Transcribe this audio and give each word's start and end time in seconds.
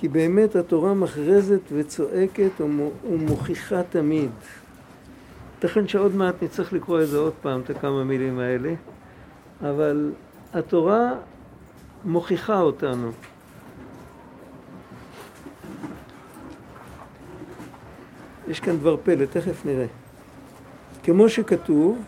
כי 0.00 0.08
באמת 0.08 0.56
התורה 0.56 0.94
מכרזת 0.94 1.60
וצועקת 1.72 2.60
ומוכיחה 3.04 3.82
תמיד. 3.82 4.30
ייתכן 5.54 5.88
שעוד 5.88 6.14
מעט 6.14 6.42
נצטרך 6.42 6.72
לקרוא 6.72 7.02
את 7.02 7.08
זה 7.08 7.18
עוד 7.18 7.32
פעם, 7.42 7.60
את 7.60 7.70
הכמה 7.70 8.04
מילים 8.04 8.38
האלה, 8.38 8.74
אבל 9.60 10.12
התורה 10.52 11.12
מוכיחה 12.04 12.60
אותנו. 12.60 13.10
יש 18.48 18.60
כאן 18.60 18.76
דבר 18.76 18.96
פלא, 19.02 19.24
תכף 19.24 19.66
נראה. 19.66 19.86
כמו 21.02 21.28
שכתוב, 21.28 22.04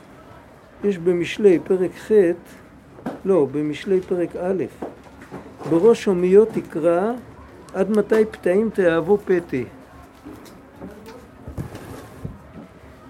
יש 0.84 0.98
במשלי 0.98 1.58
פרק 1.64 1.90
ח', 1.96 2.10
לא, 3.24 3.46
במשלי 3.52 4.00
פרק 4.00 4.36
א', 4.36 4.64
בראש 5.70 6.04
הומיות 6.04 6.48
תקרא 6.48 7.12
עד 7.74 7.90
מתי 7.90 8.24
פתאים 8.24 8.70
תאהבו 8.70 9.18
פתי. 9.18 9.64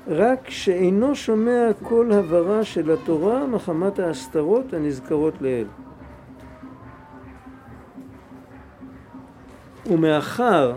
רק 0.09 0.51
שאינו 0.51 1.15
שומע 1.15 1.69
כל 1.83 2.13
הברה 2.13 2.65
של 2.65 2.91
התורה 2.91 3.47
מחמת 3.47 3.99
ההסתרות 3.99 4.75
הנזכרות 4.75 5.35
לעיל. 5.41 5.67
ומאחר 9.87 10.75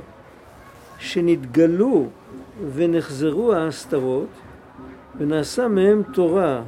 שנתגלו 0.99 2.07
ונחזרו 2.73 3.53
ההסתרות 3.53 4.27
ונעשה 5.17 5.67
מהם 5.67 6.03
תורה 6.13 6.61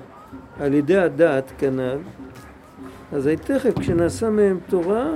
על 0.59 0.73
ידי 0.73 0.97
הדעת 0.97 1.51
כנ"ל, 1.57 1.97
אז 3.13 3.29
תכף 3.45 3.79
כשנעשה 3.79 4.29
מהם 4.29 4.59
תורה, 4.70 5.07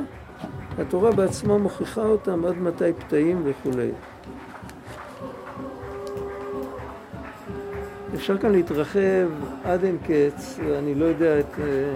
התורה 0.82 1.12
בעצמה 1.12 1.58
מוכיחה 1.58 2.02
אותם 2.02 2.46
עד 2.46 2.58
מתי 2.58 2.94
פתאים 3.00 3.42
וכולי. 3.46 3.90
אפשר 8.16 8.38
כאן 8.38 8.52
להתרחב 8.52 9.30
עד 9.64 9.84
אין 9.84 9.98
קץ, 10.04 10.60
ואני 10.66 10.96
לא 10.96 11.06
יודע, 11.06 11.40
את, 11.40 11.60
אה, 11.60 11.94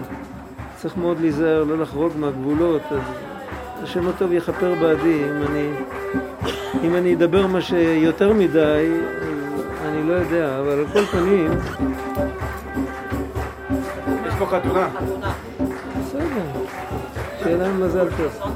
צריך 0.76 0.96
מאוד 0.96 1.20
להיזהר, 1.20 1.64
לא 1.64 1.78
לחרוג 1.78 2.12
מהגבולות, 2.16 2.82
אז 2.90 3.00
השם 3.82 4.08
הטוב 4.08 4.32
יכפר 4.32 4.74
בעדי, 4.80 5.24
אם 5.24 5.42
אני, 5.42 5.70
אם 6.82 6.96
אני 6.96 7.14
אדבר 7.14 7.46
מה 7.46 7.60
שיותר 7.60 8.32
מדי, 8.32 8.92
אני 9.84 10.08
לא 10.08 10.12
יודע, 10.12 10.60
אבל 10.60 10.78
על 10.78 10.86
כל 10.92 11.04
פנים... 11.04 11.50
יש 14.26 14.34
פה 14.38 14.46
חתונה. 14.46 14.88
בסדר, 16.00 16.24
שיהיה 17.42 17.56
להם 17.56 17.82
מזל 17.84 18.08
טוב. 18.16 18.54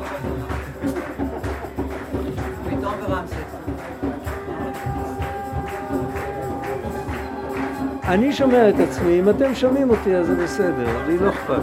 אני 8.09 8.33
שומע 8.33 8.69
את 8.69 8.75
עצמי, 8.81 9.21
אם 9.21 9.29
אתם 9.31 9.55
שומעים 9.55 9.91
אותי 9.91 10.17
אז 10.17 10.27
זה 10.27 10.35
בסדר, 10.35 11.07
לי 11.07 11.19
לא 11.19 11.31
אכפת. 11.31 11.63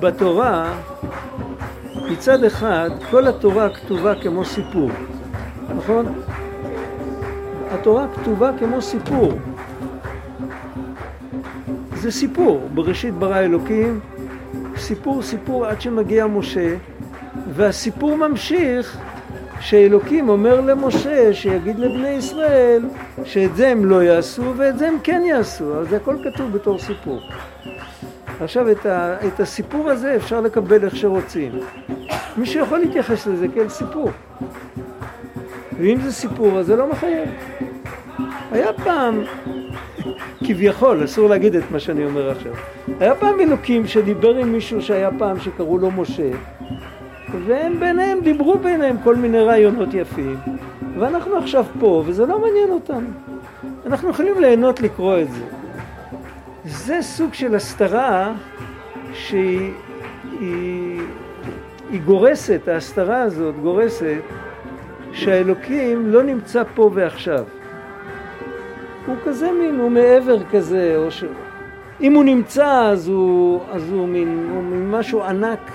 בתורה, 0.00 0.72
מצד 2.10 2.44
אחד, 2.44 2.90
כל 3.10 3.26
התורה 3.26 3.68
כתובה 3.68 4.14
כמו 4.22 4.44
סיפור, 4.44 4.90
נכון? 5.76 6.06
התורה 7.70 8.06
כתובה 8.14 8.50
כמו 8.58 8.82
סיפור. 8.82 9.32
זה 11.94 12.10
סיפור, 12.10 12.68
בראשית 12.74 13.14
ברא 13.14 13.38
אלוקים, 13.38 14.00
סיפור 14.76 15.22
סיפור 15.22 15.66
עד 15.66 15.80
שמגיע 15.80 16.26
משה, 16.26 16.74
והסיפור 17.54 18.16
ממשיך 18.16 18.98
שאלוקים 19.60 20.28
אומר 20.28 20.60
למשה 20.60 21.34
שיגיד 21.34 21.78
לבני 21.78 22.08
ישראל 22.08 22.82
שאת 23.24 23.56
זה 23.56 23.68
הם 23.68 23.84
לא 23.84 24.02
יעשו 24.02 24.52
ואת 24.56 24.78
זה 24.78 24.88
הם 24.88 24.96
כן 25.02 25.22
יעשו, 25.24 25.80
אז 25.80 25.88
זה 25.88 25.96
הכל 25.96 26.16
כתוב 26.24 26.52
בתור 26.52 26.78
סיפור. 26.78 27.20
עכשיו 28.40 28.70
את, 28.70 28.86
ה, 28.86 29.16
את 29.26 29.40
הסיפור 29.40 29.90
הזה 29.90 30.16
אפשר 30.16 30.40
לקבל 30.40 30.84
איך 30.84 30.96
שרוצים. 30.96 31.52
מי 32.36 32.46
שיכול 32.46 32.78
להתייחס 32.78 33.26
לזה 33.26 33.46
כאל 33.54 33.68
סיפור. 33.68 34.10
ואם 35.78 36.00
זה 36.00 36.12
סיפור 36.12 36.58
אז 36.58 36.66
זה 36.66 36.76
לא 36.76 36.90
מחייב. 36.90 37.28
היה 38.50 38.72
פעם, 38.72 39.24
כביכול, 40.44 41.04
אסור 41.04 41.28
להגיד 41.28 41.54
את 41.54 41.70
מה 41.70 41.80
שאני 41.80 42.04
אומר 42.04 42.30
עכשיו, 42.30 42.52
היה 43.00 43.14
פעם 43.14 43.40
אלוקים 43.40 43.86
שדיבר 43.86 44.36
עם 44.36 44.52
מישהו 44.52 44.82
שהיה 44.82 45.10
פעם 45.18 45.40
שקראו 45.40 45.78
לו 45.78 45.90
משה 45.90 46.30
והם 47.46 47.80
ביניהם, 47.80 48.20
דיברו 48.20 48.58
ביניהם 48.58 48.96
כל 49.04 49.16
מיני 49.16 49.40
רעיונות 49.40 49.94
יפים. 49.94 50.36
ואנחנו 50.98 51.36
עכשיו 51.36 51.64
פה 51.80 52.02
וזה 52.06 52.26
לא 52.26 52.38
מעניין 52.38 52.70
אותנו 52.70 53.08
אנחנו 53.86 54.10
יכולים 54.10 54.40
ליהנות 54.40 54.80
לקרוא 54.80 55.18
את 55.18 55.30
זה. 55.30 55.44
זה 56.64 57.02
סוג 57.02 57.34
של 57.34 57.54
הסתרה 57.54 58.32
שהיא 59.12 59.72
היא, 60.40 61.00
היא 61.90 62.00
גורסת, 62.00 62.68
ההסתרה 62.68 63.22
הזאת 63.22 63.54
גורסת 63.62 64.20
שהאלוקים 65.12 66.06
לא 66.06 66.22
נמצא 66.22 66.62
פה 66.74 66.90
ועכשיו. 66.94 67.44
הוא 69.06 69.16
כזה 69.24 69.52
מין, 69.52 69.80
הוא 69.80 69.90
מעבר 69.90 70.44
כזה, 70.44 70.94
או 70.96 71.10
ש... 71.10 71.24
אם 72.00 72.12
הוא 72.12 72.24
נמצא 72.24 72.88
אז 72.90 73.08
הוא, 73.08 73.60
אז 73.70 73.92
הוא 73.92 74.08
מין, 74.08 74.48
הוא 74.54 74.62
מין 74.62 74.90
משהו 74.90 75.22
ענק 75.22 75.70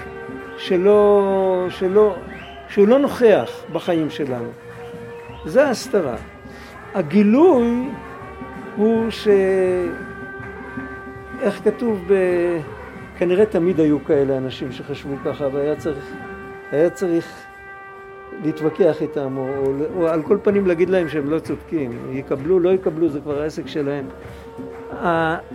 שלא, 0.64 1.66
שלא, 1.70 2.16
שהוא 2.70 2.88
לא 2.88 3.00
נוכח 3.00 3.52
בחיים 3.74 4.10
שלנו. 4.10 4.50
זה 5.46 5.68
ההסתרה. 5.68 6.16
הגילוי 6.94 7.90
הוא 8.76 9.10
ש... 9.10 9.28
איך 11.42 11.62
כתוב 11.64 12.04
ב... 12.08 12.14
כנראה 13.18 13.46
תמיד 13.46 13.80
היו 13.80 14.06
כאלה 14.06 14.38
אנשים 14.38 14.72
שחשבו 14.72 15.16
ככה 15.26 15.48
והיה 15.54 15.76
צריך, 15.76 16.14
היה 16.72 16.90
צריך 16.90 17.44
להתווכח 18.44 19.02
איתם 19.02 19.38
או, 19.38 19.50
או, 19.58 19.74
או 19.96 20.08
על 20.08 20.22
כל 20.22 20.38
פנים 20.44 20.68
להגיד 20.68 20.90
להם 20.90 21.10
שהם 21.10 21.30
לא 21.30 21.40
צודקים, 21.40 21.92
יקבלו, 22.12 22.60
לא 22.60 22.70
יקבלו, 22.70 23.10
זה 23.10 23.20
כבר 23.20 23.42
העסק 23.42 23.68
שלהם. 23.68 24.06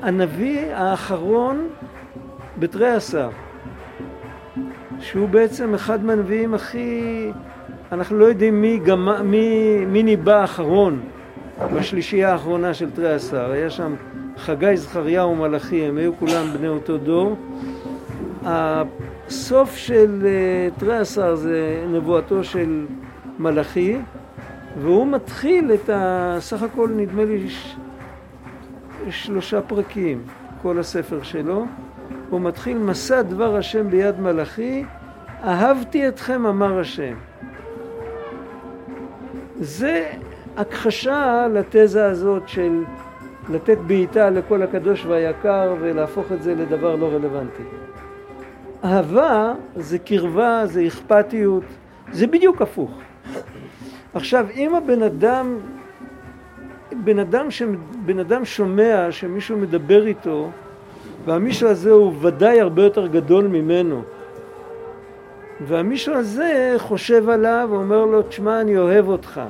הנביא 0.03 0.75
האחרון 0.75 1.69
בתרי 2.59 2.91
עשר 2.91 3.29
שהוא 5.01 5.29
בעצם 5.29 5.75
אחד 5.75 6.05
מהנביאים 6.05 6.55
הכי... 6.55 7.31
אנחנו 7.93 8.19
לא 8.19 8.25
יודעים 8.25 8.61
מי, 8.61 8.79
גמה, 8.79 9.23
מי, 9.23 9.77
מי 9.87 10.03
ניבא 10.03 10.45
אחרון 10.45 11.01
בשלישייה 11.75 12.33
האחרונה 12.33 12.75
של 12.75 12.91
תרי 12.91 13.13
עשר. 13.13 13.51
היה 13.51 13.71
שם 13.71 13.95
חגי, 14.37 14.77
זכריהו 14.77 15.31
ומלאכי, 15.31 15.85
הם 15.85 15.99
היו 15.99 16.17
כולם 16.17 16.47
בני 16.59 16.69
אותו 16.69 16.99
דור. 16.99 17.37
הסוף 18.45 19.77
של 19.77 20.23
אה, 20.27 20.69
תרי 20.79 20.97
עשר 20.97 21.35
זה 21.35 21.85
נבואתו 21.89 22.45
של 22.45 22.87
מלאכי, 23.39 23.97
והוא 24.81 25.07
מתחיל 25.07 25.73
את 25.73 25.91
ה... 25.91 26.37
סך 26.41 26.63
הכל 26.63 26.89
נדמה 26.97 27.25
לי 27.25 27.51
ש... 27.51 27.77
שלושה 29.11 29.61
פרקים, 29.61 30.23
כל 30.63 30.79
הספר 30.79 31.23
שלו. 31.23 31.67
הוא 32.31 32.41
מתחיל 32.41 32.79
מסע 32.79 33.23
דבר 33.23 33.57
השם 33.57 33.91
ביד 33.91 34.21
מלאכי, 34.21 34.85
אהבתי 35.45 36.09
אתכם 36.09 36.47
אמר 36.47 36.81
השם. 36.81 37.15
זה 39.61 40.11
הכחשה 40.57 41.47
לתזה 41.55 42.07
הזאת 42.07 42.49
של 42.49 42.85
לתת 43.49 43.79
בעיטה 43.87 44.31
לכל 44.31 44.63
הקדוש 44.63 45.07
והיקר 45.07 45.75
ולהפוך 45.81 46.33
את 46.33 46.43
זה 46.43 46.55
לדבר 46.55 46.97
לא 46.97 47.07
רלוונטי. 47.07 47.63
אהבה 48.85 49.53
זה 49.77 49.99
קרבה, 49.99 50.63
זה 50.67 50.87
אכפתיות, 50.87 51.65
זה 52.13 52.27
בדיוק 52.27 52.63
הפוך. 52.63 52.91
עכשיו, 54.15 54.47
אם 54.55 54.75
הבן 54.75 55.03
אדם, 55.03 55.59
בן 57.05 57.19
אדם, 57.19 57.51
ש... 57.51 57.63
בן 58.05 58.19
אדם 58.19 58.45
שומע 58.45 59.07
שמישהו 59.11 59.59
מדבר 59.59 60.07
איתו 60.07 60.51
והמישהו 61.29 61.69
הזה 61.69 61.91
הוא 61.91 62.13
ודאי 62.21 62.61
הרבה 62.61 62.83
יותר 62.83 63.07
גדול 63.07 63.47
ממנו. 63.47 64.03
והמישהו 65.61 66.15
הזה 66.15 66.75
חושב 66.79 67.29
עליו 67.29 67.69
ואומר 67.71 68.05
לו, 68.05 68.23
תשמע, 68.23 68.61
אני 68.61 68.79
אוהב 68.79 69.09
אותך. 69.09 69.41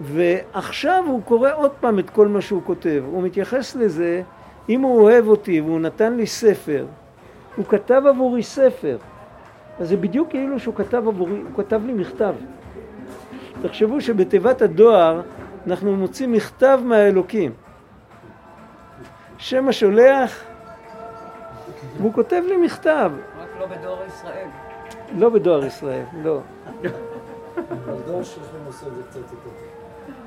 ועכשיו 0.00 1.04
הוא 1.06 1.22
קורא 1.22 1.50
עוד 1.54 1.70
פעם 1.80 1.98
את 1.98 2.10
כל 2.10 2.28
מה 2.28 2.40
שהוא 2.40 2.62
כותב. 2.64 3.02
הוא 3.12 3.22
מתייחס 3.22 3.76
לזה, 3.76 4.22
אם 4.68 4.80
הוא 4.80 5.00
אוהב 5.02 5.28
אותי 5.28 5.60
והוא 5.60 5.80
נתן 5.80 6.16
לי 6.16 6.26
ספר, 6.26 6.86
הוא 7.56 7.64
כתב 7.64 8.02
עבורי 8.08 8.42
ספר. 8.42 8.96
אז 9.80 9.88
זה 9.88 9.96
בדיוק 9.96 10.30
כאילו 10.30 10.60
שהוא 10.60 10.74
כתב 10.74 11.08
עבורי, 11.08 11.32
הוא 11.32 11.64
כתב 11.64 11.80
לי 11.86 11.92
מכתב. 11.92 12.34
תחשבו 13.62 14.00
שבתיבת 14.00 14.62
הדואר 14.62 15.20
אנחנו 15.66 15.96
מוצאים 15.96 16.32
מכתב 16.32 16.80
מהאלוקים. 16.84 17.52
שם 19.42 19.68
השולח 19.68 20.44
והוא 21.96 22.12
כותב 22.14 22.42
לי 22.48 22.56
מכתב. 22.56 23.12
רק 23.40 23.48
לא 23.60 23.66
בדואר 23.66 24.06
ישראל. 24.06 24.46
לא 25.18 25.28
בדואר 25.30 25.64
ישראל, 25.64 26.04
לא. 26.22 26.40
בדואר 27.86 28.22
שלכם 28.22 28.56
עושה 28.66 28.86
את 28.86 28.94
זה 28.94 29.02
קצת 29.10 29.16
יותר. 29.16 29.50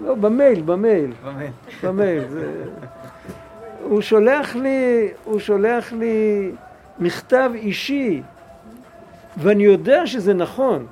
לא, 0.01 0.15
במייל, 0.15 0.61
במייל. 0.61 1.13
במייל. 1.83 2.23
הוא 3.83 4.01
שולח 4.01 4.55
לי, 4.55 5.09
הוא 5.23 5.39
שולח 5.39 5.93
לי 5.93 6.51
מכתב 6.99 7.51
אישי, 7.53 8.21
ואני 9.37 9.63
יודע 9.63 10.07
שזה 10.07 10.33
נכון. 10.33 10.85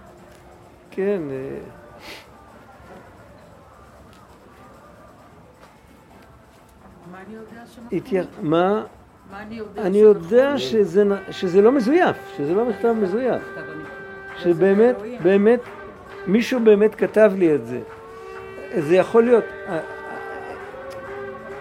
כן. 0.91 1.21
התייח... 7.91 8.25
מה? 8.41 8.83
אני 9.37 9.55
יודע 9.55 9.81
אני? 9.81 9.97
יודע 9.97 10.57
שזה, 10.57 11.61
לא 11.61 11.71
מזויף, 11.71 12.17
שזה 12.37 12.53
לא 12.53 12.65
מכתב 12.65 12.95
מזויף. 13.01 13.41
שבאמת. 14.37 14.95
באמת, 15.23 15.59
מישהו 16.27 16.59
באמת 16.59 16.95
כתב 16.95 17.31
לי 17.37 17.55
את 17.55 17.65
זה. 17.65 17.79
זה 18.77 18.95
יכול 18.95 19.23
להיות, 19.23 19.43
ה- 19.67 19.73
ה- 19.73 19.79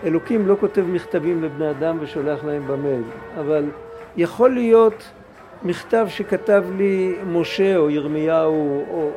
אלוקים 0.04 0.46
לא 0.48 0.56
כותב 0.60 0.82
מכתבים 0.88 1.42
לבני 1.42 1.70
אדם 1.70 1.96
ושולח 2.00 2.44
להם 2.44 2.62
במייל, 2.66 3.02
אבל 3.40 3.64
יכול 4.16 4.50
להיות 4.50 5.04
מכתב 5.62 6.06
שכתב 6.08 6.64
לי 6.76 7.14
משה 7.26 7.76
או 7.76 7.90
ירמיהו 7.90 8.84
או 8.90 9.10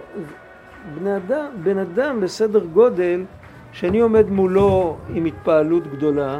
בני 0.99 1.17
אדם, 1.17 1.45
בן 1.63 1.77
אדם 1.77 2.21
בסדר 2.21 2.65
גודל 2.65 3.23
שאני 3.71 3.99
עומד 3.99 4.29
מולו 4.29 4.97
עם 5.13 5.25
התפעלות 5.25 5.87
גדולה 5.87 6.39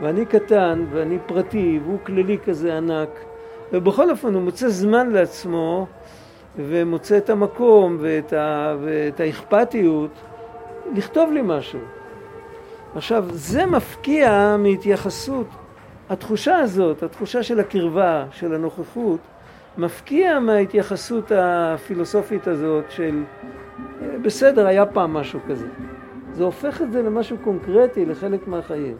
ואני 0.00 0.26
קטן 0.26 0.84
ואני 0.90 1.18
פרטי 1.26 1.80
והוא 1.84 1.98
כללי 2.06 2.38
כזה 2.44 2.76
ענק 2.76 3.08
ובכל 3.72 4.10
אופן 4.10 4.34
הוא 4.34 4.42
מוצא 4.42 4.68
זמן 4.68 5.10
לעצמו 5.10 5.86
ומוצא 6.56 7.18
את 7.18 7.30
המקום 7.30 7.96
ואת, 8.00 8.32
ה, 8.32 8.76
ואת 8.80 9.20
האכפתיות 9.20 10.10
לכתוב 10.94 11.32
לי 11.32 11.40
משהו. 11.44 11.80
עכשיו, 12.94 13.24
זה 13.30 13.66
מפקיע 13.66 14.56
מהתייחסות, 14.58 15.46
התחושה 16.08 16.58
הזאת, 16.58 17.02
התחושה 17.02 17.42
של 17.42 17.60
הקרבה, 17.60 18.24
של 18.30 18.54
הנוכחות, 18.54 19.20
מפקיע 19.78 20.38
מההתייחסות 20.38 21.32
הפילוסופית 21.34 22.46
הזאת 22.46 22.90
של 22.90 23.22
אה, 24.02 24.18
בסדר, 24.22 24.66
היה 24.66 24.86
פעם 24.86 25.12
משהו 25.12 25.40
כזה. 25.48 25.66
זה 26.32 26.44
הופך 26.44 26.82
את 26.82 26.92
זה 26.92 27.02
למשהו 27.02 27.36
קונקרטי, 27.44 28.06
לחלק 28.06 28.48
מהחיים. 28.48 28.96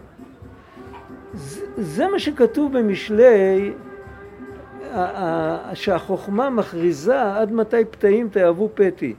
זה, 1.77 2.09
מה 2.09 2.19
שכתוב 2.19 2.79
במשלי, 2.79 3.73
שהחוכמה 5.75 6.51
מכריזה 6.51 7.37
עד 7.37 7.53
מתי 7.53 7.85
פתאים 7.91 8.29
תאהבו 8.29 8.69
פתי. 8.75 9.15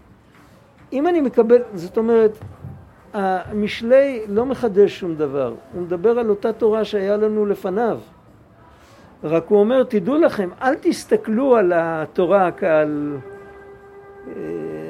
אם 0.94 1.08
אני 1.08 1.22
מקבל, 1.22 1.62
זאת 1.74 1.98
אומרת, 1.98 2.32
המשלי 3.14 4.22
לא 4.28 4.46
מחדש 4.46 5.00
שום 5.00 5.16
דבר, 5.16 5.54
הוא 5.74 5.82
מדבר 5.82 6.20
על 6.20 6.30
אותה 6.30 6.54
תורה 6.54 6.86
שהיה 6.86 7.18
לנו 7.18 7.46
לפניו. 7.46 8.00
רק 9.24 9.46
הוא 9.48 9.60
אומר, 9.60 9.84
תדעו 9.84 10.18
לכם, 10.18 10.50
אל 10.62 10.76
תסתכלו 10.76 11.56
על 11.56 11.74
התורה 11.76 12.52
כעל 12.52 13.18
אה, 14.28 14.34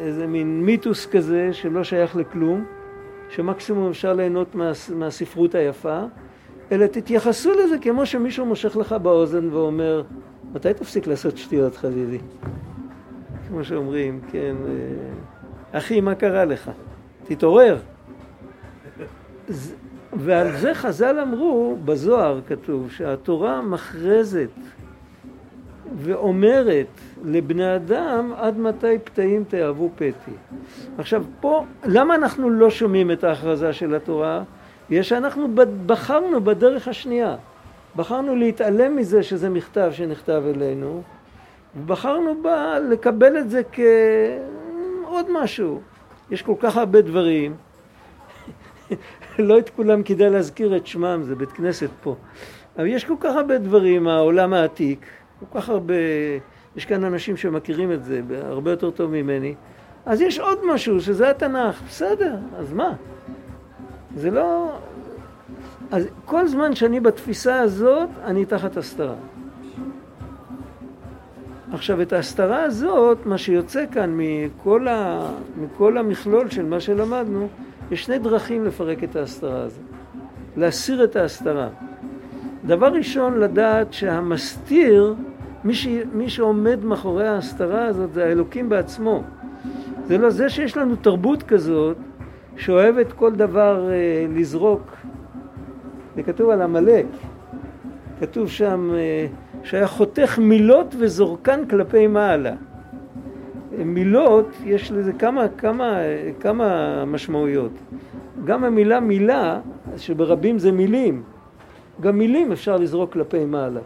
איזה 0.05 0.27
מין 0.27 0.65
מיתוס 0.65 1.05
כזה 1.05 1.53
שלא 1.53 1.83
שייך 1.83 2.15
לכלום, 2.15 2.65
שמקסימום 3.29 3.89
אפשר 3.89 4.13
ליהנות 4.13 4.55
מה, 4.55 4.71
מהספרות 4.95 5.55
היפה, 5.55 6.03
אלא 6.71 6.85
תתייחסו 6.85 7.51
לזה 7.51 7.77
כמו 7.81 8.05
שמישהו 8.05 8.45
מושך 8.45 8.77
לך 8.77 8.93
באוזן 8.93 9.53
ואומר, 9.53 10.03
מתי 10.53 10.73
תפסיק 10.73 11.07
לעשות 11.07 11.37
שטויות 11.37 11.75
חביבי? 11.75 12.19
כמו 13.47 13.63
שאומרים, 13.63 14.19
כן, 14.31 14.55
אה, 14.67 15.77
אחי, 15.79 16.01
מה 16.01 16.15
קרה 16.15 16.45
לך? 16.45 16.71
תתעורר. 17.23 17.77
ועל 20.13 20.57
זה 20.57 20.73
חז"ל 20.73 21.19
אמרו, 21.19 21.77
בזוהר 21.85 22.41
כתוב, 22.47 22.91
שהתורה 22.91 23.61
מכרזת 23.61 24.49
ואומרת 25.95 26.87
לבני 27.25 27.75
אדם 27.75 28.33
עד 28.37 28.57
מתי 28.57 28.99
פתאים 29.03 29.43
תאהבו 29.43 29.89
פתי. 29.95 30.31
עכשיו 30.97 31.23
פה, 31.39 31.65
למה 31.85 32.15
אנחנו 32.15 32.49
לא 32.49 32.69
שומעים 32.69 33.11
את 33.11 33.23
ההכרזה 33.23 33.73
של 33.73 33.95
התורה? 33.95 34.43
בגלל 34.91 35.03
שאנחנו 35.03 35.47
בחרנו 35.85 36.41
בדרך 36.43 36.87
השנייה. 36.87 37.35
בחרנו 37.95 38.35
להתעלם 38.35 38.95
מזה 38.95 39.23
שזה 39.23 39.49
מכתב 39.49 39.89
שנכתב 39.93 40.43
אלינו, 40.55 41.01
ובחרנו 41.75 42.41
בה 42.41 42.79
לקבל 42.79 43.37
את 43.37 43.49
זה 43.49 43.61
כעוד 43.71 45.25
משהו. 45.29 45.81
יש 46.31 46.41
כל 46.41 46.53
כך 46.59 46.77
הרבה 46.77 47.01
דברים, 47.01 47.55
לא 49.39 49.59
את 49.59 49.69
כולם 49.69 50.03
כדאי 50.03 50.29
להזכיר 50.29 50.77
את 50.77 50.87
שמם, 50.87 51.21
זה 51.23 51.35
בית 51.35 51.51
כנסת 51.51 51.89
פה. 52.03 52.15
אבל 52.77 52.87
יש 52.87 53.05
כל 53.05 53.15
כך 53.19 53.35
הרבה 53.35 53.57
דברים, 53.57 54.07
העולם 54.07 54.53
העתיק, 54.53 55.05
כל 55.39 55.59
כך 55.59 55.69
הרבה, 55.69 55.93
יש 56.75 56.85
כאן 56.85 57.03
אנשים 57.03 57.37
שמכירים 57.37 57.91
את 57.91 58.03
זה 58.03 58.21
הרבה 58.41 58.71
יותר 58.71 58.91
טוב 58.91 59.11
ממני. 59.11 59.55
אז 60.05 60.21
יש 60.21 60.39
עוד 60.39 60.59
משהו, 60.65 61.01
שזה 61.01 61.29
התנ"ך. 61.29 61.81
בסדר, 61.87 62.35
אז 62.57 62.73
מה? 62.73 62.93
זה 64.15 64.31
לא... 64.31 64.71
אז 65.91 66.07
כל 66.25 66.47
זמן 66.47 66.75
שאני 66.75 66.99
בתפיסה 66.99 67.61
הזאת, 67.61 68.09
אני 68.23 68.45
תחת 68.45 68.77
הסתרה. 68.77 69.15
עכשיו, 71.73 72.01
את 72.01 72.13
ההסתרה 72.13 72.63
הזאת, 72.63 73.25
מה 73.25 73.37
שיוצא 73.37 73.85
כאן 73.91 74.13
מכל, 74.13 74.87
ה... 74.87 75.27
מכל 75.57 75.97
המכלול 75.97 76.49
של 76.49 76.65
מה 76.65 76.79
שלמדנו, 76.79 77.47
יש 77.91 78.03
שני 78.03 78.19
דרכים 78.19 78.65
לפרק 78.65 79.03
את 79.03 79.15
ההסתרה 79.15 79.61
הזאת. 79.61 79.83
להסיר 80.57 81.03
את 81.03 81.15
ההסתרה. 81.15 81.69
דבר 82.65 82.87
ראשון, 82.87 83.39
לדעת 83.39 83.93
שהמסתיר, 83.93 85.15
מי, 85.63 85.73
ש... 85.73 85.87
מי 86.13 86.29
שעומד 86.29 86.85
מאחורי 86.85 87.27
ההסתרה 87.27 87.85
הזאת, 87.85 88.13
זה 88.13 88.25
האלוקים 88.25 88.69
בעצמו. 88.69 89.23
זה 90.07 90.17
לא 90.17 90.29
זה 90.29 90.49
שיש 90.49 90.77
לנו 90.77 90.95
תרבות 90.95 91.43
כזאת, 91.43 91.97
שאוהבת 92.61 93.11
כל 93.13 93.31
דבר 93.31 93.89
אה, 93.91 94.25
לזרוק. 94.35 94.81
זה 96.15 96.23
כתוב 96.23 96.49
על 96.49 96.61
עמלק. 96.61 97.05
כתוב 98.19 98.49
שם 98.49 98.91
אה, 98.93 99.27
שהיה 99.63 99.87
חותך 99.87 100.39
מילות 100.41 100.95
וזורקן 100.99 101.65
כלפי 101.69 102.07
מעלה. 102.07 102.53
מילות, 103.85 104.47
יש 104.65 104.91
לזה 104.91 105.13
כמה, 105.13 105.47
כמה, 105.57 105.97
כמה 106.39 107.05
משמעויות. 107.05 107.71
גם 108.45 108.63
המילה 108.63 108.99
מילה, 108.99 109.59
שברבים 109.97 110.59
זה 110.59 110.71
מילים, 110.71 111.23
גם 112.01 112.17
מילים 112.17 112.51
אפשר 112.51 112.77
לזרוק 112.77 113.13
כלפי 113.13 113.45
מעלה. 113.45 113.81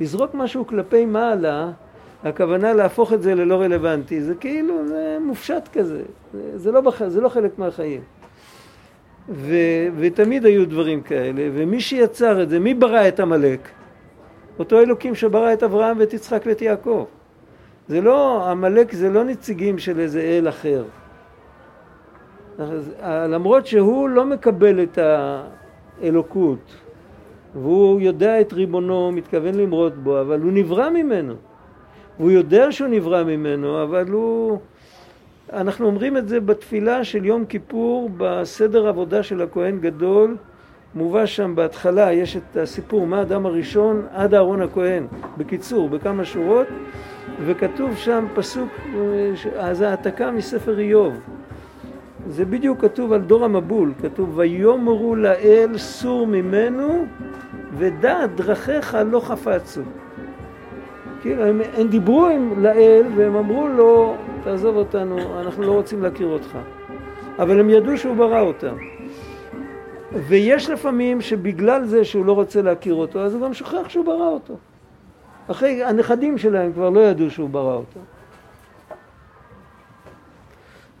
לזרוק 0.00 0.34
משהו 0.34 0.66
כלפי 0.66 1.04
מעלה, 1.04 1.70
הכוונה 2.24 2.72
להפוך 2.72 3.12
את 3.12 3.22
זה 3.22 3.34
ללא 3.34 3.60
רלוונטי, 3.60 4.20
זה 4.20 4.34
כאילו, 4.34 4.88
זה 4.88 5.18
מופשט 5.20 5.68
כזה, 5.72 6.02
זה, 6.32 6.58
זה, 6.58 6.72
לא, 6.72 6.80
בח, 6.80 7.08
זה 7.08 7.20
לא 7.20 7.28
חלק 7.28 7.58
מהחיים. 7.58 8.00
ו, 9.30 9.54
ותמיד 9.98 10.44
היו 10.44 10.68
דברים 10.68 11.02
כאלה, 11.02 11.42
ומי 11.54 11.80
שיצר 11.80 12.42
את 12.42 12.48
זה, 12.48 12.58
מי 12.58 12.74
ברא 12.74 13.08
את 13.08 13.20
עמלק? 13.20 13.68
אותו 14.58 14.80
אלוקים 14.80 15.14
שברא 15.14 15.52
את 15.52 15.62
אברהם 15.62 15.98
ואת 15.98 16.14
יצחק 16.14 16.42
ואת 16.46 16.62
יעקב. 16.62 17.04
זה 17.88 18.00
לא, 18.00 18.50
עמלק 18.50 18.92
זה 18.92 19.10
לא 19.10 19.24
נציגים 19.24 19.78
של 19.78 20.00
איזה 20.00 20.20
אל 20.20 20.48
אחר. 20.48 20.84
אז, 22.58 22.92
למרות 23.28 23.66
שהוא 23.66 24.08
לא 24.08 24.24
מקבל 24.24 24.82
את 24.82 24.98
האלוקות, 26.02 26.74
והוא 27.54 28.00
יודע 28.00 28.40
את 28.40 28.52
ריבונו, 28.52 29.12
מתכוון 29.12 29.54
למרוד 29.54 30.04
בו, 30.04 30.20
אבל 30.20 30.40
הוא 30.40 30.52
נברא 30.52 30.90
ממנו. 30.90 31.34
הוא 32.16 32.30
יודע 32.30 32.72
שהוא 32.72 32.88
נברא 32.88 33.24
ממנו, 33.24 33.82
אבל 33.82 34.08
הוא... 34.08 34.58
אנחנו 35.52 35.86
אומרים 35.86 36.16
את 36.16 36.28
זה 36.28 36.40
בתפילה 36.40 37.04
של 37.04 37.24
יום 37.24 37.44
כיפור, 37.44 38.10
בסדר 38.16 38.88
עבודה 38.88 39.22
של 39.22 39.42
הכהן 39.42 39.80
גדול, 39.80 40.36
מובא 40.94 41.26
שם 41.26 41.54
בהתחלה, 41.54 42.12
יש 42.12 42.36
את 42.36 42.56
הסיפור 42.56 43.06
מהאדם 43.06 43.46
הראשון 43.46 44.06
עד 44.12 44.34
אהרון 44.34 44.62
הכהן, 44.62 45.06
בקיצור, 45.38 45.88
בכמה 45.88 46.24
שורות, 46.24 46.66
וכתוב 47.44 47.96
שם 47.96 48.26
פסוק, 48.34 48.68
אז 49.58 49.80
העתקה 49.80 50.30
מספר 50.30 50.78
איוב. 50.78 51.20
זה 52.28 52.44
בדיוק 52.44 52.80
כתוב 52.80 53.12
על 53.12 53.20
דור 53.20 53.44
המבול, 53.44 53.92
כתוב 54.02 54.38
ויאמרו 54.38 55.16
לאל 55.16 55.78
סור 55.78 56.26
ממנו 56.26 57.06
ודעת 57.78 58.34
דרכיך 58.34 58.98
לא 59.06 59.20
חפצו. 59.20 59.80
כאילו 61.20 61.44
הם, 61.44 61.60
הם 61.76 61.88
דיברו 61.88 62.26
עם 62.26 62.62
לאל 62.62 63.06
והם 63.16 63.36
אמרו 63.36 63.68
לו 63.68 64.16
תעזוב 64.44 64.76
אותנו, 64.76 65.40
אנחנו 65.40 65.62
לא 65.62 65.72
רוצים 65.72 66.02
להכיר 66.02 66.26
אותך. 66.26 66.58
אבל 67.38 67.60
הם 67.60 67.70
ידעו 67.70 67.98
שהוא 67.98 68.16
ברא 68.16 68.40
אותם. 68.40 68.76
ויש 70.12 70.70
לפעמים 70.70 71.20
שבגלל 71.20 71.84
זה 71.84 72.04
שהוא 72.04 72.24
לא 72.24 72.32
רוצה 72.32 72.62
להכיר 72.62 72.94
אותו, 72.94 73.20
אז 73.20 73.34
הוא 73.34 73.42
גם 73.42 73.54
שוכח 73.54 73.88
שהוא 73.88 74.04
ברא 74.04 74.28
אותו. 74.28 74.56
אחרי, 75.50 75.84
הנכדים 75.84 76.38
שלהם 76.38 76.72
כבר 76.72 76.90
לא 76.90 77.00
ידעו 77.00 77.30
שהוא 77.30 77.50
ברא 77.50 77.74
אותם. 77.74 78.00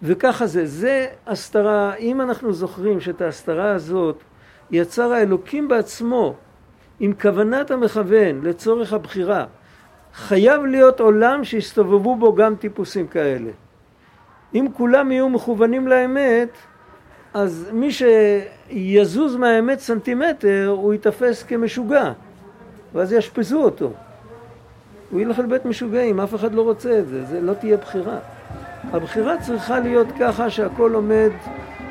וככה 0.02 0.46
זה, 0.46 0.66
זה 0.66 1.06
הסתרה, 1.26 1.94
אם 1.94 2.20
אנחנו 2.20 2.52
זוכרים 2.52 3.00
שאת 3.00 3.20
ההסתרה 3.20 3.72
הזאת 3.72 4.16
יצר 4.70 5.12
האלוקים 5.12 5.68
בעצמו 5.68 6.34
עם 7.00 7.12
כוונת 7.20 7.70
המכוון 7.70 8.40
לצורך 8.42 8.92
הבחירה, 8.92 9.44
חייב 10.14 10.64
להיות 10.64 11.00
עולם 11.00 11.44
שיסתובבו 11.44 12.16
בו 12.16 12.34
גם 12.34 12.54
טיפוסים 12.54 13.06
כאלה. 13.06 13.50
אם 14.54 14.66
כולם 14.72 15.12
יהיו 15.12 15.28
מכוונים 15.28 15.88
לאמת, 15.88 16.48
אז 17.34 17.70
מי 17.72 17.88
שיזוז 17.92 19.36
מהאמת 19.36 19.80
סנטימטר, 19.80 20.74
הוא 20.76 20.92
ייתפס 20.92 21.42
כמשוגע, 21.42 22.12
ואז 22.94 23.12
יאשפזו 23.12 23.62
אותו. 23.62 23.90
הוא 25.10 25.20
ילך 25.20 25.38
לבית 25.38 25.64
משוגעים, 25.64 26.20
אף 26.20 26.34
אחד 26.34 26.54
לא 26.54 26.62
רוצה 26.62 26.98
את 26.98 27.08
זה, 27.08 27.24
זה 27.24 27.40
לא 27.40 27.54
תהיה 27.54 27.76
בחירה. 27.76 28.18
הבחירה 28.92 29.40
צריכה 29.40 29.80
להיות 29.80 30.06
ככה 30.20 30.50
שהכל 30.50 30.94
עומד, 30.94 31.30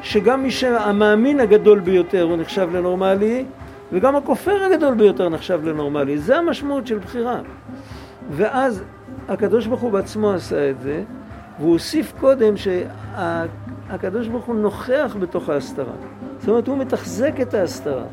שגם 0.02 0.44
מי 0.44 0.52
שהמאמין 0.52 1.40
הגדול 1.40 1.80
ביותר 1.80 2.24
הוא 2.24 2.38
נחשב 2.38 2.70
לנורמלי, 2.74 3.46
וגם 3.92 4.16
הכופר 4.16 4.64
הגדול 4.64 4.94
ביותר 4.94 5.30
נחשב 5.30 5.66
לנורמלי. 5.66 6.18
זה 6.18 6.38
המשמעות 6.38 6.88
של 6.88 6.98
בחירה. 6.98 7.42
ואז 8.30 8.84
הקדוש 9.28 9.68
ברוך 9.68 9.82
הוא 9.82 9.92
בעצמו 9.92 10.32
עשה 10.32 10.70
את 10.70 10.82
זה, 10.82 11.04
והוא 11.60 11.72
הוסיף 11.72 12.14
קודם 12.20 12.54
שהקדוש 12.58 14.28
ברוך 14.28 14.46
הוא 14.46 14.56
נוכח 14.56 15.16
בתוך 15.20 15.50
ההסתרה. 15.50 15.94
זאת 16.40 16.50
אומרת, 16.50 16.68
הוא 16.68 16.78
מתחזק 16.78 17.34
את 17.42 17.54
ההסתרה. 17.54 18.06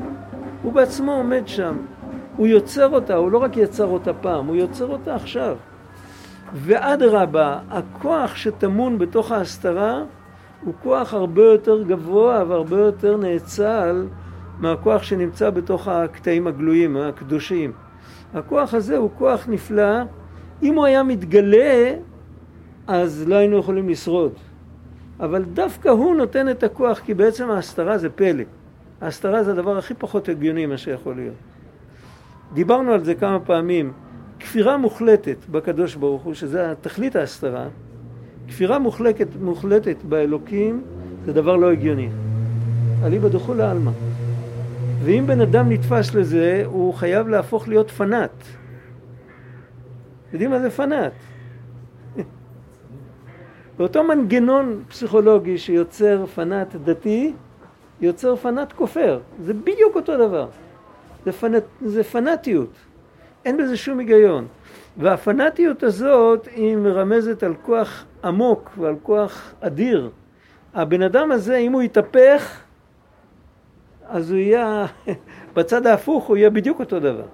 הוא 0.63 0.73
בעצמו 0.73 1.13
עומד 1.13 1.43
שם. 1.49 1.77
הוא 2.37 2.47
יוצר 2.47 2.95
אותה, 2.95 3.15
הוא 3.15 3.31
לא 3.31 3.39
רק 3.39 3.57
יצר 3.57 3.87
אותה 3.87 4.13
פעם, 4.15 4.47
הוא 4.47 4.57
יוצר 4.57 4.87
אותה 4.87 5.15
עכשיו. 5.15 5.57
ואדרבה, 6.53 7.59
הכוח 7.71 8.37
שטמון 8.37 8.99
בתוך 8.99 9.33
ההסתרה 9.33 10.03
הוא 10.65 10.75
כוח 10.83 11.15
הרבה 11.15 11.43
יותר 11.43 11.83
גבוה 11.83 12.45
והרבה 12.49 12.79
יותר 12.79 13.17
נאצל 13.17 14.07
מהכוח 14.59 15.03
שנמצא 15.03 15.51
בתוך 15.51 15.89
הקטעים 15.89 16.47
הגלויים, 16.47 16.97
הקדושים. 16.97 17.73
הכוח 18.37 18.75
הזה 18.75 18.97
הוא 18.97 19.11
כוח 19.19 19.49
נפלא. 19.49 20.02
אם 20.62 20.75
הוא 20.75 20.85
היה 20.85 21.02
מתגלה, 21.02 21.95
אז 22.87 23.25
לא 23.28 23.35
היינו 23.35 23.59
יכולים 23.59 23.88
לשרוד. 23.88 24.33
אבל 25.21 25.45
דווקא 25.45 25.88
הוא 25.88 26.16
נותן 26.16 26.49
את 26.49 26.62
הכוח, 26.62 26.99
כי 26.99 27.14
בעצם 27.14 27.50
ההסתרה 27.50 27.99
זה 27.99 28.11
פלא. 28.11 28.45
ההסתרה 29.00 29.43
זה 29.43 29.50
הדבר 29.50 29.78
הכי 29.78 29.95
פחות 29.95 30.28
הגיוני 30.28 30.66
מה 30.66 30.78
שיכול 30.78 31.16
להיות. 31.16 31.35
דיברנו 32.55 32.93
על 32.93 33.05
זה 33.05 33.14
כמה 33.14 33.40
פעמים. 33.40 33.93
כפירה 34.40 34.76
מוחלטת 34.76 35.37
בקדוש 35.50 35.95
ברוך 35.95 36.23
הוא, 36.23 36.35
שזה 36.35 36.75
תכלית 36.81 37.16
ההסתרה, 37.16 37.66
כפירה 38.49 38.78
מוחלטת, 38.78 39.28
מוחלטת 39.40 39.97
באלוקים 40.09 40.83
זה 41.25 41.33
דבר 41.33 41.57
לא 41.57 41.73
הגיוני. 41.73 42.09
אליבא 43.05 43.28
דחולי 43.28 43.62
עלמא. 43.62 43.90
ואם 45.05 45.25
בן 45.26 45.41
אדם 45.41 45.69
נתפס 45.69 46.15
לזה, 46.15 46.62
הוא 46.67 46.95
חייב 46.95 47.29
להפוך 47.29 47.69
להיות 47.69 47.91
פנאט. 47.91 48.45
יודעים 50.33 50.50
מה 50.50 50.61
זה 50.61 50.71
פנאט? 50.71 51.12
באותו 53.79 54.05
מנגנון 54.05 54.83
פסיכולוגי 54.88 55.59
שיוצר 55.59 56.26
פנאט 56.26 56.76
דתי, 56.76 57.33
יוצר 58.00 58.37
פנאט 58.37 58.73
כופר. 58.73 59.21
זה 59.45 59.55
בדיוק 59.55 59.97
אותו 59.97 60.17
דבר. 60.17 60.49
זה, 61.25 61.33
פנאט, 61.33 61.65
זה 61.81 62.05
פנאטיות. 62.05 62.73
אין 63.45 63.57
בזה 63.57 63.76
שום 63.76 63.99
היגיון. 63.99 64.47
והפנאטיות 64.97 65.83
הזאת 65.83 66.49
היא 66.55 66.76
מרמזת 66.76 67.43
על 67.43 67.55
כוח 67.62 68.05
עמוק 68.25 68.71
ועל 68.79 68.95
כוח 69.03 69.53
אדיר. 69.61 70.11
הבן 70.75 71.03
אדם 71.03 71.33
הזה, 71.33 71.57
אם 71.57 71.73
הוא 71.73 71.83
יתהפך, 71.83 72.61
אז 74.09 74.31
הוא 74.31 74.39
יהיה, 74.39 74.87
בצד 75.55 75.87
ההפוך 75.87 76.25
הוא 76.25 76.37
יהיה 76.37 76.51
בדיוק 76.51 76.81
אותו 76.81 77.01
דבר. 77.01 77.27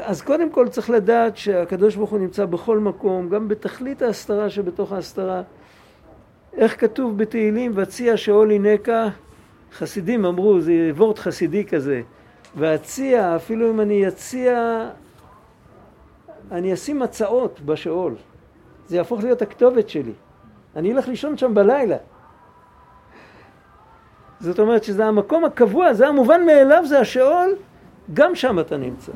אז 0.00 0.22
קודם 0.22 0.50
כל 0.50 0.68
צריך 0.68 0.90
לדעת 0.90 1.36
שהקדוש 1.36 1.96
ברוך 1.96 2.10
הוא 2.10 2.18
נמצא 2.18 2.44
בכל 2.44 2.78
מקום, 2.78 3.28
גם 3.28 3.48
בתכלית 3.48 4.02
ההסתרה 4.02 4.50
שבתוך 4.50 4.92
ההסתרה. 4.92 5.42
איך 6.52 6.80
כתוב 6.80 7.18
בתהילים, 7.18 7.72
והציע 7.74 8.16
שאול 8.16 8.50
הינקה, 8.50 9.08
חסידים 9.72 10.24
אמרו, 10.24 10.60
זה 10.60 10.72
וורט 10.96 11.18
חסידי 11.18 11.64
כזה, 11.64 12.02
ואציע, 12.56 13.36
אפילו 13.36 13.70
אם 13.70 13.80
אני 13.80 14.08
אציע, 14.08 14.88
אני 16.52 16.74
אשים 16.74 16.98
מצעות 16.98 17.60
בשאול. 17.60 18.14
זה 18.88 18.96
יהפוך 18.96 19.22
להיות 19.22 19.42
הכתובת 19.42 19.88
שלי. 19.88 20.12
אני 20.76 20.92
אלך 20.92 21.08
לישון 21.08 21.38
שם 21.38 21.54
בלילה. 21.54 21.96
זאת 24.42 24.58
אומרת 24.58 24.84
שזה 24.84 25.06
המקום 25.06 25.44
הקבוע, 25.44 25.94
זה 25.94 26.08
המובן 26.08 26.46
מאליו, 26.46 26.82
זה 26.86 27.00
השאול, 27.00 27.54
גם 28.14 28.34
שם 28.34 28.58
אתה 28.58 28.76
נמצא. 28.76 29.12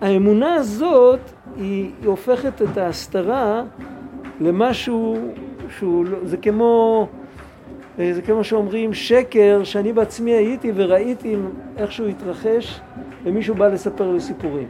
האמונה 0.00 0.54
הזאת 0.54 1.20
היא, 1.56 1.90
היא 2.00 2.08
הופכת 2.08 2.62
את 2.62 2.76
ההסתרה 2.76 3.62
למשהו 4.40 5.16
שהוא, 5.78 6.04
לא, 6.04 6.18
זה 6.24 6.36
כמו, 6.36 7.06
זה 7.98 8.22
כמו 8.26 8.44
שאומרים 8.44 8.94
שקר 8.94 9.60
שאני 9.64 9.92
בעצמי 9.92 10.30
הייתי 10.30 10.72
וראיתי 10.74 11.36
איך 11.76 11.92
שהוא 11.92 12.08
התרחש 12.08 12.80
ומישהו 13.24 13.54
בא 13.54 13.68
לספר 13.68 14.12
לי 14.12 14.20
סיפורים. 14.20 14.68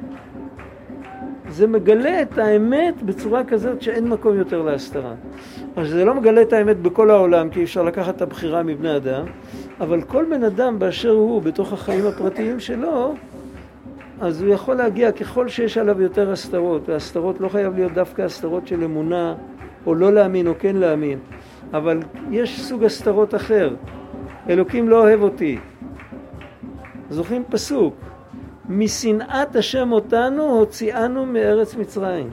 זה 1.48 1.66
מגלה 1.66 2.22
את 2.22 2.38
האמת 2.38 3.02
בצורה 3.02 3.44
כזאת 3.44 3.82
שאין 3.82 4.08
מקום 4.08 4.38
יותר 4.38 4.62
להסתרה. 4.62 5.14
אז 5.76 5.88
זה 5.88 6.04
לא 6.04 6.14
מגלה 6.14 6.42
את 6.42 6.52
האמת 6.52 6.76
בכל 6.76 7.10
העולם, 7.10 7.50
כי 7.50 7.64
אפשר 7.64 7.82
לקחת 7.82 8.16
את 8.16 8.22
הבחירה 8.22 8.62
מבני 8.62 8.96
אדם, 8.96 9.26
אבל 9.80 10.02
כל 10.02 10.24
בן 10.30 10.44
אדם 10.44 10.78
באשר 10.78 11.10
הוא, 11.10 11.42
בתוך 11.42 11.72
החיים 11.72 12.06
הפרטיים 12.06 12.60
שלו, 12.60 13.14
אז 14.20 14.42
הוא 14.42 14.54
יכול 14.54 14.74
להגיע 14.74 15.12
ככל 15.12 15.48
שיש 15.48 15.78
עליו 15.78 16.02
יותר 16.02 16.32
הסתרות, 16.32 16.88
והסתרות 16.88 17.40
לא 17.40 17.48
חייב 17.48 17.74
להיות 17.74 17.92
דווקא 17.92 18.22
הסתרות 18.22 18.66
של 18.66 18.84
אמונה, 18.84 19.34
או 19.86 19.94
לא 19.94 20.12
להאמין 20.12 20.46
או 20.46 20.52
כן 20.58 20.76
להאמין, 20.76 21.18
אבל 21.72 22.00
יש 22.30 22.60
סוג 22.60 22.84
הסתרות 22.84 23.34
אחר. 23.34 23.74
אלוקים 24.48 24.88
לא 24.88 25.00
אוהב 25.00 25.22
אותי. 25.22 25.58
זוכרים 27.10 27.42
פסוק, 27.50 27.94
משנאת 28.68 29.56
השם 29.56 29.92
אותנו 29.92 30.42
הוציאנו 30.42 31.26
מארץ 31.26 31.74
מצרים. 31.74 32.30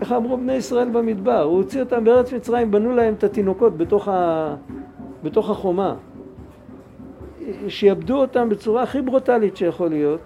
איך 0.00 0.12
אמרו 0.12 0.36
בני 0.36 0.52
ישראל 0.52 0.88
במדבר, 0.88 1.42
הוא 1.42 1.56
הוציא 1.56 1.80
אותם 1.80 2.04
בארץ 2.04 2.32
מצרים, 2.32 2.70
בנו 2.70 2.96
להם 2.96 3.14
את 3.14 3.24
התינוקות 3.24 3.76
בתוך, 3.76 4.08
ה... 4.08 4.54
בתוך 5.22 5.50
החומה. 5.50 5.94
שיעבדו 7.68 8.20
אותם 8.20 8.48
בצורה 8.48 8.82
הכי 8.82 9.02
ברוטלית 9.02 9.56
שיכול 9.56 9.88
להיות, 9.88 10.20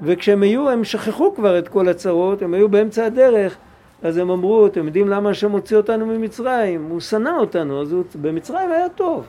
וכשהם 0.00 0.42
היו, 0.42 0.70
הם 0.70 0.84
שכחו 0.84 1.34
כבר 1.34 1.58
את 1.58 1.68
כל 1.68 1.88
הצרות, 1.88 2.42
הם 2.42 2.54
היו 2.54 2.68
באמצע 2.68 3.06
הדרך, 3.06 3.56
אז 4.02 4.16
הם 4.16 4.30
אמרו, 4.30 4.66
אתם 4.66 4.86
יודעים 4.86 5.08
למה 5.08 5.30
השם 5.30 5.50
הוציא 5.50 5.76
אותנו 5.76 6.06
ממצרים? 6.06 6.84
הוא 6.84 7.00
שנא 7.00 7.36
אותנו, 7.40 7.82
אז 7.82 7.92
הוא... 7.92 8.04
במצרים 8.20 8.70
היה 8.70 8.88
טוב, 8.88 9.26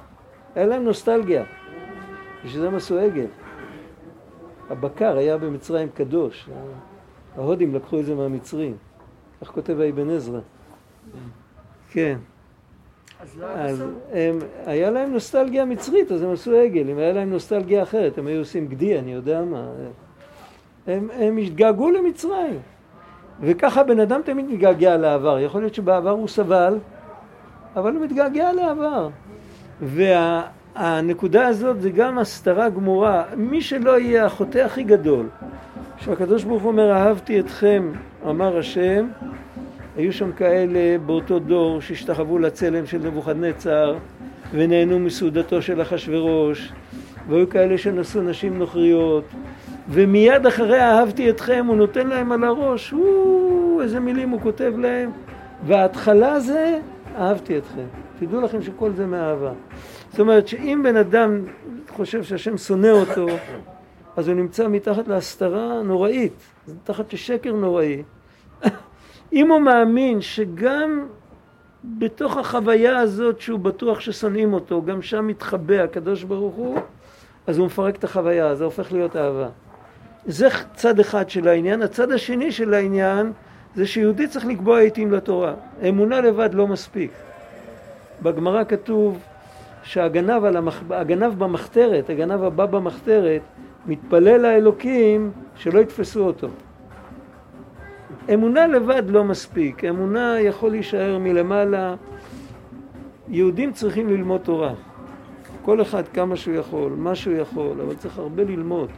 היה 0.55 0.65
להם 0.65 0.83
נוסטלגיה. 0.83 1.43
בשביל 2.45 2.61
זה 2.61 2.67
הם 2.67 2.75
עשו 2.75 2.97
עגל. 2.97 3.25
הבקר 4.69 5.17
היה 5.17 5.37
במצרים 5.37 5.89
קדוש, 5.93 6.49
ההודים 7.35 7.75
לקחו 7.75 7.99
את 7.99 8.05
זה 8.05 8.15
מהמצרים. 8.15 8.77
איך 9.41 9.51
כותב 9.51 9.79
האבן 9.79 10.09
עזרא? 10.09 10.39
כן. 11.91 12.17
אז 13.23 13.37
לא? 13.39 13.85
הם, 14.13 14.39
היה 14.65 14.91
להם 14.91 15.13
נוסטלגיה 15.13 15.65
מצרית, 15.65 16.11
אז 16.11 16.23
הם 16.23 16.31
עשו 16.31 16.55
עגל. 16.55 16.89
אם 16.89 16.97
היה 16.97 17.13
להם 17.13 17.29
נוסטלגיה 17.29 17.83
אחרת, 17.83 18.17
הם 18.17 18.27
היו 18.27 18.39
עושים 18.39 18.67
גדי, 18.67 18.99
אני 18.99 19.13
יודע 19.13 19.41
מה. 19.41 19.65
הם, 20.87 21.07
הם 21.19 21.37
התגעגעו 21.37 21.91
למצרים. 21.91 22.59
וככה 23.41 23.83
בן 23.83 23.99
אדם 23.99 24.21
תמיד 24.25 24.45
מתגעגע 24.45 24.97
לעבר. 24.97 25.39
יכול 25.39 25.61
להיות 25.61 25.75
שבעבר 25.75 26.09
הוא 26.09 26.27
סבל, 26.27 26.77
אבל 27.75 27.93
הוא 27.93 28.01
מתגעגע 28.01 28.51
לעבר. 28.53 29.09
והנקודה 29.81 31.47
הזאת 31.47 31.81
זה 31.81 31.89
גם 31.89 32.19
הסתרה 32.19 32.69
גמורה. 32.69 33.23
מי 33.37 33.61
שלא 33.61 33.99
יהיה 33.99 34.25
החוטא 34.25 34.57
הכי 34.57 34.83
גדול, 34.83 35.25
שהקדוש 35.97 36.43
ברוך 36.43 36.63
הוא 36.63 36.71
אומר, 36.71 36.91
אהבתי 36.91 37.39
אתכם, 37.39 37.91
אמר 38.29 38.57
השם, 38.57 39.07
היו 39.97 40.13
שם 40.13 40.31
כאלה 40.31 40.97
באותו 41.05 41.39
דור 41.39 41.81
שהשתחוו 41.81 42.39
לצלם 42.39 42.85
של 42.85 42.97
נבוכדנצר 42.97 43.95
ונהנו 44.51 44.99
מסעודתו 44.99 45.61
של 45.61 45.81
אחשורוש 45.81 46.71
והיו 47.29 47.49
כאלה 47.49 47.77
שנשאו 47.77 48.21
נשים 48.21 48.59
נוכריות 48.59 49.23
ומיד 49.89 50.45
אחרי 50.45 50.81
אהבתי 50.81 51.29
אתכם 51.29 51.65
הוא 51.67 51.75
נותן 51.75 52.07
להם 52.07 52.31
על 52.31 52.43
הראש, 52.43 52.91
הוא, 52.91 53.81
איזה 53.81 53.99
מילים 53.99 54.29
הוא 54.29 54.41
כותב 54.41 54.73
להם 54.77 55.11
וההתחלה 55.65 56.39
זה 56.39 56.79
אהבתי 57.15 57.57
אתכם. 57.57 57.85
תדעו 58.19 58.41
לכם 58.41 58.61
שכל 58.61 58.91
זה 58.91 59.05
מאהבה. 59.05 59.51
זאת 60.11 60.19
אומרת 60.19 60.47
שאם 60.47 60.81
בן 60.83 60.97
אדם 60.97 61.41
חושב 61.89 62.23
שהשם 62.23 62.57
שונא 62.57 62.87
אותו 62.87 63.27
אז 64.17 64.27
הוא 64.27 64.35
נמצא 64.35 64.67
מתחת 64.67 65.07
להסתרה 65.07 65.81
נוראית, 65.83 66.43
מתחת 66.67 67.13
לשקר 67.13 67.53
נוראי. 67.53 68.03
אם 69.33 69.51
הוא 69.51 69.59
מאמין 69.59 70.21
שגם 70.21 71.05
בתוך 71.83 72.37
החוויה 72.37 72.99
הזאת 72.99 73.41
שהוא 73.41 73.59
בטוח 73.59 73.99
ששונאים 73.99 74.53
אותו, 74.53 74.81
גם 74.85 75.01
שם 75.01 75.27
מתחבא 75.27 75.75
הקדוש 75.75 76.23
ברוך 76.23 76.55
הוא, 76.55 76.79
אז 77.47 77.57
הוא 77.57 77.65
מפרק 77.65 77.95
את 77.95 78.03
החוויה, 78.03 78.55
זה 78.55 78.63
הופך 78.63 78.91
להיות 78.91 79.15
אהבה. 79.15 79.49
זה 80.25 80.47
צד 80.75 80.99
אחד 80.99 81.29
של 81.29 81.47
העניין. 81.47 81.81
הצד 81.81 82.11
השני 82.11 82.51
של 82.51 82.73
העניין 82.73 83.31
זה 83.75 83.87
שיהודי 83.87 84.27
צריך 84.27 84.45
לקבוע 84.45 84.79
עיתים 84.79 85.11
לתורה. 85.11 85.53
אמונה 85.89 86.21
לבד 86.21 86.53
לא 86.53 86.67
מספיק. 86.67 87.11
בגמרא 88.21 88.63
כתוב 88.63 89.19
שהגנב 89.83 90.45
המח... 90.45 90.83
במחתרת, 91.37 92.09
הגנב 92.09 92.43
הבא 92.43 92.65
במחתרת, 92.65 93.41
מתפלל 93.85 94.37
לאלוקים 94.37 95.31
שלא 95.55 95.79
יתפסו 95.79 96.25
אותו. 96.25 96.47
אמונה 98.33 98.67
לבד 98.67 99.03
לא 99.07 99.23
מספיק, 99.23 99.83
אמונה 99.83 100.39
יכול 100.39 100.71
להישאר 100.71 101.17
מלמעלה. 101.17 101.95
יהודים 103.27 103.71
צריכים 103.71 104.09
ללמוד 104.09 104.41
תורה. 104.41 104.73
כל 105.61 105.81
אחד 105.81 106.07
כמה 106.07 106.35
שהוא 106.35 106.55
יכול, 106.55 106.91
מה 106.97 107.15
שהוא 107.15 107.35
יכול, 107.35 107.81
אבל 107.81 107.95
צריך 107.95 108.17
הרבה 108.17 108.43
ללמוד. 108.43 108.89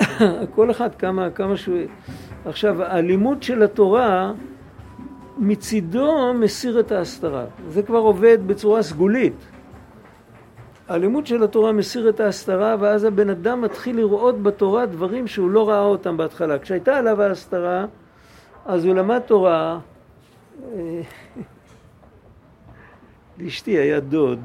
כל 0.54 0.70
אחד 0.70 0.94
כמה, 0.94 1.30
כמה 1.30 1.56
שהוא... 1.56 1.78
עכשיו, 2.44 2.82
הלימוד 2.82 3.42
של 3.42 3.62
התורה 3.62 4.32
מצידו 5.38 6.34
מסיר 6.34 6.80
את 6.80 6.92
ההסתרה. 6.92 7.44
זה 7.68 7.82
כבר 7.82 7.98
עובד 7.98 8.38
בצורה 8.46 8.82
סגולית. 8.82 9.34
הלימוד 10.88 11.26
של 11.26 11.42
התורה 11.42 11.72
מסיר 11.72 12.08
את 12.08 12.20
ההסתרה 12.20 12.76
ואז 12.80 13.04
הבן 13.04 13.30
אדם 13.30 13.60
מתחיל 13.60 13.96
לראות 13.96 14.42
בתורה 14.42 14.86
דברים 14.86 15.26
שהוא 15.26 15.50
לא 15.50 15.68
ראה 15.68 15.82
אותם 15.82 16.16
בהתחלה. 16.16 16.58
כשהייתה 16.58 16.96
עליו 16.96 17.22
ההסתרה 17.22 17.86
אז 18.66 18.84
הוא 18.84 18.94
למד 18.94 19.18
תורה. 19.18 19.78
אה, 20.74 21.00
לאשתי 23.38 23.70
היה 23.70 24.00
דוד 24.00 24.40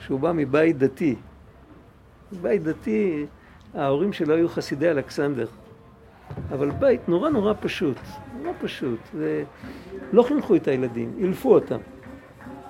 שהוא 0.00 0.20
בא 0.20 0.32
מבית 0.32 0.78
דתי. 0.78 1.14
בית 2.42 2.62
דתי, 2.62 3.26
ההורים 3.74 4.12
שלו 4.12 4.34
היו 4.34 4.48
חסידי 4.48 4.90
אלכסנדר. 4.90 5.46
אבל 6.50 6.70
בית 6.70 7.08
נורא 7.08 7.30
נורא 7.30 7.52
פשוט, 7.60 7.96
נורא 8.42 8.52
פשוט. 8.60 9.00
לא 10.12 10.22
חינכו 10.22 10.56
את 10.56 10.68
הילדים, 10.68 11.14
אילפו 11.18 11.54
אותם. 11.54 11.78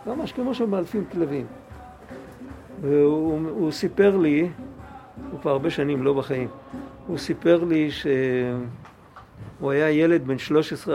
ממש 0.07 0.33
כמו 0.33 0.55
שמאלפים 0.55 1.05
כלבים. 1.13 1.47
והוא 2.81 3.71
סיפר 3.71 4.17
לי, 4.17 4.49
הוא 5.31 5.41
כבר 5.41 5.51
הרבה 5.51 5.71
שנים 5.71 6.03
לא 6.03 6.13
בחיים, 6.13 6.49
הוא 7.07 7.19
סיפר 7.19 7.65
לי 7.65 7.91
שהוא 7.91 9.71
היה 9.71 9.91
ילד 9.91 10.27
בן 10.27 10.37
13-14, 10.87 10.91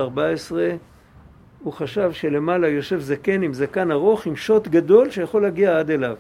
הוא 1.64 1.74
חשב 1.74 2.12
שלמעלה 2.12 2.68
יושב 2.68 3.00
זקן 3.00 3.42
עם 3.42 3.54
זקן 3.54 3.92
ארוך 3.92 4.26
עם 4.26 4.36
שוט 4.36 4.68
גדול 4.68 5.10
שיכול 5.10 5.42
להגיע 5.42 5.80
עד 5.80 5.92
אליו. 5.92 6.16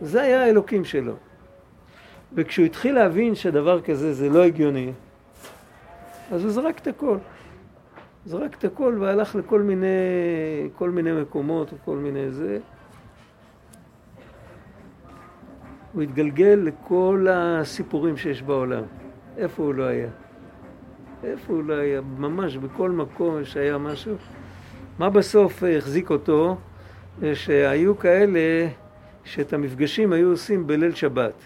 זה 0.00 0.22
היה 0.22 0.44
האלוקים 0.44 0.84
שלו. 0.84 1.12
וכשהוא 2.34 2.66
התחיל 2.66 2.94
להבין 2.94 3.34
שדבר 3.34 3.80
כזה 3.80 4.14
זה 4.14 4.28
לא 4.28 4.44
הגיוני, 4.44 4.92
אז 6.32 6.42
הוא 6.42 6.50
זרק 6.50 6.78
את 6.78 6.86
הכל. 6.86 7.16
זרק 8.26 8.54
את 8.58 8.64
הכל 8.64 8.96
והלך 9.00 9.34
לכל 9.34 9.62
מיני, 9.62 9.86
כל 10.74 10.90
מיני 10.90 11.12
מקומות 11.12 11.72
וכל 11.72 11.96
מיני 11.96 12.30
זה. 12.30 12.58
הוא 15.98 16.02
התגלגל 16.02 16.60
לכל 16.64 17.26
הסיפורים 17.30 18.16
שיש 18.16 18.42
בעולם. 18.42 18.82
איפה 19.36 19.62
הוא 19.62 19.74
לא 19.74 19.82
היה? 19.84 20.08
איפה 21.24 21.52
הוא 21.52 21.64
לא 21.64 21.74
היה? 21.74 22.00
ממש 22.00 22.56
בכל 22.56 22.90
מקום 22.90 23.44
שהיה 23.44 23.78
משהו. 23.78 24.16
מה 24.98 25.10
בסוף 25.10 25.62
החזיק 25.76 26.10
אותו? 26.10 26.56
שהיו 27.34 27.98
כאלה 27.98 28.68
שאת 29.24 29.52
המפגשים 29.52 30.12
היו 30.12 30.30
עושים 30.30 30.66
בליל 30.66 30.94
שבת. 30.94 31.42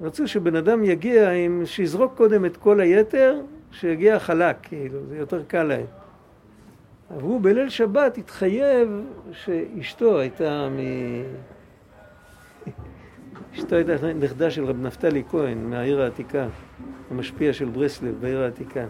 רצו 0.00 0.28
שבן 0.28 0.56
אדם 0.56 0.84
יגיע 0.84 1.30
עם, 1.30 1.62
שיזרוק 1.64 2.16
קודם 2.16 2.44
את 2.44 2.56
כל 2.56 2.80
היתר, 2.80 3.40
שיגיע 3.70 4.18
חלק, 4.18 4.56
כאילו, 4.62 4.98
זה 5.08 5.16
יותר 5.16 5.42
קל 5.42 5.62
להם. 5.62 5.86
אבל 7.10 7.22
הוא 7.22 7.40
בליל 7.42 7.68
שבת 7.68 8.18
התחייב 8.18 8.88
שאשתו 9.32 10.18
הייתה 10.18 10.68
מ... 10.68 10.78
אשתו 13.58 13.76
הייתה 13.76 14.12
נכדה 14.12 14.50
של 14.50 14.64
רב 14.64 14.76
נפתלי 14.80 15.22
כהן 15.30 15.70
מהעיר 15.70 16.02
העתיקה, 16.02 16.46
המשפיע 17.10 17.52
של 17.52 17.68
ברסלב 17.68 18.14
בעיר 18.20 18.40
העתיקה. 18.40 18.84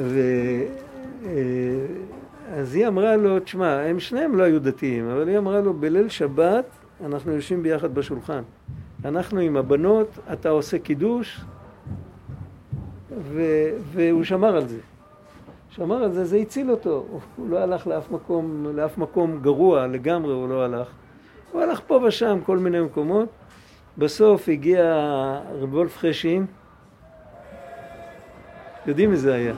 ו... 0.00 0.20
אה, 1.26 1.86
אז 2.52 2.74
היא 2.74 2.86
אמרה 2.86 3.16
לו, 3.16 3.40
תשמע, 3.40 3.80
הם 3.80 4.00
שניהם 4.00 4.36
לא 4.36 4.42
היו 4.42 4.60
דתיים, 4.60 5.08
אבל 5.08 5.28
היא 5.28 5.38
אמרה 5.38 5.60
לו, 5.60 5.74
בליל 5.74 6.08
שבת 6.08 6.64
אנחנו 7.04 7.32
יושבים 7.32 7.62
ביחד 7.62 7.94
בשולחן. 7.94 8.42
אנחנו 9.04 9.40
עם 9.40 9.56
הבנות, 9.56 10.18
אתה 10.32 10.48
עושה 10.48 10.78
קידוש, 10.78 11.40
ו... 13.22 13.42
והוא 13.92 14.24
שמר 14.24 14.56
על 14.56 14.68
זה. 14.68 14.78
שמר 15.68 16.04
על 16.04 16.12
זה, 16.12 16.24
זה 16.24 16.36
הציל 16.36 16.70
אותו. 16.70 17.04
הוא 17.36 17.50
לא 17.50 17.58
הלך 17.58 17.86
לאף 17.86 18.10
מקום, 18.10 18.66
לאף 18.74 18.98
מקום 18.98 19.38
גרוע 19.42 19.86
לגמרי, 19.86 20.32
הוא 20.32 20.48
לא 20.48 20.64
הלך. 20.64 20.88
הוא 21.52 21.62
הלך 21.62 21.80
פה 21.86 22.00
ושם, 22.06 22.38
כל 22.44 22.58
מיני 22.58 22.80
מקומות. 22.80 23.28
בסוף 23.98 24.48
הגיע 24.48 24.84
רב 25.60 25.74
וולף 25.74 25.98
חשין. 25.98 26.46
יודעים 28.86 29.10
מי 29.10 29.16
זה 29.16 29.34
היה. 29.34 29.54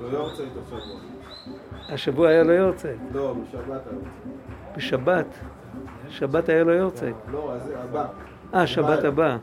לא 0.00 0.06
יורצייט 0.06 0.48
השבוע. 0.66 1.00
השבוע 1.88 2.28
היה 2.28 2.42
לו 2.42 2.52
יורצייט. 2.52 3.00
לא, 3.12 3.34
בשבת 3.34 3.86
היה 3.86 3.98
בשבת? 4.76 5.26
שבת 6.08 6.48
היה 6.48 6.64
לו 6.64 6.72
יורצייט. 6.72 7.16
לא, 7.32 7.52
אז 7.52 7.72
הבא. 7.76 8.06
אה, 8.54 8.66
שבת 8.66 9.04
הבא. 9.04 9.36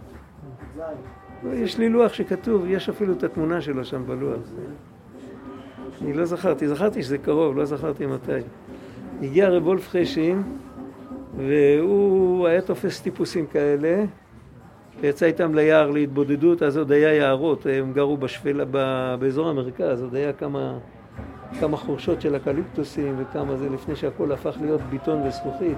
יש 1.54 1.78
לי 1.78 1.90
לוח 1.90 2.14
שכתוב, 2.14 2.66
יש 2.68 2.90
אפילו 2.90 3.14
את 3.14 3.24
התמונה 3.24 3.62
שלו 3.62 3.86
שם 3.86 4.04
בלוח. 4.08 4.40
אני 6.02 6.14
לא 6.14 6.26
זכרתי, 6.26 6.68
זכרתי 6.68 7.04
שזה 7.04 7.18
קרוב, 7.18 7.58
לא 7.58 7.66
זכרתי 7.66 8.06
מתי. 8.06 8.32
הגיע 9.22 9.50
רב 9.50 9.68
וולף 9.68 9.90
חשין, 9.90 10.44
והוא 11.38 12.48
היה 12.48 12.62
תופס 12.62 13.02
טיפוסים 13.02 13.46
כאלה, 13.46 14.04
ויצא 15.02 15.26
איתם 15.26 15.56
ליער 15.56 15.92
להתבודדות, 15.92 16.64
אז 16.64 16.78
עוד 16.78 16.92
היה 16.92 17.14
יערות, 17.14 17.66
הם 17.66 17.94
גרו 17.94 18.18
בשפלה, 18.18 18.66
באזור 19.20 19.50
המרכז, 19.50 20.02
עוד 20.02 20.16
היה 20.16 20.34
כמה, 20.34 20.78
כמה 21.60 21.78
חורשות 21.78 22.22
של 22.22 22.36
אקליפטוסים 22.36 23.16
וכמה 23.18 23.56
זה 23.58 23.70
לפני 23.70 23.96
שהכל 23.96 24.32
הפך 24.32 24.58
להיות 24.62 24.82
ביטון 24.82 25.22
וזכוכית. 25.28 25.78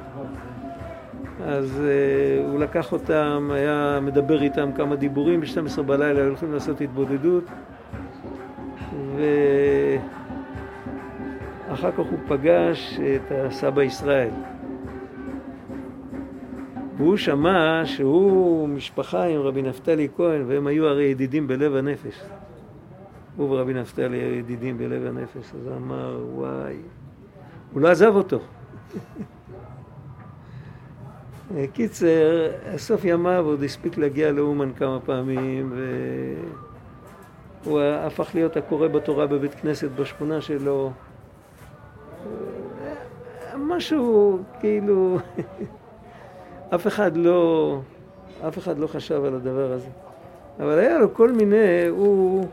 אז 1.43 1.81
uh, 1.81 2.51
הוא 2.51 2.59
לקח 2.59 2.93
אותם, 2.93 3.49
היה 3.53 3.99
מדבר 4.01 4.41
איתם 4.41 4.71
כמה 4.75 4.95
דיבורים, 4.95 5.41
ב-12 5.41 5.81
בלילה 5.81 6.19
היו 6.19 6.27
הולכים 6.27 6.53
לעשות 6.53 6.81
התבודדות 6.81 7.43
ואחר 11.67 11.91
כך 11.91 11.97
הוא 11.97 12.19
פגש 12.27 12.99
את 12.99 13.31
הסבא 13.31 13.81
ישראל. 13.83 14.29
והוא 16.99 17.17
שמע 17.17 17.81
שהוא 17.85 18.69
משפחה 18.69 19.23
עם 19.23 19.41
רבי 19.41 19.61
נפתלי 19.61 20.07
כהן, 20.15 20.43
והם 20.47 20.67
היו 20.67 20.87
הרי 20.87 21.03
ידידים 21.03 21.47
בלב 21.47 21.75
הנפש. 21.75 22.21
הוא 23.37 23.49
ורבי 23.49 23.73
נפתלי 23.73 24.17
היו 24.17 24.33
ידידים 24.33 24.77
בלב 24.77 25.05
הנפש, 25.05 25.53
אז 25.55 25.67
אמר, 25.77 26.25
וואי, 26.33 26.75
הוא 27.73 27.81
לא 27.81 27.87
עזב 27.87 28.15
אותו. 28.15 28.39
קיצר, 31.73 32.51
סוף 32.77 33.05
ימיו 33.05 33.45
עוד 33.45 33.63
הספיק 33.63 33.97
להגיע 33.97 34.31
לאומן 34.31 34.73
כמה 34.73 34.99
פעמים, 34.99 35.73
והוא 37.63 37.81
הפך 37.81 38.29
להיות 38.33 38.57
הקורא 38.57 38.87
בתורה 38.87 39.27
בבית 39.27 39.53
כנסת 39.53 39.91
בשכונה 39.91 40.41
שלו. 40.41 40.91
משהו 43.57 44.39
כאילו, 44.59 45.17
אף 46.75 46.87
אחד 46.87 47.17
לא, 47.17 47.79
אף 48.47 48.57
אחד 48.57 48.77
לא 48.77 48.87
חשב 48.87 49.23
על 49.25 49.35
הדבר 49.35 49.71
הזה. 49.71 49.89
אבל 50.59 50.79
היה 50.79 50.97
לו 50.97 51.13
כל 51.13 51.31
מיני, 51.31 51.87
הוא... 51.89 52.47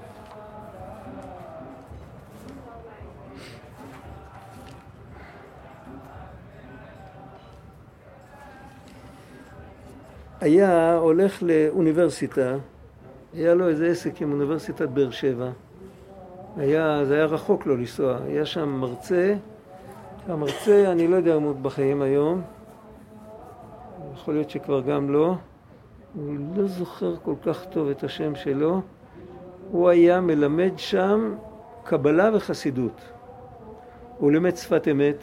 היה 10.41 10.97
הולך 10.97 11.43
לאוניברסיטה, 11.43 12.57
היה 13.35 13.55
לו 13.55 13.69
איזה 13.69 13.87
עסק 13.87 14.23
עם 14.23 14.33
אוניברסיטת 14.33 14.89
באר 14.89 15.11
שבע, 15.11 15.51
היה, 16.57 17.05
זה 17.05 17.15
היה 17.15 17.25
רחוק 17.25 17.67
לו 17.67 17.77
לנסוע, 17.77 18.19
היה 18.27 18.47
שם 18.47 18.69
מרצה 18.69 19.35
המרצה, 20.29 20.93
אני 20.93 21.09
לא 21.09 21.17
יודע 21.17 21.37
אם 21.37 21.43
הוא 21.43 21.55
בחיים 21.63 22.03
היום, 22.03 22.43
יכול 24.15 24.35
להיות 24.35 24.51
שכבר 24.51 24.81
גם 24.81 25.11
לא, 25.11 25.35
אני 26.19 26.39
לא 26.57 26.67
זוכר 26.67 27.17
כל 27.23 27.35
כך 27.43 27.65
טוב 27.65 27.89
את 27.89 28.05
השם 28.05 28.35
שלו, 28.35 28.81
הוא 29.71 29.89
היה 29.89 30.21
מלמד 30.21 30.73
שם 30.77 31.35
קבלה 31.85 32.31
וחסידות. 32.35 33.01
הוא 34.19 34.33
לימד 34.33 34.57
שפת 34.57 34.89
אמת, 34.91 35.23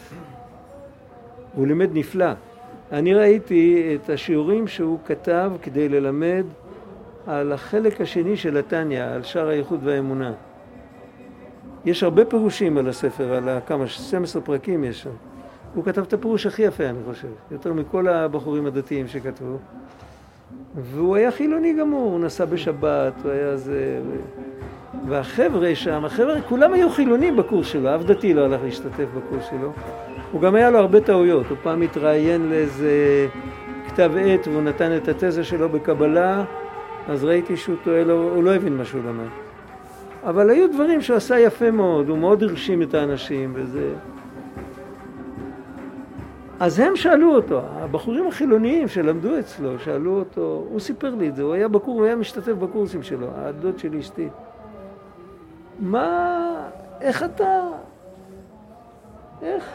הוא 1.53 1.67
לימד 1.67 1.89
נפלא. 1.93 2.31
אני 2.91 3.13
ראיתי 3.13 3.95
את 3.95 4.09
השיעורים 4.09 4.67
שהוא 4.67 4.99
כתב 5.05 5.51
כדי 5.61 5.89
ללמד 5.89 6.45
על 7.27 7.51
החלק 7.51 8.01
השני 8.01 8.37
של 8.37 8.57
התניא, 8.57 9.03
על 9.03 9.23
שער 9.23 9.47
האיחוד 9.47 9.79
והאמונה. 9.83 10.33
יש 11.85 12.03
הרבה 12.03 12.25
פירושים 12.25 12.77
על 12.77 12.89
הספר, 12.89 13.33
על 13.33 13.59
כמה, 13.65 13.87
12 13.87 14.41
פרקים 14.41 14.83
יש 14.83 15.01
שם. 15.01 15.32
הוא 15.75 15.83
כתב 15.85 16.01
את 16.01 16.13
הפירוש 16.13 16.45
הכי 16.45 16.61
יפה, 16.61 16.83
אני 16.83 16.99
חושב, 17.05 17.27
יותר 17.51 17.73
מכל 17.73 18.07
הבחורים 18.07 18.65
הדתיים 18.65 19.07
שכתבו. 19.07 19.57
והוא 20.75 21.15
היה 21.15 21.31
חילוני 21.31 21.73
גמור, 21.73 22.11
הוא 22.11 22.19
נסע 22.19 22.45
בשבת, 22.45 23.13
הוא 23.23 23.31
היה 23.31 23.57
זה... 23.57 24.01
והחבר'ה 25.07 25.75
שם, 25.75 26.05
החבר'ה, 26.05 26.41
כולם 26.41 26.73
היו 26.73 26.89
חילונים 26.89 27.37
בקורס 27.37 27.67
שלו, 27.67 27.95
אף 27.95 28.03
דתי 28.03 28.33
לא 28.33 28.45
הלך 28.45 28.61
להשתתף 28.63 29.05
בקורס 29.17 29.43
שלו. 29.49 29.71
הוא 30.31 30.41
גם 30.41 30.55
היה 30.55 30.69
לו 30.69 30.79
הרבה 30.79 31.01
טעויות, 31.01 31.45
הוא 31.49 31.57
פעם 31.63 31.81
התראיין 31.81 32.49
לאיזה 32.49 33.27
כתב 33.87 34.11
עת 34.19 34.47
והוא 34.47 34.61
נתן 34.61 34.97
את 34.97 35.07
התזה 35.07 35.43
שלו 35.43 35.69
בקבלה, 35.69 36.43
אז 37.07 37.23
ראיתי 37.23 37.57
שהוא 37.57 37.75
טועה, 37.83 38.03
לו, 38.03 38.31
הוא 38.35 38.43
לא 38.43 38.55
הבין 38.55 38.77
מה 38.77 38.85
שהוא 38.85 39.01
למד. 39.07 39.29
אבל 40.23 40.49
היו 40.49 40.73
דברים 40.73 41.01
שהוא 41.01 41.17
עשה 41.17 41.39
יפה 41.39 41.71
מאוד, 41.71 42.09
הוא 42.09 42.17
מאוד 42.17 42.43
הרשים 42.43 42.81
את 42.81 42.93
האנשים 42.93 43.51
וזה... 43.55 43.93
אז 46.63 46.79
הם 46.79 46.95
שאלו 46.95 47.35
אותו, 47.35 47.61
הבחורים 47.63 48.27
החילוניים 48.27 48.87
שלמדו 48.87 49.39
אצלו, 49.39 49.79
שאלו 49.79 50.19
אותו, 50.19 50.65
הוא 50.69 50.79
סיפר 50.79 51.15
לי 51.15 51.29
את 51.29 51.35
זה, 51.35 51.43
הוא 51.43 51.53
היה 51.53 51.67
בקור, 51.67 51.95
הוא 51.95 52.05
היה 52.05 52.15
משתתף 52.15 52.51
בקורסים 52.51 53.03
שלו, 53.03 53.27
הדוד 53.35 53.79
של 53.79 53.97
אשתי. 53.97 54.27
מה, 55.79 56.69
איך 57.01 57.23
אתה, 57.23 57.67
איך, 59.41 59.69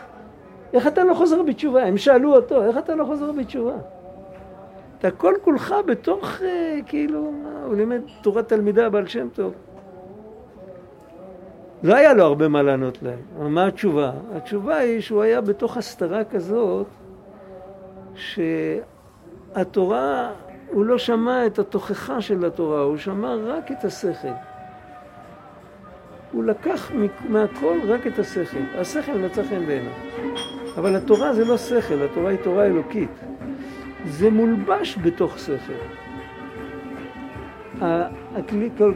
איך 0.72 0.86
אתה 0.86 1.04
לא 1.04 1.14
חוזר 1.14 1.42
בתשובה? 1.42 1.84
הם 1.84 1.96
שאלו 1.96 2.36
אותו, 2.36 2.64
איך 2.64 2.78
אתה 2.78 2.94
לא 2.94 3.04
חוזר 3.04 3.32
בתשובה? 3.32 3.76
אתה 4.98 5.10
כל 5.10 5.34
כולך 5.44 5.74
בתוך, 5.86 6.42
אה, 6.42 6.78
כאילו, 6.86 7.32
מה, 7.32 7.64
הוא 7.64 7.74
לימד 7.74 8.00
תורת 8.22 8.48
תלמידה 8.48 8.88
בעל 8.88 9.06
שם 9.06 9.28
טוב. 9.34 9.52
לא 11.82 11.94
היה 11.94 12.14
לו 12.14 12.24
הרבה 12.24 12.48
מה 12.48 12.62
לענות 12.62 13.02
להם. 13.02 13.18
אבל 13.38 13.46
מה 13.46 13.66
התשובה? 13.66 14.12
התשובה 14.34 14.76
היא 14.76 15.00
שהוא 15.00 15.22
היה 15.22 15.40
בתוך 15.40 15.76
הסתרה 15.76 16.24
כזאת, 16.24 16.86
שהתורה, 19.54 20.32
הוא 20.72 20.84
לא 20.84 20.98
שמע 20.98 21.46
את 21.46 21.58
התוכחה 21.58 22.20
של 22.20 22.44
התורה, 22.44 22.80
הוא 22.80 22.96
שמע 22.96 23.34
רק 23.34 23.72
את 23.72 23.84
השכל. 23.84 24.28
הוא 26.32 26.44
לקח 26.44 26.90
מהכל 27.28 27.78
רק 27.88 28.06
את 28.06 28.18
השכל. 28.18 28.62
השכל 28.74 29.18
מצא 29.18 29.42
חן 29.42 29.66
בעיניו. 29.66 29.92
אבל 30.76 30.96
התורה 30.96 31.34
זה 31.34 31.44
לא 31.44 31.56
שכל, 31.56 32.02
התורה 32.02 32.30
היא 32.30 32.38
תורה 32.42 32.64
אלוקית. 32.64 33.10
זה 34.06 34.30
מולבש 34.30 34.98
בתוך 35.02 35.38
שכל. 35.38 36.07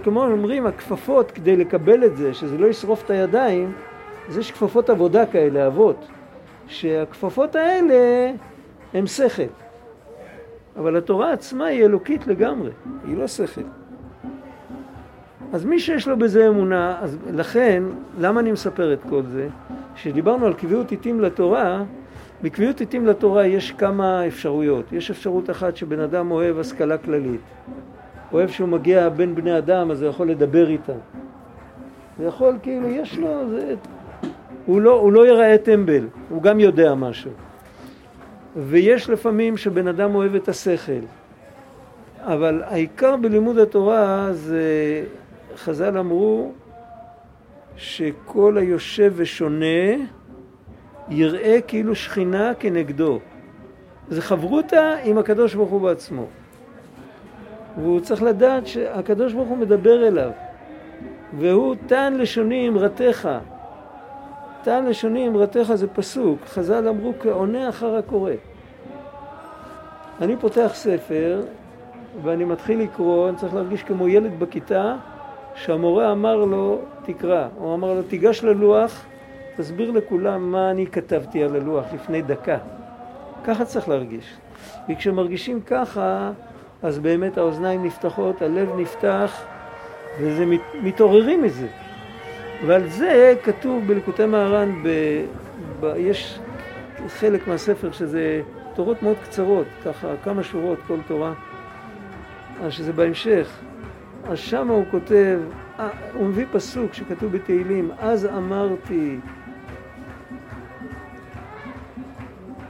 כמו 0.03 0.27
אומרים, 0.27 0.67
הכפפות 0.67 1.31
כדי 1.31 1.57
לקבל 1.57 2.05
את 2.05 2.17
זה, 2.17 2.35
שזה 2.35 2.59
לא 2.59 2.67
ישרוף 2.67 3.05
את 3.05 3.11
הידיים, 3.11 3.73
אז 4.29 4.39
יש 4.39 4.51
כפפות 4.51 4.91
עבודה 4.91 5.27
כאלה, 5.27 5.67
אבות, 5.67 6.07
שהכפפות 6.67 7.57
האלה 7.57 8.33
הם 8.95 9.07
שכל. 9.07 9.43
אבל 10.77 10.97
התורה 10.97 11.33
עצמה 11.33 11.67
היא 11.67 11.85
אלוקית 11.85 12.27
לגמרי, 12.27 12.71
היא 13.07 13.17
לא 13.17 13.27
שכל. 13.27 13.61
אז 15.53 15.65
מי 15.65 15.79
שיש 15.79 16.09
לו 16.09 16.19
בזה 16.19 16.49
אמונה, 16.49 16.99
אז 17.01 17.19
לכן, 17.33 17.83
למה 18.19 18.41
אני 18.41 18.53
מספר 18.53 18.93
את 18.93 18.99
כל 19.09 19.23
זה? 19.23 19.49
כשדיברנו 19.95 20.47
על 20.47 20.55
קביעות 20.55 20.91
עיתים 20.91 21.21
לתורה, 21.21 21.83
בקביעות 22.43 22.81
עיתים 22.81 23.07
לתורה 23.07 23.47
יש 23.47 23.73
כמה 23.73 24.27
אפשרויות. 24.27 24.93
יש 24.93 25.11
אפשרות 25.11 25.51
אחת 25.51 25.77
שבן 25.77 26.01
אדם 26.01 26.31
אוהב 26.31 26.59
השכלה 26.59 26.99
כללית. 26.99 27.41
אוהב 28.33 28.49
שהוא 28.49 28.69
מגיע 28.69 29.09
בין 29.09 29.35
בני 29.35 29.59
אדם, 29.59 29.91
אז 29.91 30.03
הוא 30.03 30.11
יכול 30.11 30.31
לדבר 30.31 30.69
איתם. 30.69 30.99
הוא 32.19 32.27
יכול, 32.29 32.59
כאילו, 32.63 32.89
יש 32.89 33.19
לו, 33.19 33.49
זה... 33.49 33.75
הוא 34.67 34.81
לא, 34.81 34.93
הוא 34.93 35.13
לא 35.13 35.27
ייראה 35.27 35.59
טמבל, 35.59 36.07
הוא 36.29 36.43
גם 36.43 36.61
יודע 36.61 36.95
משהו. 36.95 37.31
ויש 38.57 39.11
לפעמים 39.11 39.57
שבן 39.57 39.89
אדם 39.89 40.15
אוהב 40.15 40.35
את 40.35 40.49
השכל. 40.49 41.03
אבל 42.21 42.63
העיקר 42.65 43.17
בלימוד 43.17 43.59
התורה 43.59 44.29
זה, 44.33 44.65
חז"ל 45.57 45.99
אמרו, 45.99 46.53
שכל 47.77 48.59
היושב 48.59 49.13
ושונה 49.17 49.97
יראה 51.09 51.59
כאילו 51.67 51.95
שכינה 51.95 52.53
כנגדו. 52.59 53.19
זה 54.09 54.23
חברותה 54.23 54.95
עם 55.05 55.19
הקדוש 55.19 55.55
ברוך 55.55 55.71
הוא 55.71 55.81
בעצמו. 55.81 56.27
והוא 57.77 58.01
צריך 58.01 58.23
לדעת 58.23 58.67
שהקדוש 58.67 59.33
ברוך 59.33 59.49
הוא 59.49 59.59
מדבר 59.59 60.07
אליו. 60.07 60.31
והוא 61.39 61.75
תן 61.87 62.15
לשוני 62.17 62.69
אמרתך. 62.69 63.29
תן 64.63 64.85
לשוני 64.85 65.29
אמרתך 65.29 65.73
זה 65.75 65.89
פסוק. 65.89 66.39
חז"ל 66.47 66.89
אמרו 66.89 67.13
כעונה 67.21 67.69
אחר 67.69 67.97
הקורא. 67.97 68.33
אני 70.21 70.37
פותח 70.37 70.71
ספר 70.75 71.43
ואני 72.23 72.45
מתחיל 72.45 72.81
לקרוא, 72.81 73.29
אני 73.29 73.37
צריך 73.37 73.55
להרגיש 73.55 73.83
כמו 73.83 74.09
ילד 74.09 74.39
בכיתה 74.39 74.97
שהמורה 75.55 76.13
אמר 76.13 76.37
לו 76.37 76.79
תקרא, 77.05 77.49
הוא 77.59 77.75
אמר 77.75 77.95
לו 77.95 78.03
תיגש 78.03 78.45
ללוח 78.45 79.05
תסביר 79.57 79.91
לכולם 79.91 80.53
מה 80.53 80.71
אני 80.71 80.87
כתבתי 80.87 81.45
על 81.45 81.57
הלוח 81.57 81.85
לפני 81.95 82.23
דקה. 82.23 82.59
ככה 83.45 83.65
צריך 83.65 83.89
להרגיש. 83.89 84.37
וכשמרגישים 84.89 85.61
ככה 85.61 86.31
אז 86.83 86.99
באמת 86.99 87.39
האוזניים 87.39 87.85
נפתחות, 87.85 88.43
הלב 88.43 88.69
נפתח, 88.77 89.45
וזה 90.21 90.45
מתעוררים 90.83 91.43
מזה. 91.43 91.67
ועל 92.67 92.89
זה 92.89 93.35
כתוב 93.43 93.87
בלקוטי 93.87 94.27
מהר"ן, 94.27 94.83
ב, 94.83 94.89
ב, 95.81 95.95
יש 95.97 96.39
חלק 97.09 97.49
מהספר 97.49 97.93
שזה 97.93 98.43
תורות 98.75 99.03
מאוד 99.03 99.17
קצרות, 99.23 99.67
ככה 99.85 100.09
כמה 100.25 100.43
שורות 100.43 100.79
כל 100.87 100.99
תורה, 101.07 101.33
אז 102.63 102.73
שזה 102.73 102.93
בהמשך. 102.93 103.59
אז 104.25 104.39
שם 104.39 104.69
הוא 104.69 104.85
כותב, 104.91 105.41
אה, 105.79 105.89
הוא 106.15 106.27
מביא 106.27 106.47
פסוק 106.53 106.95
שכתוב 106.95 107.33
בתהילים, 107.33 107.91
אז 107.99 108.27
אמרתי 108.27 109.19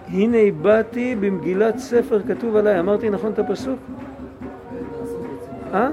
הנה 0.08 0.52
באתי 0.62 1.16
במגילת 1.20 1.78
ספר 1.78 2.22
כתוב 2.22 2.56
עליי, 2.56 2.80
אמרתי 2.80 3.10
נכון 3.10 3.32
את 3.32 3.38
הפסוק? 3.38 3.78
אה? 5.72 5.90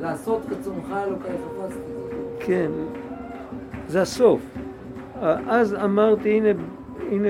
לעשות 0.00 0.42
כצומך 0.50 0.92
אלוקי 1.06 1.28
חפצתי. 1.28 1.92
כן, 2.40 2.70
זה 3.88 4.02
הסוף. 4.02 4.40
אז 5.48 5.74
אמרתי, 5.74 6.30
הנה, 6.30 6.48
הנה, 7.10 7.28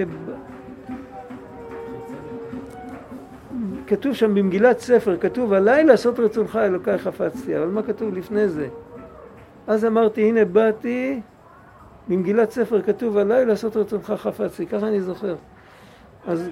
כתוב 3.87 4.14
שם 4.14 4.35
במגילת 4.35 4.78
ספר, 4.78 5.16
כתוב 5.16 5.52
עליי 5.52 5.85
לעשות 5.85 6.18
רצונך 6.18 6.57
אלוקי 6.57 6.98
חפצתי, 6.98 7.59
אבל 7.59 7.66
מה 7.66 7.83
כתוב 7.83 8.14
לפני 8.14 8.48
זה? 8.48 8.68
אז 9.66 9.85
אמרתי, 9.85 10.28
הנה 10.28 10.44
באתי, 10.44 11.20
במגילת 12.09 12.50
ספר 12.50 12.83
כתוב 12.83 13.16
עליי 13.16 13.46
לעשות 13.46 13.76
רצונך 13.76 14.12
חפצתי, 14.16 14.66
ככה 14.66 14.88
אני 14.88 15.00
זוכר. 15.00 15.35
אז 16.26 16.50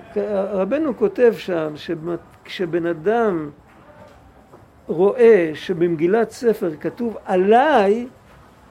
רבנו 0.52 0.96
כותב 0.96 1.32
שם 1.36 1.72
שכשבן 1.74 2.86
אדם 2.86 3.50
רואה 4.90 5.50
שבמגילת 5.54 6.30
ספר 6.30 6.70
כתוב 6.80 7.16
עליי, 7.24 8.06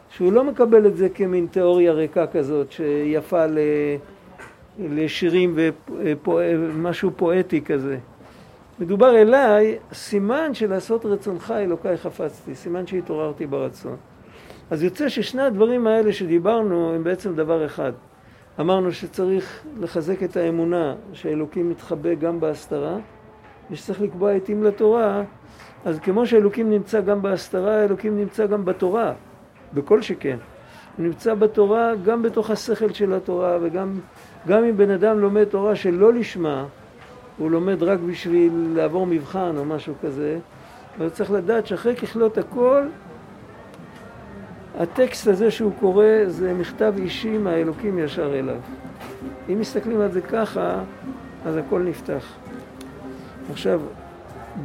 שהוא 0.10 0.34
לא 0.34 0.44
מקבל 0.44 0.88
את 0.88 0.98
זה 0.98 1.10
כמין 1.10 1.48
תיאוריה 1.52 1.92
ריקה 1.92 2.28
כזאת 2.28 2.72
שיפה 2.72 3.46
לשירים 4.80 5.56
ומשהו 6.28 7.12
פואטי 7.16 7.62
כזה. 7.62 7.98
מדובר 8.80 9.18
אליי, 9.18 9.78
סימן 9.94 10.54
של 10.54 10.70
לעשות 10.70 11.06
רצונך 11.06 11.54
אלוקיי 11.58 11.98
חפצתי, 11.98 12.56
סימן 12.56 12.88
שהתעוררתי 12.88 13.46
ברצון. 13.46 13.96
אז 14.72 14.84
יוצא 14.84 15.10
ששני 15.10 15.42
הדברים 15.42 15.88
האלה 15.88 16.14
שדיברנו 16.14 16.94
הם 16.96 17.04
בעצם 17.04 17.36
דבר 17.36 17.66
אחד. 17.66 17.92
אמרנו 18.60 18.92
שצריך 18.92 19.64
לחזק 19.80 20.24
את 20.24 20.38
האמונה 20.38 20.96
שאלוקים 21.14 21.70
מתחבא 21.70 22.14
גם 22.14 22.40
בהסתרה, 22.40 22.98
ושצריך 23.72 24.02
לקבוע 24.02 24.32
עתים 24.32 24.64
לתורה 24.64 25.24
אז 25.86 26.00
כמו 26.00 26.28
שאלוקים 26.28 26.70
נמצא 26.70 27.02
גם 27.02 27.22
בהסתרה, 27.22 27.84
אלוקים 27.84 28.18
נמצא 28.18 28.46
גם 28.46 28.66
בתורה, 28.66 29.14
בכל 29.74 30.02
שכן. 30.02 30.38
הוא 30.98 31.06
נמצא 31.06 31.34
בתורה 31.34 31.92
גם 32.06 32.22
בתוך 32.22 32.50
השכל 32.50 32.94
של 32.94 33.14
התורה 33.14 33.58
וגם 33.62 34.00
גם 34.48 34.64
אם 34.64 34.78
בן 34.78 34.92
אדם 34.92 35.20
לומד 35.20 35.44
תורה 35.44 35.76
שלא 35.76 36.14
לשמה, 36.14 36.66
הוא 37.38 37.52
לומד 37.52 37.84
רק 37.84 38.00
בשביל 38.00 38.74
לעבור 38.76 39.08
מבחן 39.08 39.58
או 39.58 39.66
משהו 39.66 39.94
כזה, 40.02 40.40
אבל 40.98 41.10
צריך 41.10 41.32
לדעת 41.32 41.68
שאחרי 41.68 41.96
ככלות 41.96 42.38
הכל, 42.38 42.84
הטקסט 44.80 45.28
הזה 45.28 45.52
שהוא 45.52 45.72
קורא 45.80 46.06
זה 46.28 46.54
מכתב 46.54 46.94
אישי 46.98 47.38
מהאלוקים 47.38 48.00
ישר 48.00 48.40
אליו. 48.40 48.60
אם 49.50 49.60
מסתכלים 49.60 50.02
על 50.02 50.12
זה 50.12 50.22
ככה, 50.22 50.80
אז 51.46 51.58
הכל 51.58 51.80
נפתח. 51.80 52.26
עכשיו, 53.52 53.82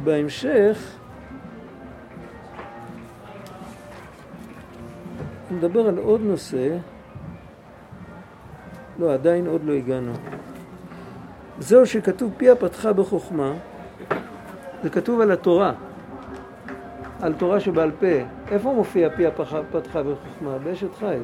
בהמשך, 0.03 0.95
נדבר 5.51 5.87
על 5.87 5.97
עוד 5.97 6.21
נושא, 6.21 6.77
לא, 8.99 9.13
עדיין 9.13 9.47
עוד 9.47 9.63
לא 9.63 9.73
הגענו. 9.73 10.11
זהו 11.59 11.85
שכתוב 11.85 12.33
פיה 12.37 12.55
פתחה 12.55 12.93
בחוכמה, 12.93 13.53
זה 14.83 14.89
כתוב 14.89 15.21
על 15.21 15.31
התורה, 15.31 15.73
על 17.21 17.33
תורה 17.33 17.59
שבעל 17.59 17.91
פה. 17.91 18.07
איפה 18.51 18.73
מופיע 18.73 19.09
פיה 19.15 19.31
פתחה 19.71 20.03
בחוכמה? 20.03 20.57
באשת 20.57 20.95
חיל. 20.95 21.23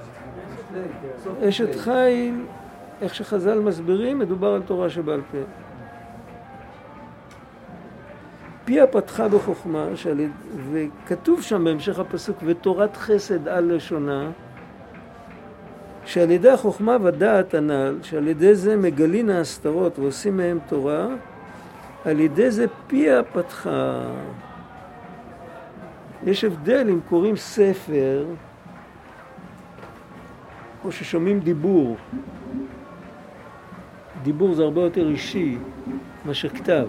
אשת 1.49 1.75
חיל, 1.75 2.45
איך 3.01 3.15
שחז"ל 3.15 3.59
מסבירים, 3.59 4.19
מדובר 4.19 4.53
על 4.53 4.61
תורה 4.61 4.89
שבעל 4.89 5.21
פה. 5.31 5.37
פיה 8.71 8.87
פתחה 8.87 9.27
בחוכמה, 9.27 9.85
שעל... 9.95 10.19
וכתוב 10.71 11.41
שם 11.41 11.63
בהמשך 11.63 11.99
הפסוק, 11.99 12.37
ותורת 12.45 12.97
חסד 12.97 13.47
על 13.47 13.75
לשונה, 13.75 14.29
שעל 16.05 16.31
ידי 16.31 16.49
החוכמה 16.49 16.97
ודעת 17.03 17.53
הנ"ל, 17.53 17.97
שעל 18.03 18.27
ידי 18.27 18.55
זה 18.55 18.77
מגלין 18.77 19.29
ההסתרות 19.29 19.99
ועושים 19.99 20.37
מהם 20.37 20.59
תורה, 20.69 21.07
על 22.05 22.19
ידי 22.19 22.51
זה 22.51 22.65
פיה 22.87 23.23
פתחה. 23.23 24.01
יש 26.23 26.43
הבדל 26.43 26.87
אם 26.89 26.99
קוראים 27.09 27.35
ספר 27.35 28.25
או 30.85 30.91
ששומעים 30.91 31.39
דיבור. 31.39 31.97
דיבור 34.23 34.53
זה 34.53 34.63
הרבה 34.63 34.81
יותר 34.81 35.07
אישי 35.07 35.57
מאשר 36.25 36.49
כתב. 36.49 36.87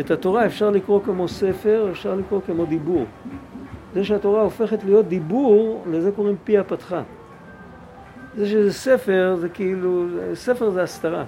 את 0.00 0.10
התורה 0.10 0.46
אפשר 0.46 0.70
לקרוא 0.70 1.00
כמו 1.04 1.28
ספר, 1.28 1.88
אפשר 1.90 2.14
לקרוא 2.14 2.40
כמו 2.46 2.64
דיבור. 2.64 3.04
זה 3.94 4.04
שהתורה 4.04 4.42
הופכת 4.42 4.84
להיות 4.84 5.08
דיבור, 5.08 5.84
לזה 5.90 6.12
קוראים 6.12 6.36
פי 6.44 6.58
הפתחה. 6.58 7.02
זה 8.36 8.48
שזה 8.48 8.72
ספר, 8.72 9.36
זה 9.40 9.48
כאילו, 9.48 10.06
ספר 10.34 10.70
זה 10.70 10.82
הסתרה. 10.82 11.24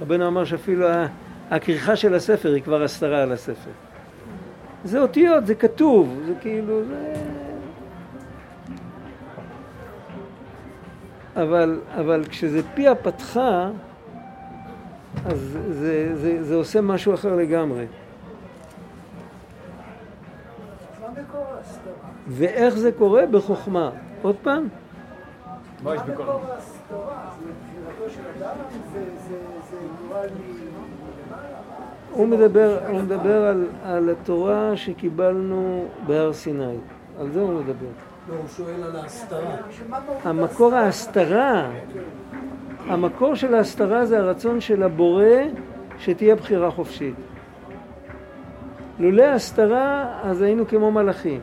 רבנו 0.00 0.26
אמר 0.26 0.44
שאפילו 0.44 0.86
הכריכה 1.50 1.96
של 1.96 2.14
הספר 2.14 2.52
היא 2.52 2.62
כבר 2.62 2.82
הסתרה 2.82 3.22
על 3.22 3.32
הספר. 3.32 3.70
זה 4.84 5.00
אותיות, 5.00 5.46
זה 5.46 5.54
כתוב, 5.54 6.20
זה 6.26 6.32
כאילו, 6.40 6.84
זה... 6.84 7.14
אבל, 11.36 11.80
אבל 11.94 12.24
כשזה 12.28 12.60
פי 12.74 12.88
הפתחה, 12.88 13.70
אז 15.26 15.38
זה, 15.38 15.74
זה, 15.74 16.16
זה, 16.16 16.44
זה 16.44 16.54
עושה 16.54 16.80
משהו 16.80 17.14
אחר 17.14 17.36
לגמרי. 17.36 17.86
ואיך 22.28 22.74
זה 22.74 22.92
קורה? 22.92 23.26
בחוכמה. 23.26 23.90
עוד 24.22 24.36
פעם? 24.42 24.68
מה 25.82 25.94
יש 25.94 26.00
בכל... 26.02 26.22
הוא 32.12 32.28
מדבר, 32.28 32.78
הוא 32.88 33.00
מדבר 33.00 33.42
על, 33.42 33.66
על 33.84 34.10
התורה 34.10 34.76
שקיבלנו 34.76 35.88
בהר 36.06 36.32
סיני, 36.32 36.76
על 37.20 37.30
זה 37.30 37.40
הוא 37.40 37.60
מדבר. 37.60 37.86
לא, 38.28 38.34
הוא 38.34 38.48
שואל 38.56 38.82
על 38.84 38.96
ההסתרה. 38.96 39.56
המקור 40.24 40.74
ההסתרה, 40.74 41.70
המקור 42.88 43.34
של 43.34 43.54
ההסתרה 43.54 44.04
זה 44.04 44.18
הרצון 44.18 44.60
של 44.60 44.82
הבורא 44.82 45.24
שתהיה 45.98 46.36
בחירה 46.36 46.70
חופשית. 46.70 47.14
לולא 48.98 49.22
ההסתרה, 49.22 50.18
אז 50.22 50.42
היינו 50.42 50.68
כמו 50.68 50.90
מלאכים. 50.90 51.40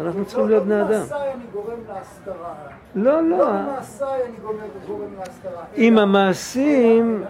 אנחנו 0.00 0.24
צריכים 0.24 0.48
להיות 0.48 0.64
בני 0.64 0.80
אדם. 0.80 0.90
לא 0.90 0.96
במעשיי 0.96 1.32
אני 1.34 1.44
גורם 1.52 1.78
להסתרה. 1.88 2.54
לא, 2.94 3.22
לא 3.22 3.38
לא. 3.38 3.50
במעשיי 3.50 4.22
אני 4.26 4.36
גורם 4.86 5.08
להסתרה. 5.18 5.64
עם 5.74 5.98
המעשים, 5.98 7.24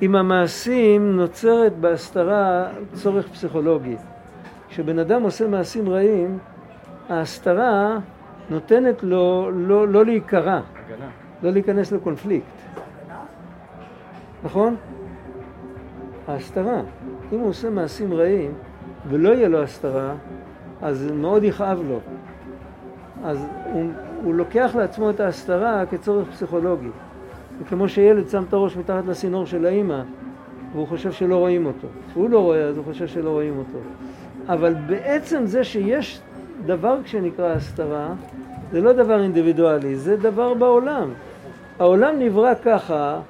עם 0.00 0.16
המעשים 0.16 1.16
נוצרת 1.16 1.76
בהסתרה 1.76 2.68
צורך 2.94 3.28
פסיכולוגי. 3.28 3.96
כשבן 4.68 4.98
אדם 4.98 5.22
עושה 5.22 5.46
מעשים 5.46 5.88
רעים, 5.88 6.38
ההסתרה 7.08 7.98
נותנת 8.50 9.02
לו 9.02 9.50
לא, 9.54 9.88
לא 9.88 10.04
להיקרע, 10.04 10.60
הגנה. 10.86 11.08
לא 11.42 11.50
להיכנס 11.50 11.92
לקונפליקט. 11.92 12.46
נכון? 14.44 14.76
ההסתרה. 16.28 16.80
אם 17.32 17.38
הוא 17.38 17.48
עושה 17.48 17.70
מעשים 17.70 18.14
רעים 18.14 18.52
ולא 19.08 19.28
יהיה 19.28 19.48
לו 19.48 19.62
הסתרה, 19.62 20.14
אז 20.82 21.10
מאוד 21.14 21.44
יכאב 21.44 21.82
לו. 21.88 21.98
אז 23.24 23.46
הוא, 23.72 23.90
הוא 24.22 24.34
לוקח 24.34 24.70
לעצמו 24.74 25.10
את 25.10 25.20
ההסתרה 25.20 25.86
כצורך 25.90 26.28
פסיכולוגי. 26.28 26.88
זה 27.58 27.64
כמו 27.64 27.88
שילד 27.88 28.28
שם 28.28 28.44
את 28.48 28.52
הראש 28.52 28.76
מתחת 28.76 29.06
לסינור 29.06 29.46
של 29.46 29.66
האימא 29.66 30.02
והוא 30.72 30.86
חושב 30.86 31.12
שלא 31.12 31.36
רואים 31.36 31.66
אותו. 31.66 31.88
הוא 32.14 32.30
לא 32.30 32.40
רואה, 32.40 32.64
אז 32.64 32.76
הוא 32.76 32.84
חושב 32.84 33.06
שלא 33.06 33.30
רואים 33.30 33.58
אותו. 33.58 33.78
אבל 34.48 34.74
בעצם 34.86 35.46
זה 35.46 35.64
שיש 35.64 36.20
דבר 36.66 36.98
שנקרא 37.04 37.52
הסתרה, 37.52 38.08
זה 38.72 38.80
לא 38.80 38.92
דבר 38.92 39.22
אינדיבידואלי, 39.22 39.96
זה 39.96 40.16
דבר 40.16 40.54
בעולם. 40.54 41.10
העולם 41.78 42.18
נברא 42.18 42.52
ככה 42.64 43.20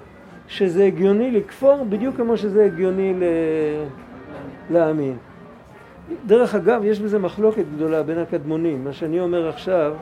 שזה 0.48 0.84
הגיוני 0.84 1.30
לכפור 1.30 1.84
בדיוק 1.88 2.16
כמו 2.16 2.36
שזה 2.36 2.64
הגיוני 2.64 3.14
ל... 3.14 3.22
להאמין. 4.70 5.16
דרך 6.26 6.54
אגב, 6.54 6.84
יש 6.84 7.00
בזה 7.00 7.18
מחלוקת 7.18 7.64
גדולה 7.76 8.02
בין 8.02 8.18
הקדמונים. 8.18 8.84
מה 8.84 8.92
שאני 8.92 9.20
אומר 9.20 9.48
עכשיו, 9.48 9.94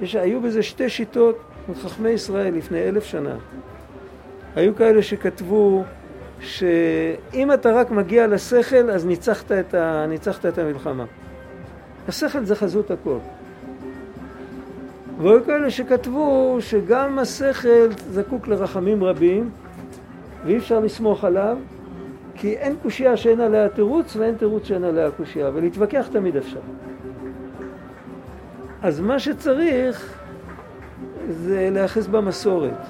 יש, 0.00 0.16
היו 0.16 0.40
בזה 0.40 0.62
שתי 0.62 0.88
שיטות 0.88 1.38
מחכמי 1.68 2.08
ישראל 2.08 2.54
לפני 2.54 2.88
אלף 2.88 3.04
שנה. 3.04 3.34
היו 4.56 4.76
כאלה 4.76 5.02
שכתבו 5.02 5.84
שאם 6.40 7.52
אתה 7.54 7.72
רק 7.72 7.90
מגיע 7.90 8.26
לשכל, 8.26 8.90
אז 8.90 9.06
ניצחת 9.06 9.52
את, 9.52 9.74
ה, 9.74 10.06
ניצחת 10.08 10.46
את 10.46 10.58
המלחמה. 10.58 11.04
השכל 12.08 12.44
זה 12.44 12.56
חזות 12.56 12.90
הכל. 12.90 13.18
והיו 15.18 15.44
כאלה 15.44 15.70
שכתבו 15.70 16.56
שגם 16.60 17.18
השכל 17.18 17.88
זקוק 18.10 18.48
לרחמים 18.48 19.04
רבים 19.04 19.50
ואי 20.44 20.56
אפשר 20.56 20.80
לסמוך 20.80 21.24
עליו 21.24 21.56
כי 22.34 22.52
אין 22.52 22.76
קושייה 22.82 23.16
שאין 23.16 23.40
עליה 23.40 23.68
תירוץ 23.68 24.16
ואין 24.16 24.34
תירוץ 24.34 24.64
שאין 24.64 24.84
עליה 24.84 25.10
קושייה 25.10 25.50
ולהתווכח 25.54 26.06
תמיד 26.12 26.36
אפשר. 26.36 26.60
אז 28.82 29.00
מה 29.00 29.18
שצריך 29.18 30.18
זה 31.28 31.68
להיאחז 31.72 32.06
במסורת, 32.06 32.86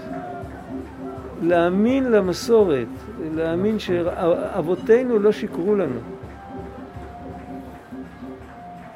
להאמין 1.42 2.12
למסורת, 2.12 2.86
להאמין 3.34 3.78
שאבותינו 3.78 5.18
לא 5.18 5.32
שיקרו 5.32 5.74
לנו. 5.74 6.00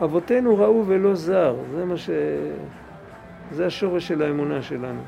אבותינו 0.05 0.57
ראו 0.57 0.85
ולא 0.87 1.15
זר, 1.15 1.55
זה 1.77 1.85
מה 1.85 1.97
ש... 1.97 2.11
זה 3.51 3.67
השורש 3.67 4.09
של 4.09 4.23
האמונה 4.23 4.63
שלנו. 4.63 5.01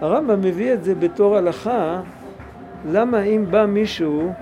הרמב"ם 0.00 0.40
מביא 0.40 0.72
את 0.72 0.84
זה 0.84 0.94
בתור 0.94 1.36
הלכה, 1.36 2.00
למה 2.90 3.22
אם 3.22 3.44
בא 3.50 3.66
מישהו, 3.66 4.32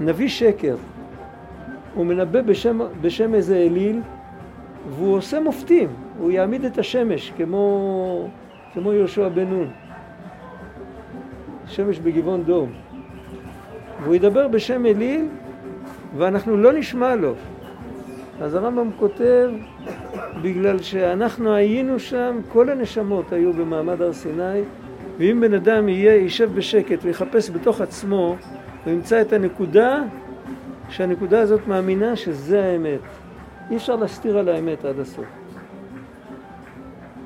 נביא 0.00 0.28
שקר, 0.28 0.76
הוא 1.94 2.06
מנבא 2.06 2.42
בשם, 2.42 2.80
בשם 3.00 3.34
איזה 3.34 3.56
אליל, 3.56 4.00
והוא 4.90 5.16
עושה 5.16 5.40
מופתים, 5.40 5.88
הוא 6.18 6.30
יעמיד 6.30 6.64
את 6.64 6.78
השמש 6.78 7.32
כמו, 7.36 8.28
כמו 8.72 8.92
יהושע 8.92 9.28
בן 9.28 9.48
נון, 9.48 9.70
שמש 11.66 11.98
בגבעון 11.98 12.42
דום, 12.42 12.72
והוא 14.02 14.14
ידבר 14.14 14.48
בשם 14.48 14.86
אליל 14.86 15.28
ואנחנו 16.16 16.56
לא 16.56 16.72
נשמע 16.72 17.14
לו. 17.14 17.34
אז 18.40 18.54
הרמב"ם 18.54 18.90
כותב, 18.98 19.50
בגלל 20.42 20.78
שאנחנו 20.78 21.54
היינו 21.54 21.98
שם, 21.98 22.40
כל 22.52 22.70
הנשמות 22.70 23.32
היו 23.32 23.52
במעמד 23.52 24.02
הר 24.02 24.12
סיני, 24.12 24.62
ואם 25.18 25.40
בן 25.40 25.54
אדם 25.54 25.88
יהיה, 25.88 26.16
יישב 26.16 26.54
בשקט 26.54 26.98
ויחפש 27.02 27.50
בתוך 27.50 27.80
עצמו, 27.80 28.36
הוא 28.84 28.92
ימצא 28.92 29.20
את 29.20 29.32
הנקודה, 29.32 30.02
שהנקודה 30.88 31.40
הזאת 31.40 31.66
מאמינה 31.66 32.16
שזה 32.16 32.64
האמת. 32.64 33.00
אי 33.70 33.76
אפשר 33.76 33.96
להסתיר 33.96 34.38
על 34.38 34.48
האמת 34.48 34.84
עד 34.84 34.98
הסוף. 34.98 35.24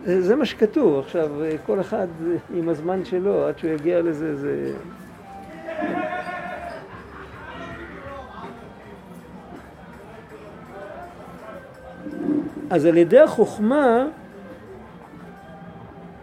זה 0.04 0.22
זה 0.22 0.36
מה 0.36 0.44
שכתוב, 0.44 0.98
עכשיו 0.98 1.42
אה, 1.42 1.56
כל 1.66 1.80
אחד 1.80 2.06
עם 2.54 2.68
הזמן 2.68 3.04
שלו, 3.04 3.46
עד 3.46 3.58
שהוא 3.58 3.70
יגיע 3.70 4.02
לזה, 4.02 4.36
זה... 4.36 4.72
אז 12.70 12.86
על 12.86 12.96
ידי 12.96 13.20
החוכמה, 13.20 14.06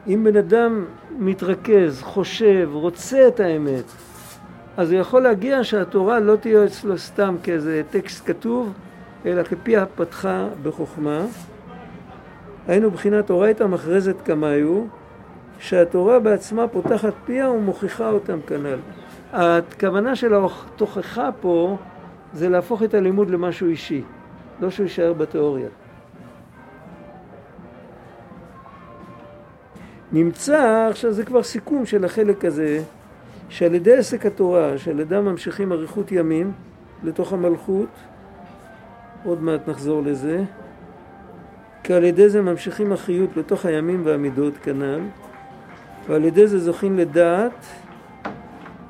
אם 0.08 0.24
בן 0.24 0.38
אדם 0.38 0.86
מתרכז, 1.20 2.02
חושב, 2.02 2.70
רוצה 2.74 3.28
את 3.28 3.40
האמת, 3.40 3.84
אז 4.78 4.92
הוא 4.92 5.00
יכול 5.00 5.22
להגיע 5.22 5.64
שהתורה 5.64 6.20
לא 6.20 6.36
תהיה 6.36 6.66
אצלו 6.66 6.98
סתם 6.98 7.36
כאיזה 7.44 7.82
טקסט 7.90 8.28
כתוב, 8.28 8.74
אלא 9.26 9.44
כפי 9.44 9.78
הפתחה 9.78 10.48
בחוכמה. 10.64 11.26
היינו 12.68 12.92
בחינת 12.92 13.30
אורייתא 13.30 13.64
מחרזת 13.64 14.16
כמיו, 14.26 14.84
שהתורה 15.60 16.20
בעצמה 16.20 16.68
פותחת 16.68 17.14
פיה 17.26 17.50
ומוכיחה 17.50 18.10
אותם 18.10 18.40
כנ"ל. 18.48 18.80
הכוונה 19.34 20.16
של 20.16 20.34
התוכחה 20.34 21.30
פה 21.42 21.78
זה 22.34 22.50
להפוך 22.50 22.84
את 22.84 22.94
הלימוד 22.94 23.30
למשהו 23.30 23.68
אישי, 23.68 24.02
לא 24.62 24.70
שהוא 24.70 24.84
יישאר 24.84 25.14
בתיאוריה. 25.14 25.68
נמצא, 30.12 30.88
עכשיו 30.90 31.14
זה 31.14 31.26
כבר 31.26 31.44
סיכום 31.44 31.86
של 31.86 32.06
החלק 32.06 32.46
הזה, 32.46 32.84
שעל 33.50 33.76
ידי 33.76 33.98
עסק 33.98 34.26
התורה, 34.26 34.78
שעל 34.78 35.00
ידם 35.00 35.26
ממשיכים 35.26 35.72
אריכות 35.72 36.12
ימים 36.12 36.52
לתוך 37.04 37.34
המלכות, 37.34 37.90
עוד 39.24 39.44
מעט 39.44 39.68
נחזור 39.68 40.04
לזה, 40.04 40.44
כי 41.84 41.94
על 41.94 42.04
ידי 42.04 42.30
זה 42.30 42.42
ממשיכים 42.42 42.92
החיות 42.92 43.38
לתוך 43.38 43.66
הימים 43.66 44.02
והמידות 44.06 44.54
כנ"ל, 44.64 45.00
ועל 46.08 46.26
ידי 46.26 46.48
זה 46.48 46.60
זוכים 46.60 46.98
לדעת, 46.98 47.66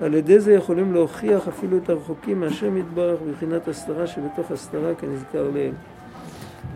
על 0.01 0.13
ידי 0.13 0.39
זה 0.39 0.53
יכולים 0.53 0.93
להוכיח 0.93 1.47
אפילו 1.47 1.77
את 1.77 1.89
הרחוקים 1.89 2.39
מהשם 2.39 2.77
יתברך 2.77 3.19
בבחינת 3.21 3.67
הסתרה 3.67 4.07
שבתוך 4.07 4.51
הסתרה 4.51 4.95
כנזכר 4.95 5.49
לעיל. 5.53 5.73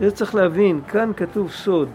זה 0.00 0.10
צריך 0.10 0.34
להבין, 0.34 0.80
כאן 0.88 1.10
כתוב 1.16 1.50
סוד. 1.50 1.88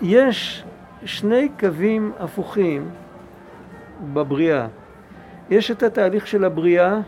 יש 0.00 0.64
שני 1.04 1.48
קווים 1.60 2.12
הפוכים 2.18 2.88
בבריאה. 4.12 4.66
יש 5.50 5.70
את 5.70 5.82
התהליך 5.82 6.26
של 6.26 6.44
הבריאה 6.44 7.00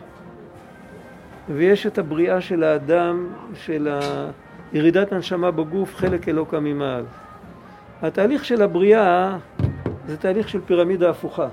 ויש 1.48 1.86
את 1.86 1.98
הבריאה 1.98 2.40
של 2.40 2.64
האדם, 2.64 3.26
של 3.54 3.88
ירידת 4.72 5.12
הנשמה 5.12 5.50
בגוף, 5.50 5.96
חלק 5.96 6.28
אלוקה 6.28 6.60
ממעל. 6.60 7.04
התהליך 8.02 8.44
של 8.44 8.62
הבריאה 8.62 9.36
זה 10.06 10.16
תהליך 10.16 10.48
של 10.48 10.60
פירמידה 10.60 11.10
הפוכה. 11.10 11.48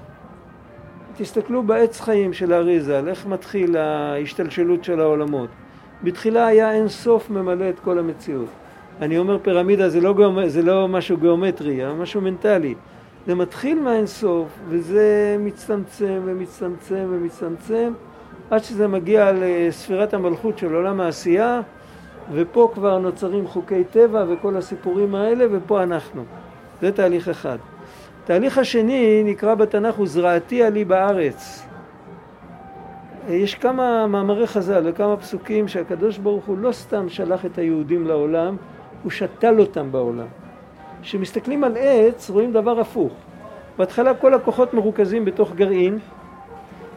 תסתכלו 1.18 1.64
בעץ 1.64 2.02
חיים 2.02 2.34
של 2.34 2.54
האריזה, 2.54 3.02
איך 3.08 3.26
מתחיל 3.26 3.78
ההשתלשלות 3.78 4.84
של 4.84 5.00
העולמות. 5.00 5.50
בתחילה 6.04 6.48
היה 6.48 6.72
אין 6.72 6.88
סוף 6.88 7.30
ממלא 7.30 7.70
את 7.70 7.80
כל 7.80 8.00
המציאות. 8.00 8.50
אני 9.02 9.18
אומר 9.18 9.38
פירמידה 9.42 9.90
זה 9.90 10.02
לא, 10.02 10.14
גיאומ... 10.14 10.48
זה 10.48 10.62
לא 10.62 10.88
משהו 10.88 11.18
גיאומטרי, 11.18 11.76
זה 11.76 11.94
משהו 11.94 12.22
מנטלי. 12.22 12.76
זה 13.28 13.36
מתחיל 13.36 13.82
מהאינסוף 13.82 14.48
וזה 14.70 15.38
מצטמצם 15.40 16.22
ומצטמצם 16.26 17.06
ומצטמצם 17.10 17.94
עד 18.52 18.64
שזה 18.64 18.88
מגיע 18.88 19.32
לספירת 19.36 20.14
המלכות 20.14 20.58
של 20.58 20.74
עולם 20.74 21.02
העשייה 21.02 21.62
ופה 22.32 22.72
כבר 22.74 22.98
נוצרים 22.98 23.48
חוקי 23.48 23.84
טבע 23.84 24.26
וכל 24.30 24.58
הסיפורים 24.58 25.16
האלה 25.16 25.46
ופה 25.52 25.84
אנחנו. 25.84 26.24
זה 26.82 26.92
תהליך 26.92 27.30
אחד. 27.30 27.58
תהליך 28.26 28.58
השני 28.58 29.24
נקרא 29.26 29.56
בתנ"ך 29.56 30.00
וזרעתי 30.00 30.64
עלי 30.64 30.86
בארץ. 30.86 31.68
יש 33.30 33.56
כמה 33.56 34.08
מאמרי 34.08 34.48
חז"ל 34.48 34.84
וכמה 34.86 35.18
פסוקים 35.18 35.68
שהקדוש 35.68 36.18
ברוך 36.18 36.46
הוא 36.46 36.58
לא 36.58 36.72
סתם 36.72 37.10
שלח 37.10 37.46
את 37.46 37.58
היהודים 37.58 38.08
לעולם, 38.08 38.56
הוא 39.04 39.12
שתל 39.12 39.60
אותם 39.60 39.92
בעולם. 39.92 40.28
כשמסתכלים 41.02 41.64
על 41.64 41.78
עץ 41.80 42.30
רואים 42.30 42.54
דבר 42.54 42.80
הפוך. 42.80 43.14
בהתחלה 43.78 44.14
כל 44.14 44.34
הכוחות 44.34 44.74
מרוכזים 44.74 45.26
בתוך 45.26 45.56
גרעין, 45.56 46.00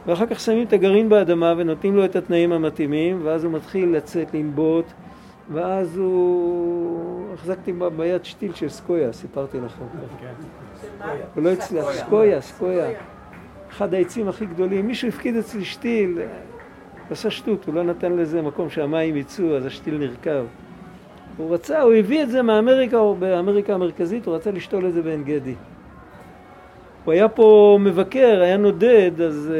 ואחר 0.07 0.27
כך 0.27 0.41
שמים 0.41 0.67
את 0.67 0.73
הגרעין 0.73 1.09
באדמה 1.09 1.55
ונותנים 1.57 1.97
לו 1.97 2.05
את 2.05 2.17
התנאים 2.17 2.53
המתאימים, 2.53 3.21
ואז 3.25 3.45
הוא 3.45 3.53
מתחיל 3.53 3.97
לצאת, 3.97 4.35
לנבוט, 4.35 4.85
ואז 5.53 5.97
הוא... 5.97 7.35
החזקתי 7.35 7.73
ביד 7.97 8.25
שתיל 8.25 8.55
של 8.55 8.69
סקויה, 8.69 9.13
סיפרתי 9.13 9.59
לכם. 9.61 9.85
הוא 11.35 11.45
לא 11.45 11.51
הצליח, 11.51 11.93
סקויה, 11.93 12.41
סקויה. 12.41 12.91
אחד 13.71 13.95
העצים 13.95 14.29
הכי 14.29 14.47
גדולים. 14.47 14.87
מישהו 14.87 15.09
הפקיד 15.09 15.37
אצלי 15.37 15.65
שתיל, 15.65 16.19
עשה 17.11 17.31
שטות, 17.31 17.67
הוא 17.67 17.75
לא 17.75 17.83
נתן 17.83 18.13
לזה 18.13 18.43
מקום 18.43 18.71
שהמים 18.71 19.17
יצאו, 19.17 19.57
אז 19.57 19.67
השתיל 19.67 19.99
נרקב. 19.99 20.45
הוא 21.37 21.55
רצה, 21.55 21.83
הוא 21.83 21.95
הביא 21.95 22.23
את 22.23 22.31
זה 22.31 22.43
מאמריקה, 22.43 22.99
או 22.99 23.15
באמריקה 23.15 23.75
המרכזית, 23.75 24.27
הוא 24.27 24.35
רצה 24.35 24.51
לשתול 24.51 24.87
את 24.87 24.93
זה 24.93 25.03
בעין 25.03 25.25
גדי. 25.25 25.55
הוא 27.05 27.13
היה 27.13 27.29
פה 27.29 27.79
מבקר, 27.81 28.41
היה 28.43 28.57
נודד, 28.57 29.21
אז 29.21 29.53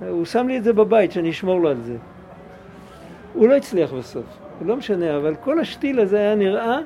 uh, 0.00 0.04
הוא 0.04 0.24
שם 0.24 0.48
לי 0.48 0.58
את 0.58 0.64
זה 0.64 0.72
בבית, 0.72 1.12
שאני 1.12 1.30
אשמור 1.30 1.60
לו 1.60 1.68
על 1.68 1.80
זה. 1.80 1.96
הוא 3.34 3.48
לא 3.48 3.54
הצליח 3.54 3.92
בסוף, 3.92 4.24
לא 4.64 4.76
משנה, 4.76 5.16
אבל 5.16 5.34
כל 5.34 5.60
השתיל 5.60 6.00
הזה 6.00 6.18
היה 6.18 6.34
נראה 6.34 6.78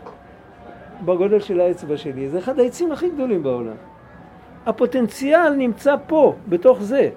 בגודל 1.05 1.41
של 1.41 1.61
האצבע 1.61 1.97
שלי. 1.97 2.29
זה 2.29 2.39
אחד 2.39 2.59
העצים 2.59 2.93
הכי 2.93 3.11
גדולים 3.11 3.43
בעולם. 3.43 3.77
הפוטנציאל 4.67 5.55
נמצא 5.55 5.95
פה, 6.07 6.35
בתוך 6.49 6.83
זה. 6.83 7.11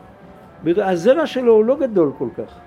הזרע 0.65 1.25
שלו 1.25 1.53
הוא 1.53 1.65
לא 1.65 1.77
גדול 1.79 2.11
כל 2.17 2.29
כך. 2.37 2.66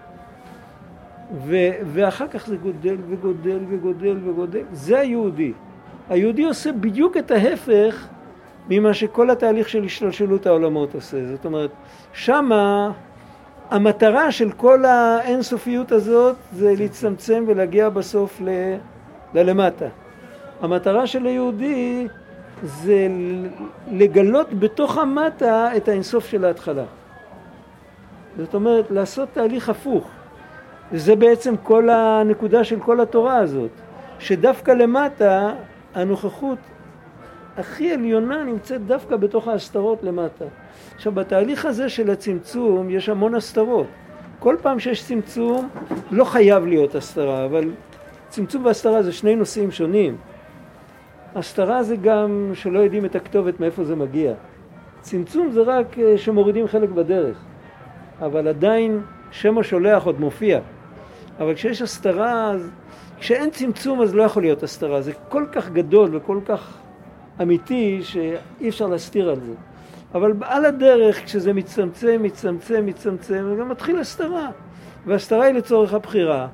ו- 1.34 1.70
ואחר 1.86 2.28
כך 2.28 2.46
זה 2.46 2.56
גודל 2.56 2.96
וגודל 3.08 3.58
וגודל 3.68 4.16
וגודל. 4.24 4.62
זה 4.72 4.98
היהודי. 4.98 5.52
היהודי 6.08 6.44
עושה 6.44 6.72
בדיוק 6.72 7.16
את 7.16 7.30
ההפך 7.30 8.06
ממה 8.70 8.94
שכל 8.94 9.30
התהליך 9.30 9.68
של 9.68 9.84
השתלשלות 9.84 10.46
העולמות 10.46 10.94
עושה. 10.94 11.26
זאת 11.26 11.44
אומרת, 11.44 11.70
שמה 12.12 12.92
המטרה 13.70 14.32
של 14.32 14.52
כל 14.52 14.84
האינסופיות 14.84 15.92
הזאת 15.92 16.36
זה 16.52 16.74
להצטמצם 16.78 17.44
ולהגיע 17.46 17.88
בסוף 17.88 18.40
ל- 18.44 18.76
ללמטה. 19.34 19.86
המטרה 20.60 21.06
של 21.06 21.26
היהודי 21.26 22.06
זה 22.62 23.08
לגלות 23.92 24.54
בתוך 24.54 24.98
המטה 24.98 25.76
את 25.76 25.88
האינסוף 25.88 26.26
של 26.26 26.44
ההתחלה. 26.44 26.84
זאת 28.38 28.54
אומרת, 28.54 28.90
לעשות 28.90 29.28
תהליך 29.32 29.68
הפוך. 29.68 30.10
וזה 30.92 31.16
בעצם 31.16 31.54
כל 31.62 31.88
הנקודה 31.90 32.64
של 32.64 32.80
כל 32.80 33.00
התורה 33.00 33.36
הזאת, 33.36 33.70
שדווקא 34.18 34.70
למטה 34.70 35.52
הנוכחות 35.94 36.58
הכי 37.56 37.92
עליונה 37.92 38.44
נמצאת 38.44 38.86
דווקא 38.86 39.16
בתוך 39.16 39.48
ההסתרות 39.48 40.02
למטה. 40.02 40.44
עכשיו 40.94 41.12
בתהליך 41.12 41.64
הזה 41.64 41.88
של 41.88 42.10
הצמצום 42.10 42.90
יש 42.90 43.08
המון 43.08 43.34
הסתרות. 43.34 43.86
כל 44.38 44.56
פעם 44.62 44.78
שיש 44.78 45.04
צמצום 45.04 45.68
לא 46.10 46.24
חייב 46.24 46.66
להיות 46.66 46.94
הסתרה, 46.94 47.44
אבל 47.44 47.70
צמצום 48.28 48.64
והסתרה 48.64 49.02
זה 49.02 49.12
שני 49.12 49.36
נושאים 49.36 49.70
שונים. 49.70 50.16
הסתרה 51.34 51.82
זה 51.82 51.96
גם 51.96 52.50
שלא 52.54 52.78
יודעים 52.78 53.04
את 53.04 53.16
הכתובת 53.16 53.60
מאיפה 53.60 53.84
זה 53.84 53.96
מגיע. 53.96 54.32
צמצום 55.00 55.50
זה 55.50 55.62
רק 55.62 55.98
אה, 55.98 56.18
שמורידים 56.18 56.68
חלק 56.68 56.88
בדרך, 56.88 57.36
אבל 58.20 58.48
עדיין 58.48 59.00
שם 59.30 59.58
השולח 59.58 60.04
עוד 60.04 60.20
מופיע. 60.20 60.60
אבל 61.40 61.54
כשיש 61.54 61.82
הסתרה, 61.82 62.52
כשאין 63.20 63.50
צמצום 63.50 64.02
אז 64.02 64.14
לא 64.14 64.22
יכול 64.22 64.42
להיות 64.42 64.62
הסתרה. 64.62 65.02
זה 65.02 65.12
כל 65.28 65.46
כך 65.52 65.70
גדול 65.70 66.16
וכל 66.16 66.40
כך 66.46 66.78
אמיתי 67.42 68.00
שאי 68.02 68.68
אפשר 68.68 68.86
להסתיר 68.86 69.30
על 69.30 69.40
זה. 69.40 69.52
אבל 70.14 70.32
על 70.40 70.64
הדרך, 70.64 71.24
כשזה 71.24 71.52
מצטמצם, 71.52 72.22
מצטמצם, 72.22 72.86
מצטמצם, 72.86 73.56
גם 73.60 73.68
מתחיל 73.68 73.98
הסתרה. 73.98 74.50
והסתרה 75.06 75.44
היא 75.44 75.54
לצורך 75.54 75.94
הבחירה. 75.94 76.48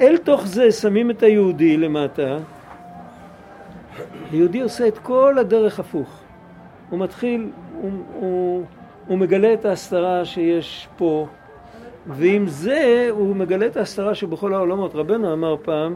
אל 0.00 0.16
תוך 0.16 0.46
זה 0.46 0.72
שמים 0.72 1.10
את 1.10 1.22
היהודי 1.22 1.76
למטה. 1.76 2.38
היהודי 4.30 4.60
עושה 4.60 4.88
את 4.88 4.98
כל 4.98 5.38
הדרך 5.38 5.80
הפוך. 5.80 6.20
הוא 6.90 6.98
מתחיל, 6.98 7.50
הוא, 7.80 7.90
הוא, 8.20 8.64
הוא 9.06 9.18
מגלה 9.18 9.54
את 9.54 9.64
ההסתרה 9.64 10.24
שיש 10.24 10.88
פה, 10.96 11.26
ועם 12.08 12.46
זה 12.46 13.08
הוא 13.10 13.36
מגלה 13.36 13.66
את 13.66 13.76
ההסתרה 13.76 14.14
שבכל 14.14 14.54
העולמות. 14.54 14.94
רבנו 14.94 15.32
אמר 15.32 15.56
פעם, 15.62 15.94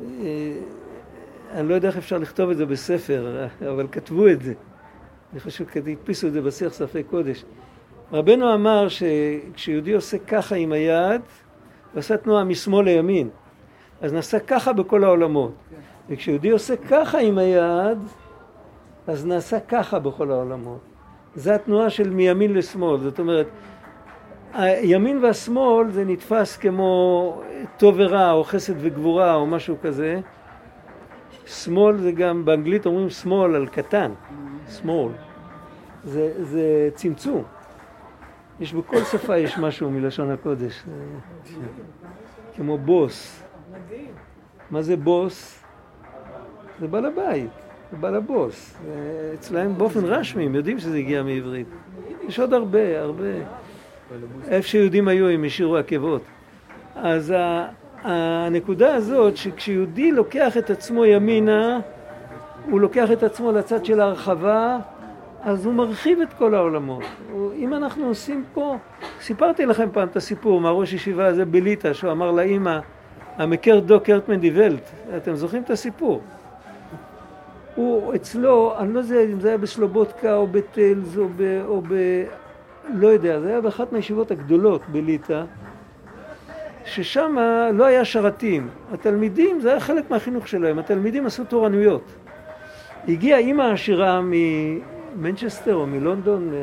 אה, 0.00 0.06
אני 1.52 1.68
לא 1.68 1.74
יודע 1.74 1.88
איך 1.88 1.96
אפשר 1.96 2.18
לכתוב 2.18 2.50
את 2.50 2.56
זה 2.56 2.66
בספר, 2.66 3.46
אבל 3.68 3.86
כתבו 3.92 4.28
את 4.28 4.42
זה. 4.42 4.54
אני 5.32 5.40
חושב 5.40 5.64
שהדפיסו 5.74 6.26
את 6.26 6.32
זה 6.32 6.42
בשיח 6.42 6.72
ספי 6.72 7.02
קודש. 7.02 7.44
רבנו 8.12 8.54
אמר 8.54 8.86
שכשיהודי 8.88 9.92
עושה 9.92 10.18
ככה 10.18 10.56
עם 10.56 10.72
היד, 10.72 11.20
הוא 11.92 11.98
עשה 11.98 12.16
תנועה 12.16 12.44
משמאל 12.44 12.84
לימין. 12.84 13.28
אז 14.00 14.12
נעשה 14.12 14.38
ככה 14.40 14.72
בכל 14.72 15.04
העולמות. 15.04 15.52
וכשיהודי 16.08 16.50
עושה 16.50 16.76
ככה 16.76 17.18
עם 17.18 17.38
היד, 17.38 17.98
אז 19.06 19.26
נעשה 19.26 19.60
ככה 19.60 19.98
בכל 19.98 20.30
העולמות. 20.30 20.80
זה 21.34 21.54
התנועה 21.54 21.90
של 21.90 22.10
מימין 22.10 22.54
לשמאל, 22.54 23.00
זאת 23.00 23.18
אומרת, 23.18 23.46
הימין 24.52 25.24
והשמאל 25.24 25.90
זה 25.90 26.04
נתפס 26.04 26.56
כמו 26.56 27.42
טוב 27.76 27.94
ורע, 27.98 28.32
או 28.32 28.44
חסד 28.44 28.74
וגבורה, 28.78 29.34
או 29.34 29.46
משהו 29.46 29.76
כזה. 29.82 30.20
שמאל 31.46 31.96
זה 31.96 32.12
גם, 32.12 32.44
באנגלית 32.44 32.86
אומרים 32.86 33.10
שמאל 33.10 33.54
על 33.54 33.66
קטן, 33.66 34.12
שמאל. 34.68 35.12
זה, 36.04 36.44
זה 36.44 36.88
צמצום. 36.94 37.42
יש 38.60 38.74
בכל 38.74 39.04
שפה 39.04 39.36
יש 39.36 39.58
משהו 39.58 39.90
מלשון 39.90 40.30
הקודש. 40.30 40.84
כמו 42.56 42.78
בוס. 42.78 43.42
מה 44.70 44.82
זה 44.82 44.96
בוס? 44.96 45.64
זה 46.80 46.88
בעל 46.88 47.06
הבית, 47.06 47.50
זה 47.90 47.96
בעל 47.96 48.14
הבוס. 48.14 48.76
אצלהם 49.34 49.78
באופן 49.78 50.04
רשמי, 50.04 50.46
הם 50.46 50.54
יודעים 50.54 50.78
שזה 50.78 50.96
הגיע 50.96 51.22
מעברית. 51.22 51.66
יש 52.28 52.40
עוד 52.40 52.52
הרבה, 52.52 53.00
הרבה. 53.00 53.24
איפה 54.48 54.68
שיהודים 54.68 55.08
היו 55.08 55.28
הם 55.28 55.44
השאירו 55.44 55.76
עקבות. 55.76 56.22
אז 56.94 57.34
הנקודה 58.02 58.94
הזאת 58.94 59.36
שכשיהודי 59.36 60.12
לוקח 60.12 60.56
את 60.56 60.70
עצמו 60.70 61.04
ימינה, 61.04 61.80
הוא 62.70 62.80
לוקח 62.80 63.12
את 63.12 63.22
עצמו 63.22 63.52
לצד 63.52 63.84
של 63.84 64.00
ההרחבה, 64.00 64.78
אז 65.42 65.66
הוא 65.66 65.74
מרחיב 65.74 66.20
את 66.20 66.32
כל 66.32 66.54
העולמות. 66.54 67.02
אם 67.56 67.74
אנחנו 67.74 68.06
עושים 68.06 68.44
פה, 68.54 68.76
סיפרתי 69.20 69.66
לכם 69.66 69.88
פעם 69.92 70.08
את 70.08 70.16
הסיפור 70.16 70.60
מהראש 70.60 70.92
ישיבה 70.92 71.26
הזה 71.26 71.44
בליטא, 71.44 71.92
שהוא 71.92 72.12
אמר 72.12 72.30
לאימא, 72.30 72.78
המקר 73.36 73.80
דו 73.80 74.00
קרטמן 74.00 74.40
די 74.40 74.50
ולט, 74.54 74.90
אתם 75.16 75.34
זוכרים 75.34 75.62
את 75.62 75.70
הסיפור? 75.70 76.20
הוא 77.74 78.14
אצלו, 78.14 78.74
אני 78.78 78.94
לא 78.94 78.98
יודע 78.98 79.24
אם 79.24 79.40
זה 79.40 79.48
היה 79.48 79.58
בסלובודקה 79.58 80.34
או 80.34 80.46
בטלז 80.46 81.18
או 81.18 81.28
ב... 81.36 81.62
או 81.66 81.82
ב 81.88 81.94
לא 82.94 83.08
יודע, 83.08 83.40
זה 83.40 83.48
היה 83.48 83.60
באחת 83.60 83.92
מהישיבות 83.92 84.30
הגדולות 84.30 84.82
בליטא, 84.88 85.42
ששם 86.84 87.36
לא 87.72 87.84
היה 87.84 88.04
שרתים. 88.04 88.68
התלמידים, 88.92 89.60
זה 89.60 89.70
היה 89.70 89.80
חלק 89.80 90.10
מהחינוך 90.10 90.48
שלהם, 90.48 90.78
התלמידים 90.78 91.26
עשו 91.26 91.44
תורנויות. 91.44 92.02
הגיעה 93.08 93.38
אימא 93.38 93.62
עשירה 93.62 94.20
ממנצ'סטר 94.22 95.74
או 95.74 95.86
מלונדון, 95.86 96.50
אה, 96.54 96.58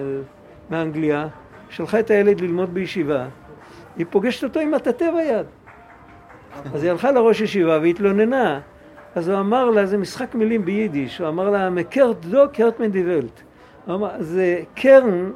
מאנגליה, 0.69 1.27
שלחה 1.69 1.99
את 1.99 2.11
הילד 2.11 2.41
ללמוד 2.41 2.73
בישיבה, 2.73 3.25
היא 3.97 4.05
פוגשת 4.09 4.43
אותו 4.43 4.59
עם 4.59 4.71
מטאטא 4.71 5.11
ביד. 5.11 5.45
אז 6.73 6.83
היא 6.83 6.91
הלכה 6.91 7.11
לראש 7.11 7.41
ישיבה 7.41 7.79
והתלוננה. 7.81 8.59
אז 9.15 9.29
הוא 9.29 9.39
אמר 9.39 9.69
לה, 9.69 9.85
זה 9.85 9.97
משחק 9.97 10.35
מילים 10.35 10.65
ביידיש, 10.65 11.17
הוא 11.17 11.27
אמר 11.27 11.49
לה, 11.49 11.69
מקרט 11.69 12.25
דו 12.25 12.43
קרט 12.53 12.79
מן 12.79 12.91
די 12.91 13.03
ולט. 13.05 13.41
הוא 13.85 13.95
אמר, 13.95 14.09
זה 14.19 14.61
קרן, 14.75 15.31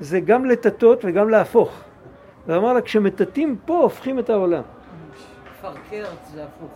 זה 0.00 0.20
גם 0.20 0.44
לטטות 0.44 1.04
וגם 1.04 1.28
להפוך. 1.30 1.80
הוא 2.46 2.56
אמר 2.56 2.72
לה, 2.72 2.80
כשמטטים 2.80 3.56
פה, 3.64 3.78
הופכים 3.82 4.18
את 4.18 4.30
העולם. 4.30 4.62
פרקרת 5.60 6.18
זה 6.32 6.44
הפוך. 6.44 6.70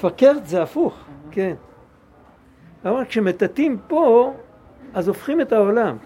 פקרט 0.00 0.44
זה 0.44 0.62
הפוך, 0.62 1.04
כן. 1.30 1.54
הוא 2.82 2.92
אמר, 2.92 3.04
כשמטטים 3.04 3.78
פה, 3.88 4.34
אז 4.94 5.08
הופכים 5.08 5.40
את 5.40 5.52
העולם. 5.52 5.96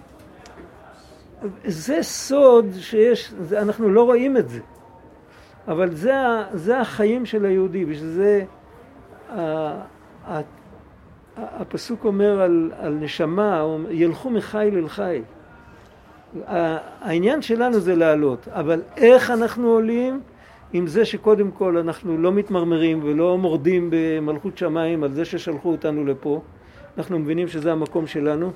זה 1.65 1.99
סוד 2.03 2.67
שיש, 2.79 3.33
זה, 3.41 3.63
אנחנו 3.63 3.91
לא 3.91 4.03
רואים 4.05 4.37
את 4.37 4.49
זה. 4.49 4.61
אבל 5.69 5.95
זה, 5.95 6.13
זה 6.53 6.81
החיים 6.81 7.27
של 7.27 7.45
היהודי, 7.45 7.85
בשביל 7.85 8.11
זה 8.11 8.45
הפסוק 11.37 12.05
אומר 12.05 12.41
על, 12.41 12.73
על 12.79 12.93
נשמה, 12.93 13.67
ילכו 13.91 14.31
מחיל 14.31 14.79
אל 14.79 14.89
חיל. 14.89 15.23
העניין 16.47 17.43
שלנו 17.43 17.81
זה 17.81 17.97
לעלות, 17.97 18.49
אבל 18.49 18.83
איך 18.97 19.31
אנחנו 19.31 19.69
עולים? 19.69 20.21
עם 20.73 20.87
זה 20.87 21.05
שקודם 21.05 21.51
כל 21.51 21.77
אנחנו 21.77 22.19
לא 22.19 22.33
מתמרמרים 22.33 23.01
ולא 23.05 23.39
מורדים 23.39 23.91
במלכות 23.91 24.59
שמיים 24.59 25.05
על 25.05 25.13
זה 25.13 25.25
ששלחו 25.25 25.71
אותנו 25.71 26.05
לפה, 26.05 26.41
אנחנו 26.99 27.19
מבינים 27.19 27.49
שזה 27.49 27.73
המקום 27.73 28.07
שלנו. 28.07 28.53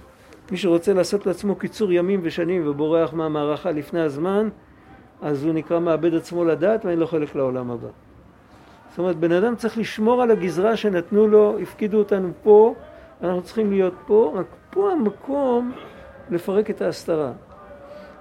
מי 0.50 0.56
שרוצה 0.56 0.92
לעשות 0.92 1.26
לעצמו 1.26 1.54
קיצור 1.54 1.92
ימים 1.92 2.20
ושנים 2.22 2.68
ובורח 2.68 3.12
מהמערכה 3.12 3.70
לפני 3.70 4.00
הזמן, 4.00 4.48
אז 5.22 5.44
הוא 5.44 5.52
נקרא 5.52 5.78
מאבד 5.78 6.14
עצמו 6.14 6.44
לדעת 6.44 6.84
ואין 6.84 6.98
לו 6.98 7.06
חלק 7.06 7.34
לעולם 7.34 7.70
הבא. 7.70 7.88
זאת 8.90 8.98
אומרת, 8.98 9.16
בן 9.16 9.32
אדם 9.32 9.56
צריך 9.56 9.78
לשמור 9.78 10.22
על 10.22 10.30
הגזרה 10.30 10.76
שנתנו 10.76 11.26
לו, 11.26 11.58
הפקידו 11.62 11.98
אותנו 11.98 12.28
פה, 12.42 12.74
אנחנו 13.22 13.42
צריכים 13.42 13.70
להיות 13.72 13.94
פה, 14.06 14.32
רק 14.34 14.46
פה 14.70 14.92
המקום 14.92 15.72
לפרק 16.30 16.70
את 16.70 16.82
ההסתרה. 16.82 17.32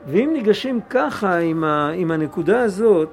ואם 0.07 0.29
ניגשים 0.33 0.79
ככה 0.89 1.37
עם, 1.37 1.63
ה, 1.63 1.91
עם 1.95 2.11
הנקודה 2.11 2.61
הזאת, 2.61 3.09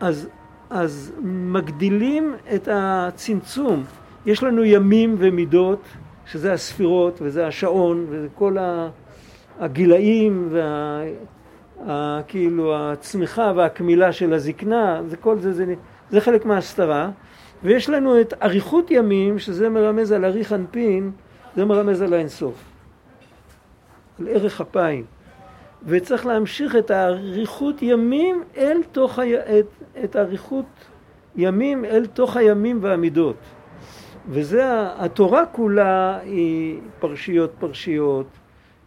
אז, 0.00 0.28
אז 0.70 1.12
מגדילים 1.22 2.34
את 2.54 2.68
הצמצום. 2.72 3.84
יש 4.26 4.42
לנו 4.42 4.64
ימים 4.64 5.16
ומידות, 5.18 5.82
שזה 6.26 6.52
הספירות 6.52 7.18
וזה 7.22 7.46
השעון 7.46 8.06
וזה 8.08 8.28
כל 8.34 8.58
ה- 8.58 8.88
הגילאים 9.60 10.48
וה... 10.50 11.00
כאילו 12.28 12.76
הצמיחה 12.76 13.52
והקמילה 13.56 14.12
של 14.12 14.32
הזקנה, 14.32 15.02
זה 15.06 15.16
כל 15.16 15.38
זה, 15.38 15.52
זה, 15.52 15.74
זה 16.10 16.20
חלק 16.20 16.44
מההסתרה. 16.44 17.10
ויש 17.62 17.90
לנו 17.90 18.20
את 18.20 18.34
אריכות 18.42 18.90
ימים, 18.90 19.38
שזה 19.38 19.68
מרמז 19.68 20.12
על 20.12 20.24
אריך 20.24 20.52
אנפין, 20.52 21.10
זה 21.56 21.64
מרמז 21.64 22.02
על 22.02 22.14
האינסוף. 22.14 22.54
על 24.20 24.28
ערך 24.28 24.60
אפיים. 24.60 25.04
וצריך 25.86 26.26
להמשיך 26.26 26.76
את 26.76 26.90
האריכות 26.90 27.82
ימים 27.82 28.42
אל 28.56 28.82
תוך, 28.92 29.18
ה... 29.18 29.22
את, 29.58 29.66
את 30.04 30.16
האריכות 30.16 30.66
ימים 31.36 31.84
אל 31.84 32.06
תוך 32.06 32.36
הימים 32.36 32.78
והמידות. 32.80 33.36
וזה, 34.28 34.64
התורה 34.96 35.46
כולה 35.46 36.18
היא 36.18 36.80
פרשיות 36.98 37.52
פרשיות, 37.58 38.26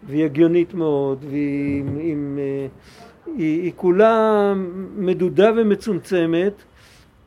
והיא 0.03 0.25
הגיונית 0.25 0.73
מאוד, 0.73 1.25
והיא 1.29 1.83
עם, 1.99 2.39
אה, 2.41 2.67
היא, 3.25 3.61
היא 3.63 3.71
כולה 3.75 4.53
מדודה 4.95 5.51
ומצומצמת, 5.55 6.53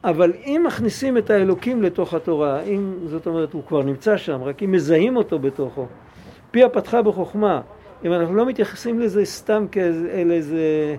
אבל 0.04 0.32
אם 0.44 0.64
מכניסים 0.66 1.18
את 1.18 1.30
האלוקים 1.30 1.82
לתוך 1.82 2.14
התורה, 2.14 2.62
אם 2.62 2.94
זאת 3.04 3.26
אומרת 3.26 3.52
הוא 3.52 3.62
כבר 3.68 3.82
נמצא 3.82 4.16
שם, 4.16 4.42
רק 4.42 4.62
אם 4.62 4.72
מזהים 4.72 5.16
אותו 5.16 5.38
בתוכו, 5.38 5.86
פיה 6.50 6.68
פתחה 6.68 7.02
בחוכמה, 7.02 7.60
אם 8.04 8.12
אנחנו 8.12 8.34
לא 8.34 8.46
מתייחסים 8.46 9.00
לזה 9.00 9.24
סתם 9.24 9.66
כאל 9.72 10.30
איזה 10.32 10.96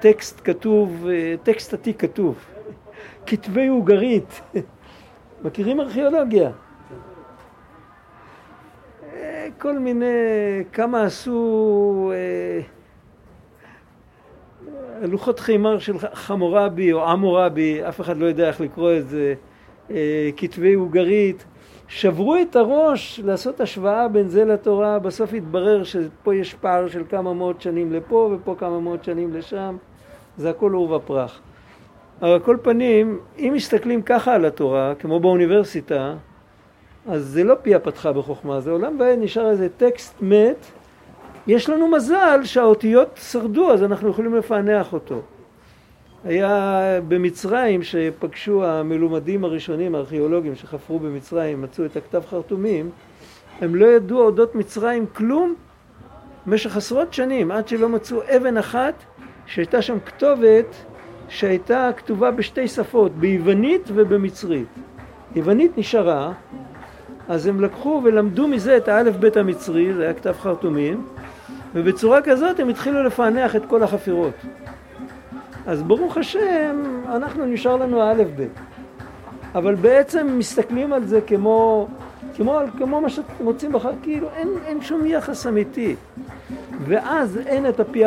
טקסט 0.00 0.40
כתוב, 0.44 1.06
אה, 1.10 1.34
טקסט 1.42 1.74
עתיק 1.74 2.00
כתוב, 2.00 2.38
כתבי 3.26 3.66
עוגרית, 3.66 4.40
מכירים 5.44 5.80
ארכיאולוגיה? 5.80 6.50
אה, 9.12 9.48
כל 9.58 9.78
מיני, 9.78 10.06
כמה 10.72 11.02
עשו 11.02 12.12
אה, 12.14 12.60
לוחות 15.02 15.40
חימר 15.40 15.78
של 15.78 15.98
חמורבי 15.98 16.92
או 16.92 17.08
עמורבי, 17.08 17.88
אף 17.88 18.00
אחד 18.00 18.16
לא 18.16 18.26
יודע 18.26 18.48
איך 18.48 18.60
לקרוא 18.60 18.92
את 18.96 19.08
זה, 19.08 19.34
אה, 19.90 20.30
כתבי 20.36 20.74
עוגרית, 20.74 21.44
שברו 21.90 22.36
את 22.36 22.56
הראש 22.56 23.20
לעשות 23.24 23.60
השוואה 23.60 24.08
בין 24.08 24.28
זה 24.28 24.44
לתורה, 24.44 24.98
בסוף 24.98 25.34
התברר 25.34 25.84
שפה 25.84 26.34
יש 26.34 26.54
פער 26.54 26.88
של 26.88 27.02
כמה 27.08 27.34
מאות 27.34 27.60
שנים 27.60 27.92
לפה 27.92 28.30
ופה 28.34 28.54
כמה 28.58 28.80
מאות 28.80 29.04
שנים 29.04 29.34
לשם, 29.34 29.76
זה 30.36 30.50
הכל 30.50 30.72
עורבא 30.72 30.98
פרח. 31.06 31.40
על 32.20 32.38
כל 32.38 32.56
פנים, 32.62 33.18
אם 33.38 33.52
מסתכלים 33.54 34.02
ככה 34.02 34.34
על 34.34 34.44
התורה, 34.44 34.92
כמו 34.98 35.20
באוניברסיטה, 35.20 36.14
אז 37.08 37.24
זה 37.24 37.44
לא 37.44 37.54
פיה 37.62 37.78
פתחה 37.78 38.12
בחוכמה, 38.12 38.60
זה 38.60 38.70
עולם 38.70 38.96
ועד 39.00 39.18
נשאר 39.18 39.50
איזה 39.50 39.68
טקסט 39.76 40.14
מת, 40.20 40.66
יש 41.46 41.70
לנו 41.70 41.88
מזל 41.88 42.40
שהאותיות 42.44 43.20
שרדו, 43.22 43.72
אז 43.72 43.82
אנחנו 43.82 44.08
יכולים 44.08 44.34
לפענח 44.34 44.92
אותו. 44.92 45.20
היה 46.24 46.82
במצרים 47.08 47.82
שפגשו 47.82 48.64
המלומדים 48.64 49.44
הראשונים, 49.44 49.94
הארכיאולוגים 49.94 50.54
שחפרו 50.54 50.98
במצרים, 50.98 51.62
מצאו 51.62 51.84
את 51.84 51.96
הכתב 51.96 52.22
חרטומים, 52.30 52.90
הם 53.60 53.74
לא 53.74 53.86
ידעו 53.86 54.20
אודות 54.20 54.54
מצרים 54.54 55.06
כלום 55.12 55.54
במשך 56.46 56.76
עשרות 56.76 57.14
שנים, 57.14 57.50
עד 57.50 57.68
שלא 57.68 57.88
מצאו 57.88 58.22
אבן 58.36 58.56
אחת 58.56 58.94
שהייתה 59.46 59.82
שם 59.82 59.98
כתובת 60.06 60.76
שהייתה 61.28 61.90
כתובה 61.96 62.30
בשתי 62.30 62.68
שפות, 62.68 63.12
ביוונית 63.12 63.88
ובמצרית. 63.94 64.68
יוונית 65.36 65.78
נשארה, 65.78 66.32
אז 67.28 67.46
הם 67.46 67.60
לקחו 67.60 68.00
ולמדו 68.04 68.48
מזה 68.48 68.76
את 68.76 68.88
האלף 68.88 69.16
בית 69.16 69.36
המצרי, 69.36 69.94
זה 69.94 70.02
היה 70.02 70.14
כתב 70.14 70.32
חרטומים, 70.32 71.06
ובצורה 71.74 72.22
כזאת 72.22 72.60
הם 72.60 72.68
התחילו 72.68 73.02
לפענח 73.02 73.56
את 73.56 73.66
כל 73.66 73.82
החפירות. 73.82 74.34
אז 75.66 75.82
ברוך 75.82 76.16
השם, 76.16 77.02
אנחנו 77.06 77.46
נשאר 77.46 77.76
לנו 77.76 78.02
האלף 78.02 78.28
בית. 78.36 78.50
אבל 79.54 79.74
בעצם 79.74 80.38
מסתכלים 80.38 80.92
על 80.92 81.06
זה 81.06 81.20
כמו, 81.20 81.88
כמו, 82.36 82.58
כמו 82.78 83.00
מה 83.00 83.08
שאתם 83.10 83.44
רוצים 83.44 83.72
בחר, 83.72 83.92
כאילו 84.02 84.28
אין, 84.36 84.48
אין 84.66 84.82
שום 84.82 85.06
יחס 85.06 85.46
אמיתי. 85.46 85.96
ואז 86.84 87.38
אין 87.46 87.68
את 87.68 87.80
הפי 87.80 88.02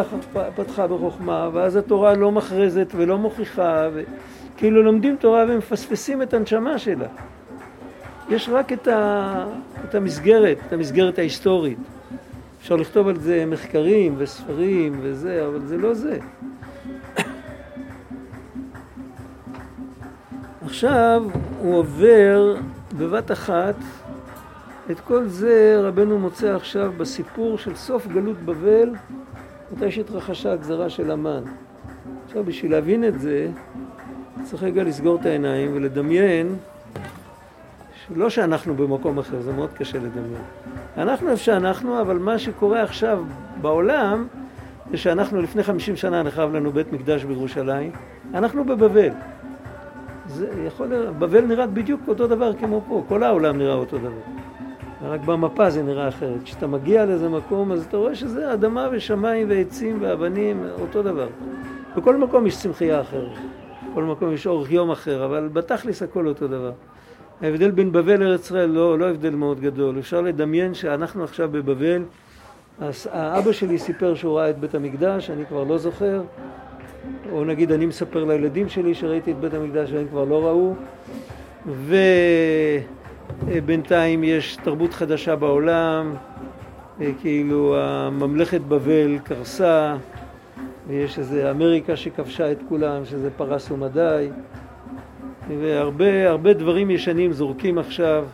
פתחה 0.56 0.88
בחוכמה, 0.88 1.50
ואז 1.54 1.76
התורה 1.76 2.14
לא 2.14 2.32
מכרזת 2.32 2.88
ולא 2.96 3.18
מוכיחה, 3.18 3.90
וכאילו 3.94 4.84
לומדים 4.84 5.16
תורה 5.16 5.46
ומפספסים 5.48 6.22
את 6.22 6.34
הנשמה 6.34 6.78
שלה. 6.78 7.08
יש 8.30 8.50
רק 8.50 8.74
את, 8.74 8.88
ה, 8.88 9.46
את 9.90 9.96
המסגרת, 9.96 10.58
את 10.68 10.74
המסגרת 10.74 11.20
ההיסטורית. 11.20 11.78
אפשר 12.62 12.76
לכתוב 12.76 13.08
על 13.08 13.20
זה 13.20 13.46
מחקרים 13.48 14.16
וספרים 14.18 15.00
וזה, 15.02 15.46
אבל 15.48 15.60
זה 15.66 15.78
לא 15.78 15.94
זה. 15.94 16.20
עכשיו 20.66 21.24
הוא 21.60 21.76
עובר 21.78 22.56
בבת 22.98 23.32
אחת 23.32 23.76
את 24.92 25.00
כל 25.00 25.28
זה 25.28 25.80
רבנו 25.84 26.20
מוצא 26.20 26.56
עכשיו 26.56 26.92
בסיפור 26.98 27.58
של 27.58 27.76
סוף 27.76 28.08
גלות 28.08 28.38
בבל, 28.38 28.90
מתי 29.72 29.92
שהתרחשה 29.92 30.54
הגזרה 30.54 30.90
של 30.90 31.12
המן. 31.12 31.44
עכשיו 32.26 32.44
בשביל 32.44 32.72
להבין 32.72 33.04
את 33.04 33.20
זה 33.20 33.50
צריך 34.44 34.64
רגע 34.64 34.84
לסגור 34.84 35.16
את 35.22 35.26
העיניים 35.26 35.72
ולדמיין 35.74 36.56
לא 38.16 38.30
שאנחנו 38.30 38.76
במקום 38.76 39.20
אחר, 39.20 39.42
זה 39.42 39.54
מאוד 39.54 39.70
קשה 39.74 39.98
לדמיין. 39.98 40.44
אנחנו 40.98 41.30
איפה 41.30 41.44
שאנחנו, 41.44 42.02
אבל 42.02 42.18
מה 42.18 42.40
שקורה 42.40 42.84
עכשיו 42.84 43.24
בעולם 43.62 44.28
זה 44.92 44.98
שאנחנו 44.98 45.42
לפני 45.42 45.64
50 45.64 45.96
שנה 45.96 46.24
נחרב 46.24 46.56
לנו 46.56 46.72
בית 46.72 46.94
מקדש 46.94 47.24
בירושלים, 47.24 47.92
אנחנו 48.34 48.66
בבבל. 48.66 49.10
זה 50.28 50.48
יכול, 50.68 51.10
בבל 51.20 51.42
נראה 51.42 51.68
בדיוק 51.68 52.02
אותו 52.08 52.28
דבר 52.28 52.54
כמו 52.54 52.82
פה, 52.88 53.04
כל 53.08 53.24
העולם 53.24 53.58
נראה 53.58 53.74
אותו 53.74 53.98
דבר. 53.98 54.10
רק 55.02 55.22
במפה 55.22 55.70
זה 55.70 55.84
נראה 55.84 56.08
אחרת. 56.08 56.44
כשאתה 56.44 56.68
מגיע 56.68 57.06
לאיזה 57.06 57.30
מקום, 57.30 57.72
אז 57.72 57.86
אתה 57.86 57.98
רואה 57.98 58.16
שזה 58.16 58.54
אדמה 58.54 58.88
ושמיים 58.92 59.50
ועצים 59.50 59.98
ואבנים, 60.02 60.64
אותו 60.82 61.04
דבר. 61.04 61.28
בכל 61.98 62.18
מקום 62.18 62.48
יש 62.48 62.58
צמחייה 62.58 63.02
אחרת, 63.02 63.38
בכל 63.92 64.04
מקום 64.04 64.34
יש 64.34 64.48
אורך 64.48 64.72
יום 64.72 64.92
אחר, 64.92 65.26
אבל 65.26 65.50
בתכלס 65.54 66.04
הכל 66.04 66.28
אותו 66.28 66.48
דבר. 66.48 66.72
ההבדל 67.42 67.72
בין 67.72 67.92
בבל 67.92 68.24
לארץ 68.24 68.46
ישראל 68.46 68.70
לא, 68.70 69.00
לא 69.00 69.10
הבדל 69.10 69.36
מאוד 69.36 69.60
גדול. 69.60 70.00
אפשר 70.00 70.22
לדמיין 70.22 70.74
שאנחנו 70.74 71.24
עכשיו 71.24 71.50
בבבל, 71.52 72.04
האבא 73.12 73.52
שלי 73.52 73.78
סיפר 73.78 74.16
שהוא 74.16 74.38
ראה 74.38 74.50
את 74.50 74.60
בית 74.60 74.76
המקדש, 74.76 75.30
אני 75.30 75.46
כבר 75.46 75.64
לא 75.64 75.78
זוכר, 75.78 76.22
או 77.32 77.46
נגיד 77.46 77.72
אני 77.72 77.86
מספר 77.86 78.24
לילדים 78.24 78.70
שלי 78.70 78.96
שראיתי 78.96 79.32
את 79.32 79.38
בית 79.38 79.54
המקדש 79.54 79.92
והם 79.92 80.08
כבר 80.08 80.24
לא 80.24 80.46
ראו, 80.46 80.76
ובינתיים 83.48 84.24
יש 84.24 84.56
תרבות 84.64 84.94
חדשה 84.94 85.36
בעולם, 85.36 86.14
כאילו 87.22 87.76
הממלכת 87.78 88.62
בבל 88.62 89.18
קרסה, 89.24 89.96
ויש 90.88 91.20
איזה 91.20 91.52
אמריקה 91.52 91.96
שכבשה 91.96 92.52
את 92.52 92.60
כולם, 92.70 93.06
שזה 93.06 93.30
פרס 93.38 93.72
ומדי. 93.72 94.30
והרבה 95.60 96.30
הרבה 96.30 96.54
דברים 96.54 96.92
ישנים 96.92 97.34
זורקים 97.34 97.78
עכשיו. 97.78 98.26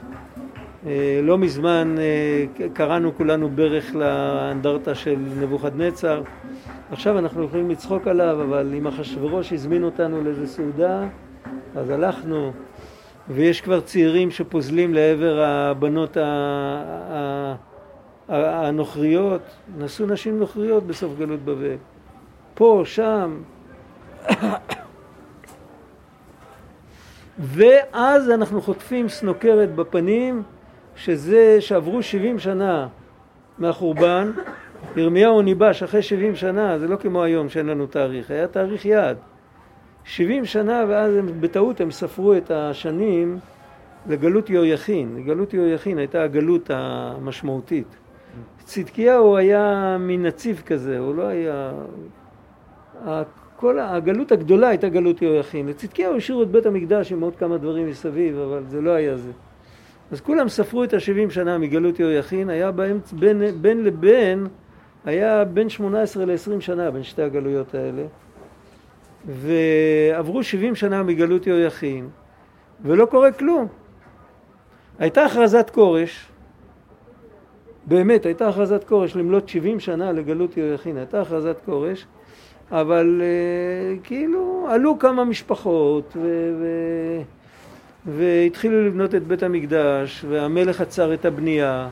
אה, 0.87 1.19
לא 1.23 1.37
מזמן 1.37 1.95
אה, 1.99 2.67
קראנו 2.73 3.15
כולנו 3.17 3.49
ברך 3.49 3.95
לאנדרטה 3.95 4.95
של 4.95 5.15
נבוכדנצר. 5.41 6.21
עכשיו 6.91 7.19
אנחנו 7.19 7.43
יכולים 7.43 7.69
לצחוק 7.69 8.07
עליו, 8.07 8.41
אבל 8.41 8.73
אם 8.77 8.87
אחשוורוש 8.87 9.53
הזמין 9.53 9.83
אותנו 9.83 10.23
לאיזה 10.23 10.47
סעודה, 10.47 11.03
אז 11.75 11.89
הלכנו, 11.89 12.51
ויש 13.29 13.61
כבר 13.61 13.81
צעירים 13.81 14.31
שפוזלים 14.31 14.93
לעבר 14.93 15.41
הבנות 15.41 16.17
הנוכריות, 18.27 19.41
נשאו 19.77 20.05
נשים 20.05 20.39
נוכריות 20.39 20.87
בסוף 20.87 21.17
גלות 21.17 21.39
בבל. 21.39 21.75
פה, 22.53 22.81
שם. 22.85 23.41
ואז 27.39 28.29
אנחנו 28.29 28.61
חוטפים 28.61 29.09
סנוקרת 29.09 29.75
בפנים, 29.75 30.43
שזה 30.95 31.57
שעברו 31.59 32.03
70 32.03 32.39
שנה 32.39 32.87
מהחורבן, 33.57 34.31
ירמיהו 34.95 35.41
ניבש 35.41 35.83
אחרי 35.83 36.01
70 36.01 36.35
שנה, 36.35 36.79
זה 36.79 36.87
לא 36.87 36.95
כמו 36.95 37.23
היום 37.23 37.49
שאין 37.49 37.65
לנו 37.65 37.87
תאריך, 37.87 38.31
היה 38.31 38.47
תאריך 38.47 38.85
יעד. 38.85 39.17
70 40.03 40.45
שנה 40.45 40.83
ואז 40.87 41.15
הם, 41.15 41.41
בטעות 41.41 41.81
הם 41.81 41.91
ספרו 41.91 42.33
את 42.33 42.51
השנים 42.51 43.39
לגלות 44.07 44.49
יהויכין. 44.49 45.23
גלות 45.25 45.53
יהויכין 45.53 45.97
הייתה 45.97 46.23
הגלות 46.23 46.69
המשמעותית. 46.73 47.95
צדקיהו 48.59 49.37
היה 49.37 49.97
מין 49.99 50.25
נציב 50.25 50.63
כזה, 50.65 50.99
הוא 50.99 51.15
לא 51.15 51.23
היה... 51.23 51.71
כל 53.55 53.79
הגלות 53.79 54.31
הגדולה 54.31 54.67
הייתה 54.67 54.89
גלות 54.89 55.21
יהויכין. 55.21 55.67
לצדקיהו 55.67 56.15
השאירו 56.15 56.43
את 56.43 56.47
בית 56.47 56.65
המקדש 56.65 57.11
עם 57.11 57.21
עוד 57.21 57.35
כמה 57.35 57.57
דברים 57.57 57.87
מסביב, 57.87 58.37
אבל 58.37 58.63
זה 58.67 58.81
לא 58.81 58.91
היה 58.91 59.17
זה. 59.17 59.31
אז 60.11 60.21
כולם 60.21 60.49
ספרו 60.49 60.83
את 60.83 60.93
השבעים 60.93 61.29
שנה 61.29 61.57
מגלות 61.57 61.99
יהויכין, 61.99 62.49
היה 62.49 62.71
בהם 62.71 62.99
בין, 63.11 63.41
בין 63.61 63.83
לבין, 63.83 64.47
היה 65.09 65.45
בין 65.45 65.69
18 65.69 66.25
ל-20 66.25 66.61
שנה 66.61 66.91
בין 66.91 67.03
שתי 67.03 67.21
הגלויות 67.21 67.75
האלה. 67.75 68.03
ועברו 69.27 70.43
70 70.43 70.75
שנה 70.75 71.03
מגלות 71.03 71.47
יהויכין, 71.47 72.09
ולא 72.83 73.05
קורה 73.05 73.31
כלום. 73.31 73.67
הייתה 74.99 75.25
הכרזת 75.25 75.69
כורש, 75.69 76.27
באמת 77.85 78.25
הייתה 78.25 78.49
הכרזת 78.49 78.83
כורש 78.83 79.15
למלות 79.15 79.49
70 79.49 79.79
שנה 79.79 80.11
לגלות 80.11 80.57
יהויכין, 80.57 80.97
הייתה 80.97 81.21
הכרזת 81.21 81.57
כורש, 81.65 82.05
אבל 82.71 83.21
uh, 83.21 84.03
כאילו 84.03 84.67
עלו 84.69 84.99
כמה 84.99 85.25
משפחות 85.25 86.13
ו- 86.15 86.53
ו- 86.59 87.21
והתחילו 88.05 88.85
לבנות 88.85 89.15
את 89.15 89.27
בית 89.27 89.43
המקדש 89.43 90.25
והמלך 90.29 90.81
עצר 90.81 91.13
את 91.13 91.25
הבנייה 91.25 91.89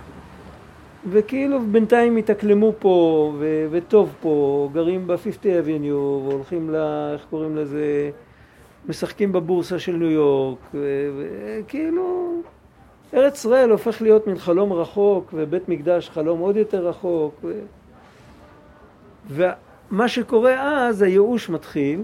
וכאילו 1.09 1.59
בינתיים 1.61 2.17
התאקלמו 2.17 2.73
פה 2.79 3.33
ו- 3.39 3.67
וטוב 3.71 4.15
פה, 4.21 4.69
גרים 4.73 5.07
ב-50 5.07 5.59
אביניו 5.59 6.21
והולכים 6.27 6.69
ל... 6.69 6.75
איך 7.13 7.25
קוראים 7.29 7.55
לזה? 7.55 8.11
משחקים 8.89 9.31
בבורסה 9.31 9.79
של 9.79 9.95
ניו 9.95 10.11
יורק 10.11 10.57
וכאילו 10.73 12.35
ארץ 13.13 13.37
ישראל 13.37 13.69
הופך 13.69 14.01
להיות 14.01 14.27
מין 14.27 14.37
חלום 14.37 14.73
רחוק 14.73 15.33
ובית 15.33 15.69
מקדש 15.69 16.09
חלום 16.09 16.39
עוד 16.39 16.55
יותר 16.55 16.87
רחוק 16.87 17.45
ו... 19.29 19.45
מה 19.91 20.07
שקורה 20.07 20.87
אז, 20.87 21.01
הייאוש 21.01 21.49
מתחיל, 21.49 22.01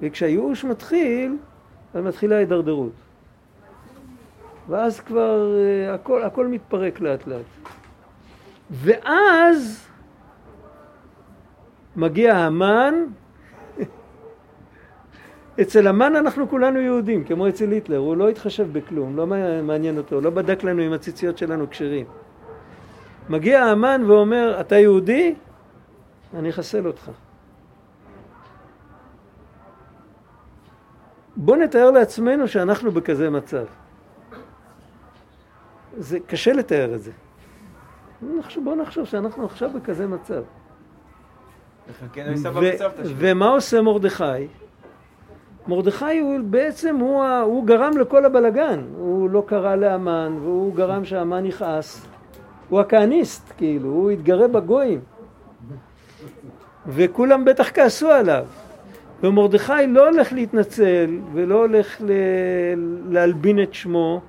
וכשהייאוש 0.00 0.64
מתחיל, 0.64 1.36
אז 1.94 2.04
מתחילה 2.04 2.36
ההידרדרות. 2.36 2.92
ואז 4.68 5.00
כבר 5.00 5.52
uh, 5.90 5.94
הכל, 5.94 6.22
הכל 6.22 6.46
מתפרק 6.46 7.00
לאט 7.00 7.26
לאט. 7.26 7.44
ואז 8.70 9.88
מגיע 11.96 12.36
המן, 12.36 12.94
אצל 15.60 15.86
המן 15.86 16.16
אנחנו 16.16 16.48
כולנו 16.48 16.80
יהודים, 16.80 17.24
כמו 17.24 17.48
אצל 17.48 17.70
היטלר, 17.70 17.98
הוא 17.98 18.16
לא 18.16 18.28
התחשב 18.28 18.72
בכלום, 18.72 19.16
לא 19.16 19.26
מעניין 19.62 19.98
אותו, 19.98 20.20
לא 20.20 20.30
בדק 20.30 20.64
לנו 20.64 20.86
אם 20.86 20.92
הציציות 20.92 21.38
שלנו 21.38 21.70
כשרים. 21.70 22.06
מגיע 23.28 23.64
המן 23.64 24.02
ואומר, 24.06 24.60
אתה 24.60 24.76
יהודי? 24.76 25.34
אני 26.34 26.50
אחסל 26.50 26.86
אותך. 26.86 27.10
בוא 31.36 31.56
נתאר 31.56 31.90
לעצמנו 31.90 32.48
שאנחנו 32.48 32.92
בכזה 32.92 33.30
מצב. 33.30 33.64
זה 35.96 36.18
קשה 36.20 36.52
לתאר 36.52 36.94
את 36.94 37.02
זה. 37.02 37.12
בוא 38.64 38.76
נחשוב 38.76 39.04
שאנחנו 39.04 39.44
עכשיו 39.44 39.70
בכזה 39.74 40.06
מצב. 40.06 40.42
כן 42.12 42.34
ומה 43.18 43.48
עושה 43.48 43.82
מרדכי? 43.82 44.24
מרדכי 45.68 46.18
הוא 46.18 46.38
בעצם, 46.44 46.96
הוא, 46.96 47.24
הוא 47.26 47.66
גרם 47.66 47.98
לכל 47.98 48.24
הבלגן. 48.24 48.84
הוא 48.98 49.30
לא 49.30 49.42
קרא 49.46 49.76
לאמן, 49.76 50.36
והוא 50.42 50.74
גרם 50.74 51.04
שהמן 51.04 51.46
יכעס. 51.46 52.06
הוא 52.68 52.80
הכהניסט, 52.80 53.52
כאילו, 53.56 53.88
הוא 53.88 54.10
התגרה 54.10 54.48
בגויים. 54.48 55.00
וכולם 56.86 57.44
בטח 57.44 57.70
כעסו 57.74 58.10
עליו. 58.10 58.44
ומרדכי 59.22 59.86
לא 59.88 60.08
הולך 60.08 60.32
להתנצל 60.32 61.18
ולא 61.32 61.54
הולך 61.54 61.96
ל- 62.00 62.12
להלבין 63.14 63.62
את 63.62 63.74
שמו, 63.74 64.20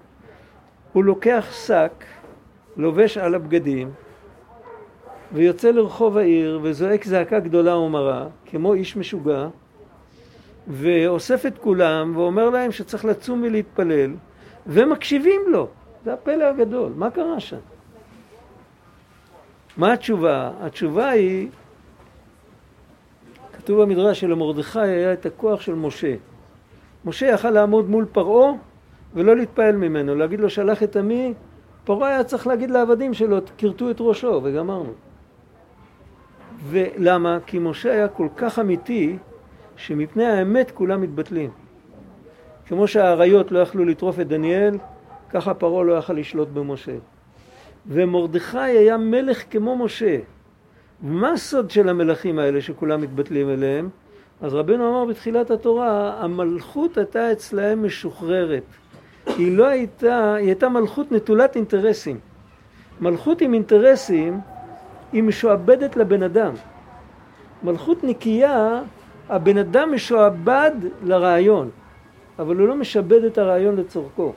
הוא 0.93 1.03
לוקח 1.03 1.47
שק, 1.51 2.03
לובש 2.78 3.17
על 3.17 3.36
הבגדים 3.36 3.91
ויוצא 5.34 5.71
לרחוב 5.71 6.17
העיר 6.17 6.59
וזועק 6.63 7.05
זעקה 7.05 7.39
גדולה 7.39 7.78
ומרה 7.78 8.28
כמו 8.45 8.73
איש 8.73 8.97
משוגע 8.97 9.47
ואוסף 10.67 11.45
את 11.45 11.57
כולם 11.57 12.17
ואומר 12.17 12.49
להם 12.49 12.71
שצריך 12.71 13.05
לצום 13.05 13.43
ולהתפלל, 13.43 14.13
ומקשיבים 14.67 15.41
לו. 15.47 15.67
זה 16.05 16.13
הפלא 16.13 16.43
הגדול. 16.43 16.91
מה 16.95 17.11
קרה 17.11 17.39
שם? 17.39 17.57
מה 19.78 19.93
התשובה? 19.93 20.51
התשובה 20.59 21.09
היא, 21.09 21.47
כתוב 23.53 23.82
במדרש 23.82 24.19
שלמרדכי 24.19 24.80
היה 24.80 25.13
את 25.13 25.25
הכוח 25.25 25.61
של 25.61 25.75
משה. 25.75 26.15
משה 27.05 27.25
יכל 27.25 27.49
לעמוד 27.49 27.89
מול 27.89 28.05
פרעה 28.11 28.51
ולא 29.13 29.36
להתפעל 29.36 29.75
ממנו, 29.75 30.15
להגיד 30.15 30.39
לו 30.39 30.49
שלח 30.49 30.84
את 30.84 30.95
עמי, 30.95 31.34
פרעה 31.88 32.09
היה 32.09 32.23
צריך 32.23 32.47
להגיד 32.47 32.71
לעבדים 32.71 33.13
שלו, 33.13 33.38
כרתו 33.57 33.91
את 33.91 33.95
ראשו, 33.99 34.41
וגמרנו. 34.43 34.93
ולמה? 36.69 37.38
כי 37.45 37.59
משה 37.59 37.91
היה 37.91 38.07
כל 38.07 38.27
כך 38.38 38.59
אמיתי, 38.59 39.17
שמפני 39.75 40.25
האמת 40.25 40.71
כולם 40.71 41.01
מתבטלים. 41.01 41.49
כמו 42.65 42.88
שהאריות 42.88 43.51
לא 43.51 43.59
יכלו 43.59 43.85
לטרוף 43.85 44.19
את 44.19 44.27
דניאל, 44.27 44.77
ככה 45.29 45.53
פרעה 45.53 45.83
לא 45.83 45.93
יכל 45.93 46.13
לשלוט 46.13 46.47
במשה. 46.47 46.95
ומרדכי 47.88 48.57
היה 48.57 48.97
מלך 48.97 49.43
כמו 49.49 49.77
משה. 49.77 50.19
ומה 51.03 51.31
הסוד 51.31 51.71
של 51.71 51.89
המלכים 51.89 52.39
האלה 52.39 52.61
שכולם 52.61 53.01
מתבטלים 53.01 53.49
אליהם? 53.49 53.89
אז 54.41 54.53
רבנו 54.53 54.89
אמר 54.89 55.05
בתחילת 55.05 55.51
התורה, 55.51 56.23
המלכות 56.23 56.97
הייתה 56.97 57.31
אצלהם 57.31 57.85
משוחררת. 57.85 58.63
היא 59.28 59.57
לא 59.57 59.67
הייתה, 59.67 60.34
היא 60.34 60.47
הייתה 60.47 60.69
מלכות 60.69 61.11
נטולת 61.11 61.55
אינטרסים. 61.55 62.19
מלכות 63.01 63.41
עם 63.41 63.53
אינטרסים 63.53 64.39
היא 65.13 65.23
משועבדת 65.23 65.95
לבן 65.95 66.23
אדם. 66.23 66.53
מלכות 67.63 68.03
נקייה, 68.03 68.82
הבן 69.30 69.57
אדם 69.57 69.93
משועבד 69.93 70.71
לרעיון, 71.03 71.69
אבל 72.39 72.55
הוא 72.55 72.67
לא 72.67 72.75
משעבד 72.75 73.23
את 73.23 73.38
הרעיון 73.38 73.75
לצורכו. 73.75 74.34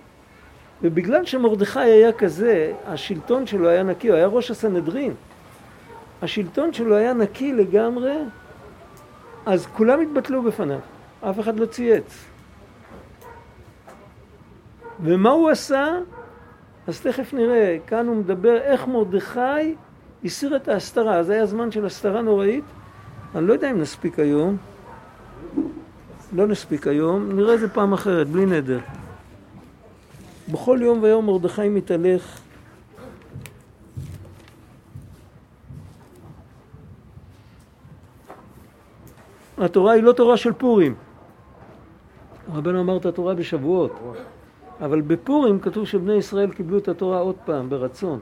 ובגלל 0.83 1.25
שמרדכי 1.25 1.81
היה 1.81 2.13
כזה, 2.13 2.73
השלטון 2.87 3.47
שלו 3.47 3.69
היה 3.69 3.83
נקי, 3.83 4.09
הוא 4.09 4.17
היה 4.17 4.27
ראש 4.27 4.51
הסנהדרין. 4.51 5.15
השלטון 6.23 6.73
שלו 6.73 6.97
היה 6.97 7.13
נקי 7.13 7.53
לגמרי, 7.53 8.17
אז 9.47 9.67
כולם 9.67 10.01
התבטלו 10.01 10.43
בפניו, 10.43 10.79
אף 11.21 11.41
אחד 11.41 11.59
לא 11.59 11.67
צייץ. 11.67 12.30
ומה 15.03 15.31
הוא 15.31 15.51
עשה? 15.51 15.99
אז 16.87 17.01
תכף 17.01 17.35
נראה, 17.35 17.77
כאן 17.87 18.07
הוא 18.07 18.17
מדבר 18.17 18.57
איך 18.57 18.87
מרדכי 18.87 19.75
הסיר 20.25 20.57
את 20.57 20.69
ההסתרה, 20.69 21.23
זה 21.23 21.33
היה 21.33 21.47
זמן 21.47 21.71
של 21.71 21.87
הסתרה 21.87 22.23
נוראית, 22.23 22.65
אני 23.35 23.47
לא 23.47 23.53
יודע 23.53 23.71
אם 23.71 23.81
נספיק 23.81 24.19
היום, 24.19 24.57
לא 26.33 26.47
נספיק 26.47 26.87
היום, 26.87 27.33
נראה 27.33 27.55
את 27.55 27.61
זה 27.61 27.69
פעם 27.69 27.93
אחרת, 27.93 28.29
בלי 28.29 28.47
נדר. 28.47 28.79
בכל 30.53 30.79
יום 30.83 31.03
ויום 31.03 31.27
מרדכי 31.27 31.69
מתהלך 31.69 32.41
התורה 39.59 39.93
היא 39.93 40.03
לא 40.03 40.13
תורה 40.13 40.37
של 40.37 40.53
פורים. 40.53 40.95
רבנו 42.55 42.81
אמר 42.81 42.97
את 42.97 43.07
התורה 43.07 43.35
בשבועות, 43.35 43.93
אבל 44.81 45.01
בפורים 45.01 45.61
כתוב 45.61 45.85
שבני 45.87 46.15
ישראל 46.15 46.53
קיבלו 46.53 46.79
את 46.79 46.89
התורה 46.89 47.19
עוד 47.19 47.37
פעם, 47.45 47.71
ברצון. 47.71 48.19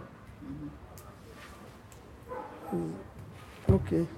אוקיי. 3.69 4.01
Okay. 4.01 4.18